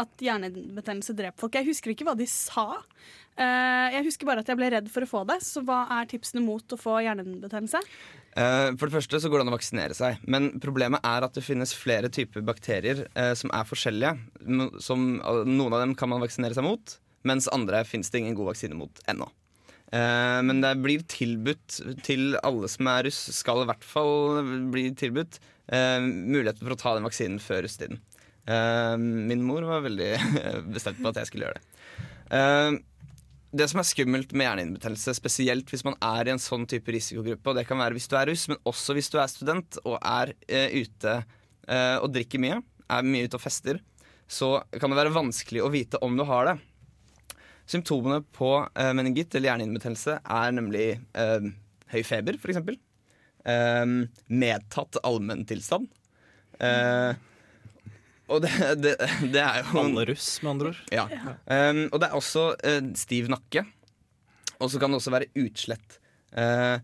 at 0.00 0.24
hjernebetennelse 0.24 1.14
dreper 1.16 1.40
folk. 1.42 1.58
Jeg 1.58 1.68
husker 1.68 1.92
ikke 1.92 2.06
hva 2.08 2.16
de 2.16 2.26
sa. 2.30 2.82
Eh, 3.32 3.94
jeg 3.96 4.04
husker 4.06 4.28
bare 4.28 4.42
at 4.44 4.50
jeg 4.50 4.58
ble 4.60 4.68
redd 4.74 4.88
for 4.92 5.04
å 5.04 5.08
få 5.08 5.22
det. 5.28 5.38
Så 5.44 5.62
hva 5.66 5.84
er 5.98 6.08
tipsene 6.10 6.44
mot 6.44 6.64
å 6.74 6.80
få 6.80 6.98
hjernebetennelse? 7.04 7.80
Eh, 8.32 8.70
for 8.76 8.86
det 8.86 8.96
første 8.96 9.20
så 9.22 9.30
går 9.32 9.40
det 9.40 9.46
an 9.46 9.52
å 9.52 9.56
vaksinere 9.56 9.96
seg. 9.96 10.24
Men 10.24 10.50
problemet 10.62 11.04
er 11.08 11.26
at 11.26 11.36
det 11.36 11.44
finnes 11.44 11.74
flere 11.76 12.12
typer 12.12 12.44
bakterier 12.46 13.06
eh, 13.12 13.32
som 13.38 13.52
er 13.54 13.68
forskjellige. 13.68 14.16
Som, 14.84 15.14
noen 15.20 15.68
av 15.72 15.84
dem 15.84 15.96
kan 15.98 16.12
man 16.12 16.24
vaksinere 16.24 16.56
seg 16.56 16.66
mot, 16.66 16.98
mens 17.28 17.50
andre 17.52 17.84
finnes 17.88 18.12
det 18.12 18.22
ingen 18.22 18.36
god 18.38 18.52
vaksine 18.52 18.78
mot 18.78 19.04
ennå. 19.08 19.30
Men 19.92 20.62
det 20.62 20.70
blir 20.80 21.02
tilbudt 21.04 21.74
til 22.00 22.38
alle 22.40 22.68
som 22.72 22.88
er 22.88 23.02
russ, 23.04 23.18
skal 23.36 23.60
i 23.60 23.66
hvert 23.68 23.82
fall 23.84 24.38
bli 24.72 24.86
tilbudt 24.96 25.36
muligheten 25.68 26.62
for 26.62 26.72
å 26.72 26.78
ta 26.80 26.94
den 26.96 27.04
vaksinen 27.04 27.36
før 27.44 27.60
russetiden. 27.66 28.00
Eh, 28.46 28.96
min 28.98 29.44
mor 29.46 29.66
var 29.68 29.84
veldig 29.84 30.10
bestemt 30.74 31.02
på 31.02 31.12
at 31.12 31.20
jeg 31.20 31.30
skulle 31.30 31.46
gjøre 31.46 31.60
det. 31.60 31.84
Eh, 32.38 32.80
det 33.52 33.68
som 33.68 33.82
er 33.82 33.88
skummelt 33.88 34.32
med 34.32 34.46
hjernehinnebetennelse, 34.46 35.14
spesielt 35.18 35.68
hvis 35.68 35.84
man 35.84 35.98
er 36.00 36.28
i 36.28 36.32
en 36.32 36.40
sånn 36.40 36.64
type 36.70 36.94
risikogruppe, 36.94 37.52
og 37.52 37.58
det 37.58 37.66
kan 37.68 37.80
være 37.82 37.98
hvis 37.98 38.08
du 38.08 38.16
er 38.16 38.30
russ, 38.30 38.46
men 38.48 38.60
også 38.68 38.96
hvis 38.96 39.12
du 39.12 39.18
er 39.20 39.28
student 39.28 39.78
og 39.84 39.98
er 40.00 40.34
eh, 40.48 40.82
ute 40.82 41.22
og 41.62 42.08
drikker 42.10 42.40
mye, 42.42 42.56
er 42.90 43.04
mye 43.06 43.28
ute 43.30 43.38
og 43.38 43.40
fester, 43.44 43.76
så 44.26 44.56
kan 44.74 44.90
det 44.90 44.96
være 44.98 45.12
vanskelig 45.14 45.60
å 45.62 45.68
vite 45.70 46.00
om 46.02 46.16
du 46.18 46.24
har 46.26 46.48
det. 46.48 46.56
Symptomene 47.70 48.18
på 48.34 48.48
meningitt 48.98 49.36
eller 49.38 49.52
hjernehinnebetennelse 49.52 50.16
er 50.18 50.56
nemlig 50.58 50.88
høy 51.94 52.00
feber, 52.02 52.40
f.eks. 52.40 52.58
Eh, 53.44 53.86
medtatt 54.26 54.98
allmenntilstand. 55.02 55.88
Eh, 56.58 57.12
og 58.30 58.42
det, 58.44 58.52
det, 58.80 58.94
det 59.32 59.42
er 59.42 59.60
jo 59.62 59.82
Alle 59.82 60.06
russ, 60.12 60.28
med 60.42 60.50
andre 60.54 60.72
ord. 60.72 60.82
Ja. 60.94 61.06
Um, 61.46 61.84
og 61.90 62.00
det 62.00 62.08
er 62.08 62.16
også 62.16 62.44
uh, 62.54 62.90
stiv 62.98 63.30
nakke. 63.32 63.64
Og 64.62 64.70
så 64.70 64.80
kan 64.80 64.92
det 64.92 65.00
også 65.00 65.12
være 65.14 65.30
utslett. 65.42 65.98
Uh, 66.32 66.78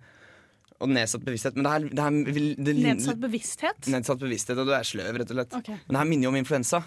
og 0.78 0.90
nedsatt 0.92 1.24
bevissthet. 1.26 1.56
Men 1.58 1.66
det 1.66 1.74
her, 1.74 1.86
det 1.88 2.04
her 2.04 2.58
det 2.68 2.74
Nedsatt 2.78 3.22
bevissthet? 3.22 3.88
Nedsatt 3.90 4.20
bevissthet, 4.22 4.58
og 4.60 4.68
du 4.68 4.74
er 4.76 4.86
sløv, 4.86 5.16
rett 5.18 5.32
og 5.32 5.40
slett. 5.40 5.56
Okay. 5.58 5.78
Men 5.86 5.94
det 5.96 6.02
her 6.02 6.10
minner 6.10 6.28
jo 6.28 6.34
om 6.34 6.38
influensa. 6.38 6.82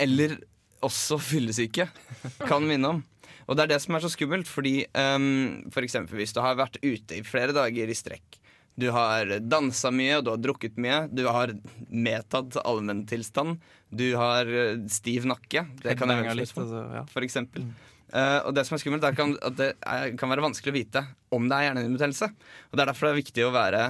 eller 0.00 0.38
også 0.84 1.18
fyllesyke, 1.22 1.88
kan 2.50 2.64
minne 2.68 2.94
om. 2.96 3.02
Og 3.44 3.56
det 3.56 3.66
er 3.66 3.74
det 3.74 3.80
som 3.84 3.96
er 3.96 4.04
så 4.04 4.10
skummelt, 4.12 4.48
fordi 4.48 4.86
um, 4.96 5.64
for 5.72 5.84
eksempel 5.84 6.20
hvis 6.20 6.32
du 6.32 6.40
har 6.44 6.56
vært 6.56 6.78
ute 6.84 7.18
i 7.18 7.24
flere 7.24 7.52
dager 7.56 7.92
i 7.92 7.96
strekk, 7.96 8.38
du 8.74 8.88
har 8.90 9.30
dansa 9.40 9.90
mye, 9.94 10.20
du 10.24 10.32
har 10.32 10.40
drukket 10.42 10.78
mye, 10.82 11.04
du 11.14 11.24
har 11.30 11.52
medtatt 11.88 12.56
allmenntilstand, 12.64 13.60
du 13.94 14.06
har 14.18 14.50
eh, 14.50 14.80
stiv 14.90 15.28
nakke, 15.30 15.62
det 15.84 15.94
kan 16.00 16.10
jeg 16.10 16.24
være 16.24 16.38
litt, 16.40 16.54
på, 16.54 16.64
altså, 16.64 17.04
for 17.12 17.26
eksempel. 17.26 17.68
Uh, 18.14 18.46
og 18.46 18.52
det 18.54 18.62
som 18.66 18.76
er 18.76 18.82
skummelt, 18.82 19.04
er 19.06 19.14
kan, 19.18 19.32
at 19.42 19.56
det 19.58 19.68
er, 19.80 20.12
kan 20.18 20.30
være 20.30 20.42
vanskelig 20.44 20.70
å 20.70 20.76
vite 20.76 21.00
om 21.34 21.48
det 21.50 21.56
er 21.56 21.68
hjernehinnebetennelse. 21.68 22.28
Og 22.70 22.76
det 22.76 22.84
er 22.84 22.90
derfor 22.90 23.08
det 23.08 23.12
er 23.14 23.18
viktig 23.22 23.46
å 23.46 23.54
være 23.54 23.80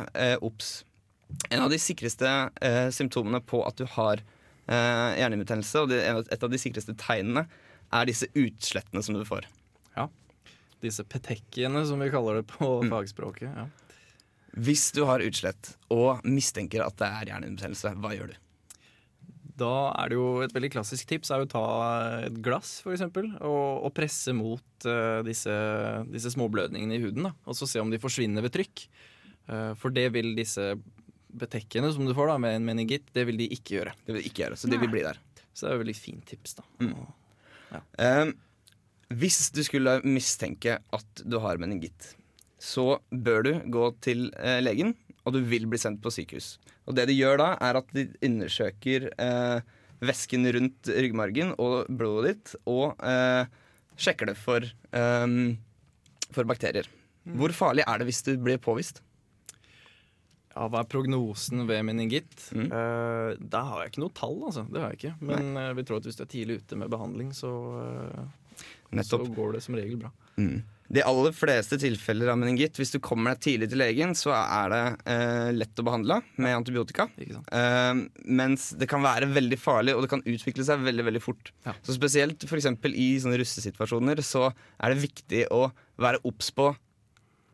obs. 0.44 0.70
En 1.50 1.64
av 1.64 1.72
de 1.72 1.80
sikreste 1.82 2.30
uh, 2.30 2.88
symptomene 2.94 3.42
på 3.44 3.60
at 3.66 3.76
du 3.80 3.84
har 3.96 4.22
uh, 4.22 5.10
hjernehinnebetennelse, 5.18 5.82
og 5.82 5.92
det, 5.92 6.00
et 6.32 6.46
av 6.46 6.52
de 6.52 6.60
sikreste 6.60 6.96
tegnene, 7.00 7.44
er 7.94 8.08
disse 8.08 8.28
utslettene 8.32 9.02
som 9.04 9.18
du 9.18 9.24
får. 9.28 9.48
Ja. 9.96 10.08
Disse 10.84 11.04
petekkiene, 11.04 11.84
som 11.88 12.00
vi 12.00 12.08
kaller 12.12 12.40
det 12.40 12.46
på 12.52 12.70
Mm. 12.84 12.92
fagspråket. 12.94 13.48
Ja. 13.50 13.66
Hvis 14.54 14.88
du 14.94 15.02
har 15.08 15.24
utslett 15.24 15.74
og 15.92 16.22
mistenker 16.26 16.84
at 16.84 16.96
det 17.00 17.08
er 17.08 17.30
hjernehinnebetennelse, 17.32 17.94
hva 17.98 18.12
gjør 18.14 18.32
du? 18.32 18.40
Da 19.54 19.74
er 20.02 20.10
det 20.10 20.18
jo 20.18 20.28
et 20.42 20.54
veldig 20.54 20.70
klassisk 20.74 21.06
tips 21.10 21.30
er 21.30 21.44
å 21.44 21.50
ta 21.50 21.64
et 22.26 22.38
glass, 22.42 22.80
for 22.82 22.94
eksempel, 22.94 23.28
og, 23.38 23.84
og 23.86 23.92
presse 23.94 24.34
mot 24.34 24.86
uh, 24.88 25.22
disse, 25.26 25.54
disse 26.10 26.32
småblødningene 26.34 26.96
i 26.96 27.02
huden. 27.04 27.28
Da, 27.28 27.34
og 27.46 27.58
så 27.58 27.68
se 27.70 27.82
om 27.82 27.92
de 27.92 28.02
forsvinner 28.02 28.42
ved 28.42 28.54
trykk. 28.56 28.86
Uh, 29.46 29.70
for 29.78 29.94
det 29.94 30.08
vil 30.14 30.32
disse 30.38 30.72
betekkene 31.34 31.90
som 31.94 32.06
du 32.06 32.14
får 32.16 32.32
da, 32.32 32.40
med 32.42 32.58
en 32.58 32.66
meningitt, 32.66 33.06
det 33.14 33.26
vil 33.28 33.38
de 33.38 33.50
ikke 33.54 33.78
gjøre. 33.78 33.94
Det 34.02 34.14
vil 34.14 34.22
de 34.22 34.30
ikke 34.30 34.44
gjøre, 34.44 34.58
Så 34.58 34.70
de 34.70 34.80
vil 34.80 34.90
bli 34.90 35.04
der. 35.06 35.20
Så 35.54 35.66
det 35.66 35.70
er 35.70 35.78
et 35.78 35.84
veldig 35.84 35.98
fint 35.98 36.26
tips, 36.26 36.58
da. 36.58 36.66
Mm. 36.82 37.80
Eh, 38.02 38.28
hvis 39.14 39.48
du 39.54 39.62
skulle 39.66 39.98
mistenke 40.06 40.78
at 40.78 41.22
du 41.22 41.38
har 41.42 41.60
meningitt, 41.62 42.14
så 42.60 42.98
bør 43.10 43.46
du 43.46 43.52
gå 43.72 43.88
til 44.04 44.28
eh, 44.38 44.60
legen, 44.64 44.94
og 45.24 45.36
du 45.36 45.40
vil 45.48 45.66
bli 45.70 45.80
sendt 45.80 46.02
på 46.04 46.12
sykehus. 46.12 46.54
Og 46.88 46.96
det 46.98 47.06
de 47.08 47.16
gjør 47.16 47.40
da, 47.40 47.48
er 47.64 47.80
at 47.80 47.94
de 47.96 48.06
undersøker 48.24 49.08
eh, 49.14 49.60
væsken 50.04 50.44
rundt 50.56 50.90
ryggmargen 50.92 51.54
og 51.58 51.88
blodet 51.88 52.34
ditt, 52.34 52.54
og 52.68 53.00
eh, 53.04 53.46
sjekker 53.96 54.32
det 54.32 54.36
for, 54.40 54.64
eh, 54.92 55.26
for 56.34 56.48
bakterier. 56.50 56.88
Hvor 57.24 57.54
farlig 57.56 57.86
er 57.88 58.00
det 58.00 58.10
hvis 58.10 58.24
du 58.26 58.34
blir 58.36 58.60
påvist? 58.60 59.00
Ja, 60.54 60.68
Hva 60.70 60.84
er 60.84 60.90
prognosen 60.90 61.64
ved 61.66 61.82
meningitt? 61.88 62.50
Eh, 62.54 63.30
der 63.40 63.70
har 63.70 63.80
jeg 63.82 63.90
ikke 63.94 64.04
noe 64.04 64.14
tall, 64.14 64.36
altså. 64.46 64.62
Det 64.70 64.82
har 64.82 64.92
jeg 64.92 65.00
ikke. 65.00 65.14
Men 65.32 65.56
eh, 65.58 65.72
vi 65.74 65.84
tror 65.88 65.98
at 65.98 66.06
hvis 66.06 66.20
du 66.20 66.22
er 66.22 66.30
tidlig 66.30 66.60
ute 66.62 66.78
med 66.78 66.92
behandling, 66.92 67.32
så, 67.34 67.50
eh, 67.82 69.00
så 69.02 69.18
går 69.24 69.56
det 69.56 69.64
som 69.64 69.74
regel 69.74 69.98
bra. 70.04 70.12
Mm. 70.38 70.60
De 70.92 71.00
aller 71.00 71.32
fleste 71.32 71.78
tilfeller 71.80 72.28
av 72.28 72.36
meningitt, 72.38 72.76
hvis 72.76 72.92
du 72.92 72.98
kommer 73.02 73.32
deg 73.32 73.44
tidlig 73.46 73.70
til 73.72 73.80
legen, 73.80 74.12
så 74.18 74.34
er 74.36 74.72
det 74.72 74.82
eh, 75.10 75.50
lett 75.56 75.80
å 75.80 75.86
behandle 75.86 76.18
med 76.36 76.58
antibiotika. 76.58 77.06
Eh, 77.16 78.02
mens 78.24 78.68
det 78.76 78.88
kan 78.90 79.04
være 79.04 79.30
veldig 79.32 79.58
farlig, 79.60 79.94
og 79.96 80.04
det 80.04 80.12
kan 80.12 80.24
utvikle 80.28 80.66
seg 80.66 80.84
veldig 80.84 81.06
veldig 81.08 81.24
fort. 81.24 81.52
Så 81.86 81.96
Spesielt 81.96 82.44
for 82.50 82.60
eksempel 82.60 82.96
i 83.00 83.14
sånne 83.22 83.40
russesituasjoner 83.40 84.20
så 84.24 84.50
er 84.50 84.92
det 84.92 85.06
viktig 85.06 85.46
å 85.54 85.68
være 86.00 86.20
obs 86.28 86.50
på 86.54 86.72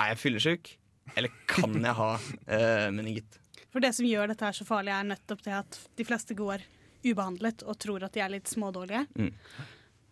Er 0.01 0.15
jeg 0.15 0.23
fyllesyk, 0.23 0.75
eller 1.15 1.33
kan 1.51 1.75
jeg 1.77 1.97
ha 1.99 2.13
eh, 2.49 2.89
meningitt. 2.95 3.39
For 3.71 3.85
det 3.85 3.93
som 3.95 4.07
gjør 4.09 4.33
dette 4.33 4.47
her 4.49 4.57
så 4.57 4.67
farlig, 4.67 4.95
er 4.97 5.11
nettopp 5.13 5.43
det 5.47 5.55
at 5.55 5.77
de 6.01 6.07
fleste 6.09 6.35
går 6.35 6.65
ubehandlet 7.05 7.63
og 7.69 7.79
tror 7.81 8.05
at 8.05 8.17
de 8.17 8.23
er 8.25 8.33
litt 8.33 8.51
smådårlige. 8.51 9.05
Mm. 9.15 9.31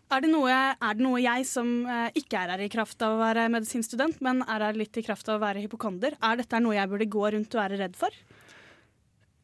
Er 0.09 0.23
det, 0.25 0.31
noe, 0.33 0.49
er 0.49 0.97
det 0.97 1.05
noe 1.05 1.19
jeg 1.21 1.45
som 1.45 1.69
eh, 1.85 2.09
ikke 2.17 2.41
er 2.41 2.55
her 2.55 2.63
i 2.65 2.71
kraft 2.73 3.03
av 3.05 3.19
å 3.19 3.21
være 3.21 3.45
medisinstudent, 3.53 4.23
men 4.25 4.41
er 4.47 4.65
her 4.65 4.79
litt 4.79 4.97
i 4.97 5.05
kraft 5.05 5.29
av 5.29 5.37
å 5.37 5.43
være 5.43 5.61
hypokonder, 5.67 6.17
er 6.25 6.39
dette 6.41 6.61
noe 6.65 6.79
jeg 6.79 6.89
burde 6.89 7.09
gå 7.13 7.25
rundt 7.35 7.57
og 7.57 7.61
være 7.61 7.81
redd 7.83 7.99
for? 7.99 8.17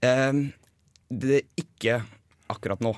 Eh, 0.04 0.40
det 1.12 1.34
er 1.36 1.44
ikke 1.60 1.98
akkurat 2.54 2.80
nå. 2.84 2.94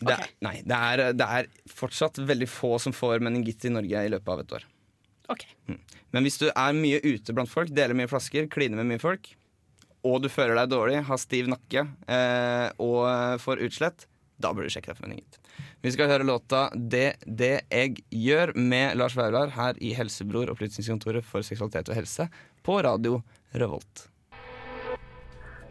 Det 0.00 0.14
er, 0.14 0.32
nei, 0.46 0.54
det 0.64 0.78
er, 0.78 1.04
det 1.12 1.26
er 1.40 1.50
fortsatt 1.68 2.22
veldig 2.24 2.48
få 2.48 2.78
som 2.80 2.94
får 2.96 3.20
meningitt 3.24 3.68
i 3.68 3.74
Norge 3.74 4.04
i 4.06 4.12
løpet 4.14 4.32
av 4.32 4.40
et 4.44 4.56
år. 4.56 4.66
Ok. 5.30 5.44
Mm. 5.68 5.80
Men 6.16 6.24
hvis 6.24 6.40
du 6.40 6.48
er 6.48 6.78
mye 6.78 7.02
ute 7.04 7.36
blant 7.36 7.52
folk, 7.52 7.68
deler 7.76 7.96
mye 7.96 8.08
flasker, 8.10 8.48
kliner 8.52 8.80
med 8.80 8.94
mye 8.94 9.02
folk, 9.02 9.28
og 10.08 10.22
du 10.24 10.30
føler 10.32 10.56
deg 10.56 10.72
dårlig, 10.72 11.02
har 11.04 11.20
stiv 11.20 11.52
nakke 11.52 11.84
eh, 12.08 12.68
og 12.80 13.04
får 13.44 13.60
utslett, 13.68 14.08
da 14.40 14.54
burde 14.56 14.70
du 14.70 14.72
sjekke 14.72 14.94
deg 14.94 14.96
for 14.96 15.04
meningitt. 15.04 15.36
Vi 15.80 15.92
skal 15.92 16.10
høre 16.10 16.24
låta 16.28 16.68
'Det 16.74 17.14
det 17.24 17.60
jeg 17.70 17.96
gjør' 18.12 18.52
med 18.54 18.96
Lars 18.96 19.16
Vaular 19.16 19.48
her 19.48 19.74
i 19.80 19.94
Helsebror, 19.94 20.50
Opplysningskontoret 20.50 21.24
for 21.24 21.40
seksualitet 21.40 21.88
og 21.88 21.94
helse, 21.94 22.28
på 22.62 22.82
radio 22.84 23.22
Revolt. 23.54 24.08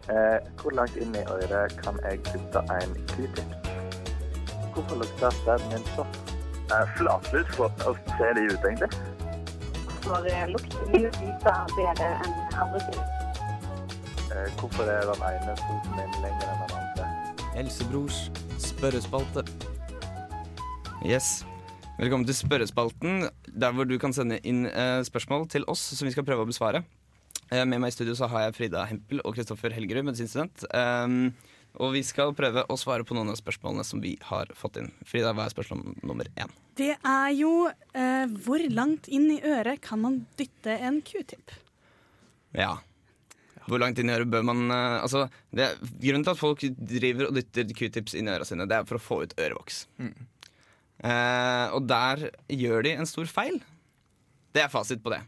Eh, 0.10 0.40
hvor 0.62 0.74
langt 0.74 0.96
inn 0.98 1.14
i 1.16 1.22
øret 1.30 1.78
kan 1.84 2.00
jeg 2.10 2.24
putte 2.24 2.60
en 2.74 2.96
q-tip? 3.08 3.70
Hvorfor 4.74 4.96
lukter 4.96 5.30
stemmen 5.30 5.70
min 5.70 5.86
sånn? 5.94 6.18
Eh, 6.74 6.86
Flatlus, 6.98 7.48
hvordan 7.56 7.96
ser 8.18 8.34
de 8.34 8.42
ut 8.50 8.66
egentlig? 8.66 8.92
For 10.02 10.18
lukter 10.26 10.48
lukten 10.56 10.92
mye 10.92 11.12
lysere 11.22 11.66
bedre 11.78 12.10
enn 12.26 12.34
andre 12.58 12.80
ting. 12.90 13.02
Eh, 14.34 14.50
hvorfor 14.58 14.84
er 14.90 15.02
den 15.12 15.22
ene 15.32 15.58
foten 15.62 15.92
min 15.98 16.22
lenger 16.24 16.46
enn 16.50 16.62
den 16.66 16.78
andre? 16.82 17.06
Helsebrors 17.54 18.32
spørrespalte. 18.58 19.69
Yes. 21.06 21.46
Velkommen 21.96 22.26
til 22.28 22.36
spørrespalten, 22.36 23.30
der 23.48 23.76
hvor 23.76 23.88
du 23.88 23.96
kan 24.00 24.12
sende 24.16 24.36
inn 24.44 24.66
eh, 24.68 25.00
spørsmål 25.08 25.46
til 25.52 25.64
oss 25.72 25.82
som 25.96 26.08
vi 26.08 26.12
skal 26.12 26.26
prøve 26.28 26.44
å 26.44 26.50
besvare. 26.50 26.82
Eh, 27.48 27.64
med 27.64 27.80
meg 27.80 27.94
i 27.94 27.96
studio 27.96 28.18
så 28.20 28.28
har 28.32 28.46
jeg 28.46 28.56
Frida 28.58 28.84
Hempel 28.90 29.22
og 29.24 29.38
Kristoffer 29.38 29.72
Helgerud, 29.72 30.10
medisinstudent. 30.10 30.66
Um, 30.76 31.32
og 31.80 31.94
vi 31.96 32.02
skal 32.04 32.34
prøve 32.36 32.66
å 32.68 32.78
svare 32.80 33.06
på 33.08 33.16
noen 33.16 33.32
av 33.32 33.40
spørsmålene 33.40 33.86
som 33.88 34.02
vi 34.04 34.18
har 34.28 34.52
fått 34.60 34.82
inn. 34.82 34.90
Frida, 35.08 35.32
hva 35.38 35.46
er 35.48 35.54
spørsmål 35.54 36.02
nummer 36.04 36.28
én? 36.36 36.52
Det 36.76 36.92
er 36.98 37.30
jo 37.38 37.54
eh, 37.70 38.26
hvor 38.44 38.64
langt 38.74 39.08
inn 39.08 39.30
i 39.38 39.40
øret 39.40 39.80
kan 39.86 40.04
man 40.04 40.24
dytte 40.40 40.76
en 40.84 41.00
q-tip? 41.06 41.54
Ja. 42.58 42.74
Hvor 43.70 43.80
langt 43.80 44.02
inn 44.02 44.12
i 44.12 44.18
øret 44.18 44.32
bør 44.34 44.44
man 44.50 44.66
eh, 44.68 44.98
Altså, 45.00 45.28
det 45.56 45.68
er, 45.68 45.80
Grunnen 46.02 46.26
til 46.26 46.36
at 46.36 46.42
folk 46.42 46.68
driver 46.76 47.30
og 47.30 47.40
dytter 47.40 47.72
q-tips 47.72 48.18
inn 48.20 48.28
i 48.28 48.36
øra 48.36 48.48
sine, 48.48 48.68
det 48.68 48.82
er 48.82 48.90
for 48.90 49.00
å 49.00 49.06
få 49.06 49.24
ut 49.24 49.38
ørevoks. 49.40 49.86
Eh, 51.00 51.68
og 51.76 51.86
der 51.88 52.30
gjør 52.52 52.86
de 52.86 52.96
en 52.98 53.10
stor 53.10 53.30
feil. 53.32 53.60
Det 54.56 54.64
er 54.64 54.72
fasit 54.72 55.02
på 55.04 55.14
det. 55.14 55.22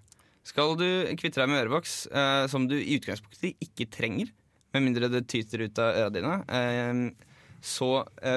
Skal 0.47 0.75
du 0.79 0.87
kvitte 1.19 1.41
deg 1.41 1.51
med 1.51 1.61
ørevoks 1.63 1.95
eh, 2.09 2.45
som 2.51 2.65
du 2.67 2.75
i 2.79 2.97
utgangspunktet 2.97 3.61
ikke 3.61 3.89
trenger, 3.93 4.31
med 4.73 4.85
mindre 4.87 5.11
det 5.11 5.27
tyter 5.29 5.67
ut 5.67 5.81
av 5.83 5.97
øra 6.01 6.13
dine, 6.13 6.37
eh, 6.49 7.31
så 7.61 7.91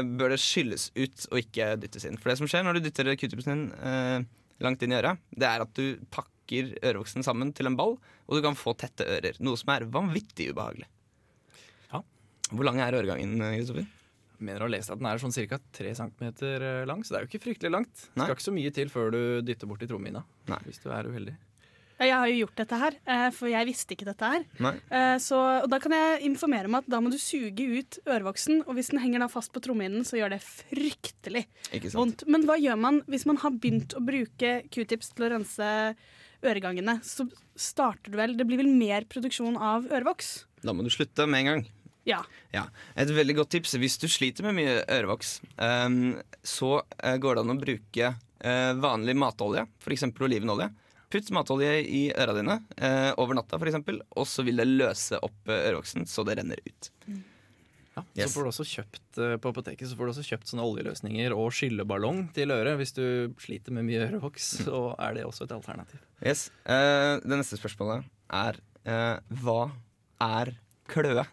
bør 0.04 0.34
det 0.34 0.40
skylles 0.42 0.90
ut 0.92 1.22
og 1.30 1.38
ikke 1.40 1.70
dyttes 1.80 2.04
inn. 2.04 2.18
For 2.20 2.28
det 2.28 2.36
som 2.42 2.50
skjer 2.50 2.66
når 2.66 2.76
du 2.76 2.84
dytter 2.84 3.14
q-tipsen 3.16 3.54
din 3.54 3.62
eh, 3.80 4.26
langt 4.64 4.84
inn 4.84 4.92
i 4.92 4.98
øret, 4.98 5.22
det 5.32 5.48
er 5.48 5.64
at 5.64 5.72
du 5.78 6.02
pakker 6.12 6.74
ørevoksen 6.84 7.24
sammen 7.24 7.54
til 7.56 7.70
en 7.70 7.78
ball, 7.78 7.96
og 8.28 8.36
du 8.36 8.44
kan 8.44 8.58
få 8.58 8.76
tette 8.76 9.06
ører. 9.16 9.40
Noe 9.40 9.56
som 9.56 9.72
er 9.72 9.88
vanvittig 9.88 10.50
ubehagelig. 10.52 10.90
Hvor 12.52 12.66
lang 12.66 12.80
er 12.84 12.92
øregangen, 12.98 13.40
Kristoffer? 13.40 13.86
Mener 14.44 14.60
å 14.64 14.68
ha 14.68 14.74
lest 14.74 14.92
at 14.92 15.00
den 15.00 15.08
er 15.08 15.22
sånn 15.22 15.32
ca. 15.48 15.58
3 15.80 15.94
cm 16.02 16.28
lang, 16.90 17.02
så 17.04 17.14
det 17.14 17.18
er 17.18 17.24
jo 17.26 17.32
ikke 17.32 17.42
fryktelig 17.46 17.72
langt. 17.72 18.06
Nei. 18.14 18.26
skal 18.28 18.36
ikke 18.36 18.48
så 18.50 18.54
mye 18.58 18.74
til 18.76 18.92
før 18.92 19.10
du 19.14 19.20
dytter 19.46 19.70
borti 19.70 19.88
trommehinna. 19.90 20.24
Hvis 20.66 20.82
du 20.84 20.90
er 20.92 21.08
uheldig. 21.08 21.34
Jeg 21.94 22.10
har 22.10 22.26
jo 22.26 22.38
gjort 22.42 22.56
dette 22.58 22.78
her, 22.80 22.94
eh, 23.06 23.28
for 23.30 23.46
jeg 23.48 23.66
visste 23.68 23.94
ikke 23.94 24.06
dette 24.08 24.26
her. 24.26 24.42
Eh, 24.90 25.16
Så, 25.22 25.38
og 25.62 25.68
da 25.70 25.78
kan 25.78 25.92
jeg 25.94 26.24
informere 26.26 26.66
om 26.66 26.74
at 26.74 26.88
da 26.90 26.98
må 27.00 27.08
du 27.12 27.16
suge 27.22 27.62
ut 27.78 27.98
ørevoksen, 28.04 28.64
og 28.66 28.74
hvis 28.74 28.90
den 28.90 28.98
henger 28.98 29.22
da 29.22 29.28
fast 29.30 29.52
på 29.54 29.62
trommehinnen, 29.62 30.02
så 30.02 30.18
gjør 30.18 30.34
det 30.34 30.40
fryktelig 30.42 31.44
Ikke 31.72 31.92
vondt. 31.94 32.26
Men 32.26 32.42
hva 32.48 32.58
gjør 32.58 32.80
man 32.82 33.00
hvis 33.06 33.24
man 33.30 33.38
har 33.44 33.54
begynt 33.54 33.94
å 33.94 34.02
bruke 34.04 34.56
q-tips 34.74 35.14
til 35.14 35.28
å 35.28 35.30
rense 35.36 35.70
øregangene? 36.44 36.98
Så 37.06 37.28
starter 37.56 38.10
du 38.10 38.18
vel 38.18 38.36
Det 38.36 38.46
blir 38.48 38.58
vel 38.58 38.74
mer 38.74 39.06
produksjon 39.08 39.56
av 39.56 39.86
ørevoks? 39.86 40.44
Da 40.64 40.74
må 40.74 40.82
du 40.82 40.90
slutte 40.90 41.28
med 41.30 41.44
en 41.44 41.50
gang. 41.52 41.66
Ja. 42.08 42.20
Ja. 42.52 42.68
Et 43.00 43.10
veldig 43.10 43.38
godt 43.40 43.52
tips 43.56 43.74
hvis 43.80 43.98
du 44.00 44.06
sliter 44.12 44.46
med 44.46 44.58
mye 44.58 44.78
ørevoks, 44.82 45.38
um, 45.56 46.16
så 46.44 46.78
eh, 47.00 47.18
går 47.20 47.36
det 47.36 47.44
an 47.44 47.54
å 47.54 47.60
bruke 47.60 48.14
uh, 48.14 48.72
vanlig 48.80 49.16
matolje, 49.18 49.66
f.eks. 49.82 50.08
olivenolje. 50.12 50.70
Putt 51.12 51.30
matolje 51.36 51.76
i 51.84 52.08
øra 52.10 52.34
dine 52.36 52.58
uh, 52.80 53.12
over 53.22 53.38
natta, 53.38 53.60
f.eks., 53.60 53.80
og 54.16 54.26
så 54.28 54.44
vil 54.46 54.60
det 54.60 54.68
løse 54.68 55.20
opp 55.24 55.48
ørevoksen 55.48 56.08
så 56.10 56.26
det 56.26 56.40
renner 56.40 56.60
ut. 56.64 56.90
Ja, 57.06 57.22
Yes. 58.18 58.32
Så 58.32 58.34
får 58.34 58.42
du 58.42 58.48
også 58.50 58.64
kjøpt 58.66 59.18
på 59.38 59.50
apoteket 59.52 59.86
så 59.86 59.94
får 59.94 60.08
du 60.08 60.10
også 60.10 60.24
kjøpt 60.26 60.48
sånne 60.50 60.64
oljeløsninger 60.66 61.30
og 61.30 61.52
skylleballong 61.54 62.24
til 62.34 62.50
øret. 62.50 62.74
Hvis 62.80 62.90
du 62.96 63.04
sliter 63.38 63.70
med 63.76 63.86
mye 63.86 64.00
ørevoks, 64.08 64.48
så 64.64 64.80
er 64.98 65.14
det 65.14 65.22
også 65.28 65.46
et 65.46 65.54
alternativ. 65.54 66.02
Yes. 66.18 66.48
Uh, 66.66 67.22
det 67.22 67.38
neste 67.38 67.60
spørsmålet 67.60 68.02
er 68.34 68.58
eh, 68.88 69.16
hva 69.42 69.60
er 70.24 70.54
kløe? 70.90 71.24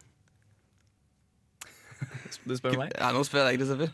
Du 2.45 2.55
spør 2.57 2.77
meg? 2.79 2.93
Ja, 2.97 3.11
nå 3.15 3.23
spør 3.27 3.43
jeg 3.43 3.53
deg, 3.53 3.63
Kristoffer. 3.63 3.93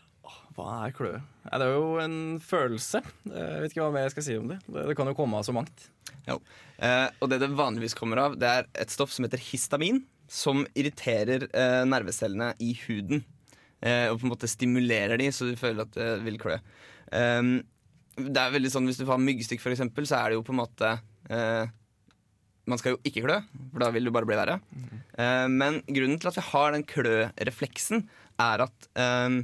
Hva 0.57 0.71
er 0.87 0.93
kløe? 0.97 1.21
Ja, 1.45 1.59
det 1.61 1.67
er 1.67 1.75
jo 1.75 1.99
en 2.01 2.17
følelse. 2.41 3.03
Jeg 3.29 3.61
vet 3.61 3.73
ikke 3.73 3.83
hva 3.83 3.93
mer 3.93 4.07
jeg 4.07 4.15
skal 4.15 4.25
si 4.25 4.37
om 4.39 4.49
det. 4.49 4.57
Det, 4.65 4.95
kan 4.97 5.09
jo 5.09 5.15
komme 5.17 5.37
av 5.37 5.45
så 5.45 5.53
mangt. 5.53 5.87
Jo. 6.25 6.39
Eh, 6.81 7.07
og 7.21 7.29
det 7.29 7.39
det 7.43 7.51
vanligvis 7.53 7.95
kommer 7.97 8.23
av, 8.23 8.37
det 8.41 8.49
er 8.49 8.69
et 8.81 8.93
stoff 8.93 9.13
som 9.13 9.27
heter 9.27 9.43
histamin, 9.51 10.01
som 10.27 10.65
irriterer 10.73 11.45
eh, 11.47 11.83
nervecellene 11.87 12.51
i 12.63 12.73
huden. 12.87 13.21
Eh, 13.85 14.07
og 14.09 14.17
på 14.17 14.25
en 14.25 14.33
måte 14.33 14.49
stimulerer 14.49 15.21
de, 15.21 15.29
så 15.29 15.45
du 15.45 15.53
føler 15.59 15.85
at 15.85 15.93
det 15.93 16.09
vil 16.25 16.41
klø. 16.41 16.57
Um, 17.13 17.59
det 18.17 18.41
er 18.41 18.51
veldig 18.51 18.69
sånn 18.73 18.89
Hvis 18.89 18.97
du 18.99 19.05
har 19.07 19.21
myggstikk, 19.21 19.61
for 19.63 19.71
eksempel, 19.71 20.07
så 20.09 20.19
er 20.19 20.31
det 20.31 20.39
jo 20.39 20.45
på 20.47 20.55
en 20.55 20.59
måte 20.63 20.89
eh, 21.29 21.69
Man 22.67 22.81
skal 22.81 22.95
jo 22.95 23.01
ikke 23.07 23.23
klø, 23.25 23.37
for 23.71 23.83
da 23.83 23.91
vil 23.95 24.09
det 24.09 24.13
bare 24.15 24.27
bli 24.27 24.39
verre. 24.39 24.59
Eh, 25.17 25.45
men 25.51 25.81
grunnen 25.87 26.19
til 26.19 26.31
at 26.31 26.39
vi 26.39 26.47
har 26.51 26.75
den 26.75 26.85
klø-refleksen, 26.87 28.03
er 28.37 28.67
at 28.67 28.91
eh, 29.01 29.39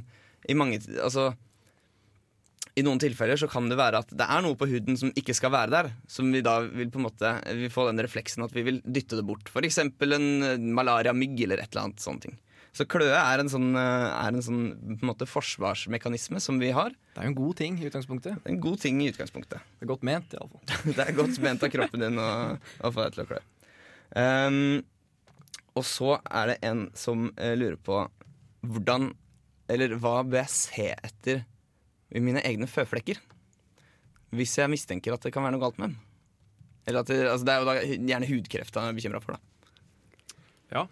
i 0.46 0.54
mange 0.54 0.78
Altså 1.02 1.32
i 2.74 2.82
noen 2.82 2.98
tilfeller 2.98 3.38
så 3.38 3.46
kan 3.50 3.68
det 3.70 3.78
være 3.78 4.00
at 4.02 4.12
det 4.18 4.26
er 4.26 4.42
noe 4.42 4.58
på 4.58 4.66
huden 4.66 4.96
som 4.98 5.12
ikke 5.14 5.36
skal 5.36 5.52
være 5.54 5.70
der. 5.70 5.90
Som 6.10 6.32
vi 6.34 6.42
da 6.42 6.56
vil 6.64 6.90
på 6.90 6.98
en 6.98 7.06
måte 7.06 7.30
Vi 7.60 7.70
får 7.70 7.92
den 7.92 8.02
refleksen 8.02 8.46
at 8.46 8.54
vi 8.54 8.64
vil 8.66 8.80
dytte 8.82 9.18
det 9.20 9.26
bort. 9.26 9.50
F.eks. 9.50 9.78
en 9.84 10.26
eh, 10.42 10.58
malariamygg 10.58 11.46
eller 11.46 11.62
et 11.62 11.70
eller 11.70 11.88
annet 11.88 12.02
sånne 12.02 12.26
ting. 12.26 12.40
Så 12.74 12.86
kløe 12.90 13.14
er 13.14 13.38
en 13.38 13.50
sånn, 13.50 13.68
eh, 13.78 14.06
er 14.18 14.34
en 14.34 14.42
sånn 14.42 14.62
på 14.74 15.04
en 15.04 15.10
måte 15.12 15.28
forsvarsmekanisme 15.30 16.40
som 16.42 16.58
vi 16.58 16.72
har. 16.74 16.90
Det 17.14 17.22
er 17.22 17.28
jo 17.28 17.30
en 17.30 17.36
god 17.38 17.56
ting 17.60 17.76
i 17.78 17.86
utgangspunktet. 17.86 18.40
Det 18.42 18.50
er 18.50 18.54
En 18.56 18.64
god 18.64 18.80
ting 18.82 19.00
i 19.00 19.10
utgangspunktet. 19.12 19.62
Det 19.78 19.86
er 19.86 19.90
godt 19.92 20.02
ment, 20.02 20.34
iallfall. 20.34 20.62
det 20.96 21.04
er 21.04 21.12
godt 21.14 21.38
ment 21.44 21.62
av 21.62 21.70
kroppen 21.70 22.02
din 22.02 22.18
å, 22.18 22.30
å 22.58 22.90
få 22.90 23.04
deg 23.04 23.14
til 23.14 23.22
å 23.22 23.28
klø. 23.30 23.38
Um, 24.14 24.82
og 25.78 25.86
så 25.86 26.16
er 26.26 26.50
det 26.50 26.58
en 26.66 26.88
som 26.98 27.28
uh, 27.38 27.54
lurer 27.58 27.78
på 27.82 28.04
hvordan 28.64 29.08
Eller 29.68 29.94
hva 29.98 30.20
bør 30.22 30.42
jeg 30.42 30.52
se 30.52 30.88
etter 30.92 31.40
i 32.14 32.20
mine 32.22 32.42
egne 32.44 32.68
føflekker? 32.68 33.16
Hvis 34.34 34.58
jeg 34.58 34.70
mistenker 34.70 35.14
at 35.14 35.24
det 35.24 35.32
kan 35.32 35.46
være 35.46 35.54
noe 35.56 35.62
galt 35.62 35.78
med 35.80 35.94
dem. 35.94 35.96
Eller 36.84 37.00
at 37.00 37.08
det, 37.08 37.22
altså 37.30 37.46
det 37.46 37.54
er 37.54 37.62
jo 37.62 37.68
da 37.70 37.74
gjerne 38.10 38.28
hudkreft 38.28 38.76
han 38.76 38.90
er 38.90 38.98
bekymra 38.98 39.22
for. 39.24 39.38
da 39.38 39.40
Ja. 40.74 40.86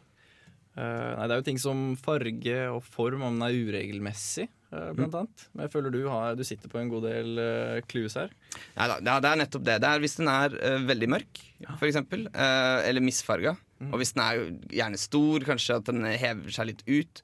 Eh, 0.73 1.11
nei, 1.19 1.27
det 1.29 1.35
er 1.35 1.41
jo 1.43 1.47
ting 1.51 1.61
som 1.61 1.81
farge 2.01 2.59
og 2.73 2.81
form, 2.87 3.25
om 3.27 3.37
den 3.37 3.45
er 3.45 3.57
uregelmessig, 3.69 4.47
uh, 4.73 4.89
blant 4.97 5.19
annet. 5.19 5.45
Men 5.53 5.67
jeg 5.67 5.73
føler 5.75 5.93
du, 5.93 6.01
har, 6.09 6.37
du 6.39 6.45
sitter 6.49 6.73
på 6.73 6.81
en 6.81 6.93
god 6.93 7.05
del 7.11 7.37
uh, 7.37 7.83
clues 7.91 8.17
her. 8.17 8.33
Neida, 8.79 8.97
ja, 9.05 9.19
det 9.21 9.31
er 9.31 9.41
nettopp 9.43 9.67
det. 9.69 9.77
Det 9.85 9.91
er 9.91 10.03
Hvis 10.05 10.17
den 10.21 10.33
er 10.33 10.57
uh, 10.57 10.79
veldig 10.89 11.11
mørk, 11.13 11.43
eksempel, 11.77 12.27
eh, 12.33 12.81
eller 12.89 13.05
misfarga, 13.05 13.55
og 13.91 13.97
hvis 13.99 14.15
den 14.15 14.23
er 14.25 14.41
gjerne 14.79 15.01
stor, 15.01 15.45
kanskje 15.47 15.79
at 15.81 15.89
den 15.91 16.07
hever 16.07 16.55
seg 16.55 16.69
litt 16.69 16.85
ut 16.87 17.23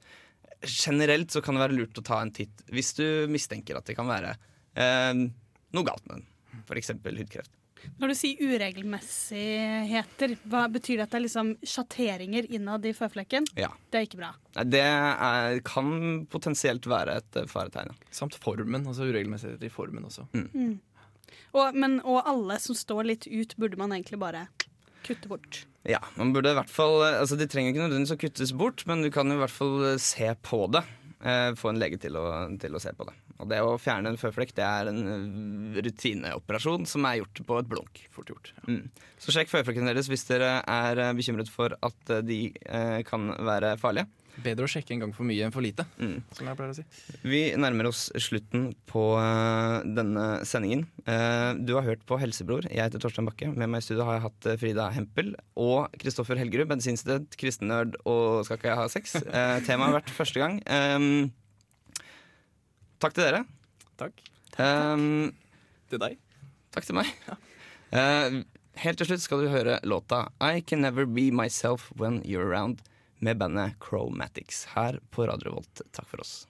Generelt 0.59 1.31
så 1.31 1.39
kan 1.39 1.55
det 1.55 1.61
være 1.61 1.77
lurt 1.77 2.01
å 2.01 2.03
ta 2.03 2.17
en 2.19 2.33
titt 2.35 2.65
hvis 2.67 2.89
du 2.97 3.05
mistenker 3.31 3.79
at 3.79 3.87
det 3.87 3.95
kan 3.95 4.09
være 4.09 4.33
noe 4.75 5.87
galt 5.87 6.03
med 6.09 6.17
den. 6.17 6.25
F.eks. 6.65 6.91
hudkreft. 6.99 7.53
Når 7.99 8.11
du 8.11 8.15
sier 8.17 8.41
uregelmessigheter, 8.43 10.35
hva 10.49 10.65
betyr 10.71 10.99
det 10.99 11.05
at 11.05 11.13
det 11.13 11.19
er 11.19 11.25
liksom 11.25 11.53
sjatteringer 11.63 12.47
innad 12.55 12.85
i 12.87 12.93
føflekken? 12.95 13.47
Ja. 13.59 13.71
Det 13.91 13.99
er 13.99 14.07
ikke 14.07 14.21
bra. 14.21 14.33
Det 14.63 14.83
er, 14.83 15.59
kan 15.67 16.25
potensielt 16.31 16.87
være 16.89 17.19
et 17.21 17.39
eh, 17.39 17.49
faretegn. 17.49 17.95
Samt 18.11 18.37
formen. 18.39 18.85
altså 18.85 19.07
Uregelmessigheter 19.09 19.67
i 19.67 19.73
formen 19.73 20.07
også. 20.07 20.27
Mm. 20.33 20.77
Og, 21.57 21.75
men, 21.75 21.99
og 22.05 22.23
alle 22.29 22.59
som 22.61 22.77
står 22.77 23.07
litt 23.09 23.29
ut, 23.29 23.55
burde 23.59 23.79
man 23.79 23.93
egentlig 23.95 24.19
bare 24.21 24.47
kutte 25.05 25.31
bort. 25.31 25.63
Ja, 25.87 26.01
man 26.19 26.33
burde 26.35 26.51
i 26.51 26.57
hvert 26.57 26.69
fall 26.69 26.97
Altså 27.07 27.37
De 27.39 27.45
trenger 27.47 27.71
ikke 27.71 27.85
nødvendigvis 27.85 28.17
å 28.17 28.19
kuttes 28.19 28.51
bort, 28.53 28.83
men 28.89 29.01
du 29.05 29.07
kan 29.13 29.31
i 29.31 29.37
hvert 29.39 29.53
fall 29.53 29.95
se 30.03 30.27
på 30.45 30.65
det. 30.75 30.83
Eh, 31.19 31.51
få 31.59 31.71
en 31.71 31.81
lege 31.81 31.99
til 31.99 32.15
å, 32.19 32.25
til 32.59 32.75
å 32.75 32.83
se 32.83 32.93
på 32.95 33.07
det. 33.07 33.15
Og 33.39 33.49
det 33.51 33.61
å 33.63 33.77
fjerne 33.79 34.11
en 34.11 34.19
føflekk 34.19 34.53
det 34.57 34.65
er 34.67 34.89
en 34.91 35.01
eh, 35.13 35.81
rutineoperasjon 35.85 36.87
som 36.89 37.07
er 37.07 37.21
gjort 37.21 37.43
på 37.47 37.59
et 37.61 37.69
blunk. 37.71 38.01
Fort 38.13 38.31
gjort. 38.33 38.53
Mm. 38.67 38.85
Så 39.19 39.35
sjekk 39.35 39.51
føflekkene 39.51 39.93
deres 39.93 40.09
hvis 40.11 40.27
dere 40.29 40.57
er 40.63 41.03
eh, 41.07 41.13
bekymret 41.17 41.51
for 41.51 41.75
at 41.79 42.15
eh, 42.15 42.23
de 42.25 42.41
eh, 42.67 42.99
kan 43.07 43.31
være 43.47 43.77
farlige. 43.81 44.09
Bedre 44.39 44.63
å 44.63 44.71
sjekke 44.71 44.93
en 44.95 45.01
gang 45.03 45.11
for 45.11 45.27
mye 45.27 45.43
enn 45.43 45.51
for 45.51 45.59
lite, 45.65 45.83
Mm. 45.99 46.21
som 46.31 46.47
jeg 46.47 46.55
pleier 46.55 46.71
å 46.71 46.75
si. 46.77 46.83
Vi 47.27 47.41
nærmer 47.59 47.89
oss 47.89 48.05
slutten 48.23 48.69
på 48.87 49.01
uh, 49.19 49.81
denne 49.83 50.45
sendingen. 50.47 50.85
Uh, 51.03 51.57
du 51.59 51.73
har 51.75 51.83
hørt 51.83 52.05
på 52.07 52.15
Helsebror. 52.21 52.63
Jeg 52.71 52.85
heter 52.85 53.03
Torstein 53.03 53.27
Bakke. 53.27 53.49
Med 53.51 53.67
meg 53.67 53.83
i 53.83 53.87
studio 53.89 54.05
har 54.07 54.15
jeg 54.15 54.25
hatt 54.29 54.47
Frida 54.61 54.85
Hempel 54.95 55.33
og 55.59 55.91
Kristoffer 55.99 56.39
Helgerud, 56.39 56.69
medisinstudent, 56.71 57.35
kristennerd 57.41 57.99
og 58.07 58.45
skal 58.47 58.61
ikke 58.61 58.71
jeg 58.71 58.79
ha 58.79 58.87
sex. 58.95 59.17
Uh, 59.27 59.59
Temaet 59.67 59.89
har 59.89 59.97
vært 59.99 60.15
første 60.21 60.39
gang. 60.39 60.61
Um, 60.71 61.09
takk 62.99 63.15
til 63.15 63.25
dere. 63.25 63.43
Takk. 63.99 64.23
Um, 64.59 65.31
til 65.91 66.01
deg. 66.01 66.19
Takk 66.75 66.89
til 66.89 66.99
meg. 67.01 67.13
Eh, 67.89 68.35
helt 68.83 68.99
til 69.01 69.07
slutt 69.09 69.23
skal 69.23 69.39
du 69.41 69.47
høre 69.49 69.79
låta 69.81 70.27
I 70.45 70.61
Can 70.61 70.83
Never 70.85 71.07
Be 71.09 71.31
Myself 71.33 71.87
When 71.97 72.19
You're 72.21 72.45
Around 72.45 72.83
med 73.17 73.39
bandet 73.41 73.81
Chromatics 73.81 74.67
her 74.75 74.99
på 75.09 75.25
Radio 75.25 75.55
Volt. 75.55 75.81
Takk 75.89 76.05
for 76.05 76.21
oss. 76.21 76.43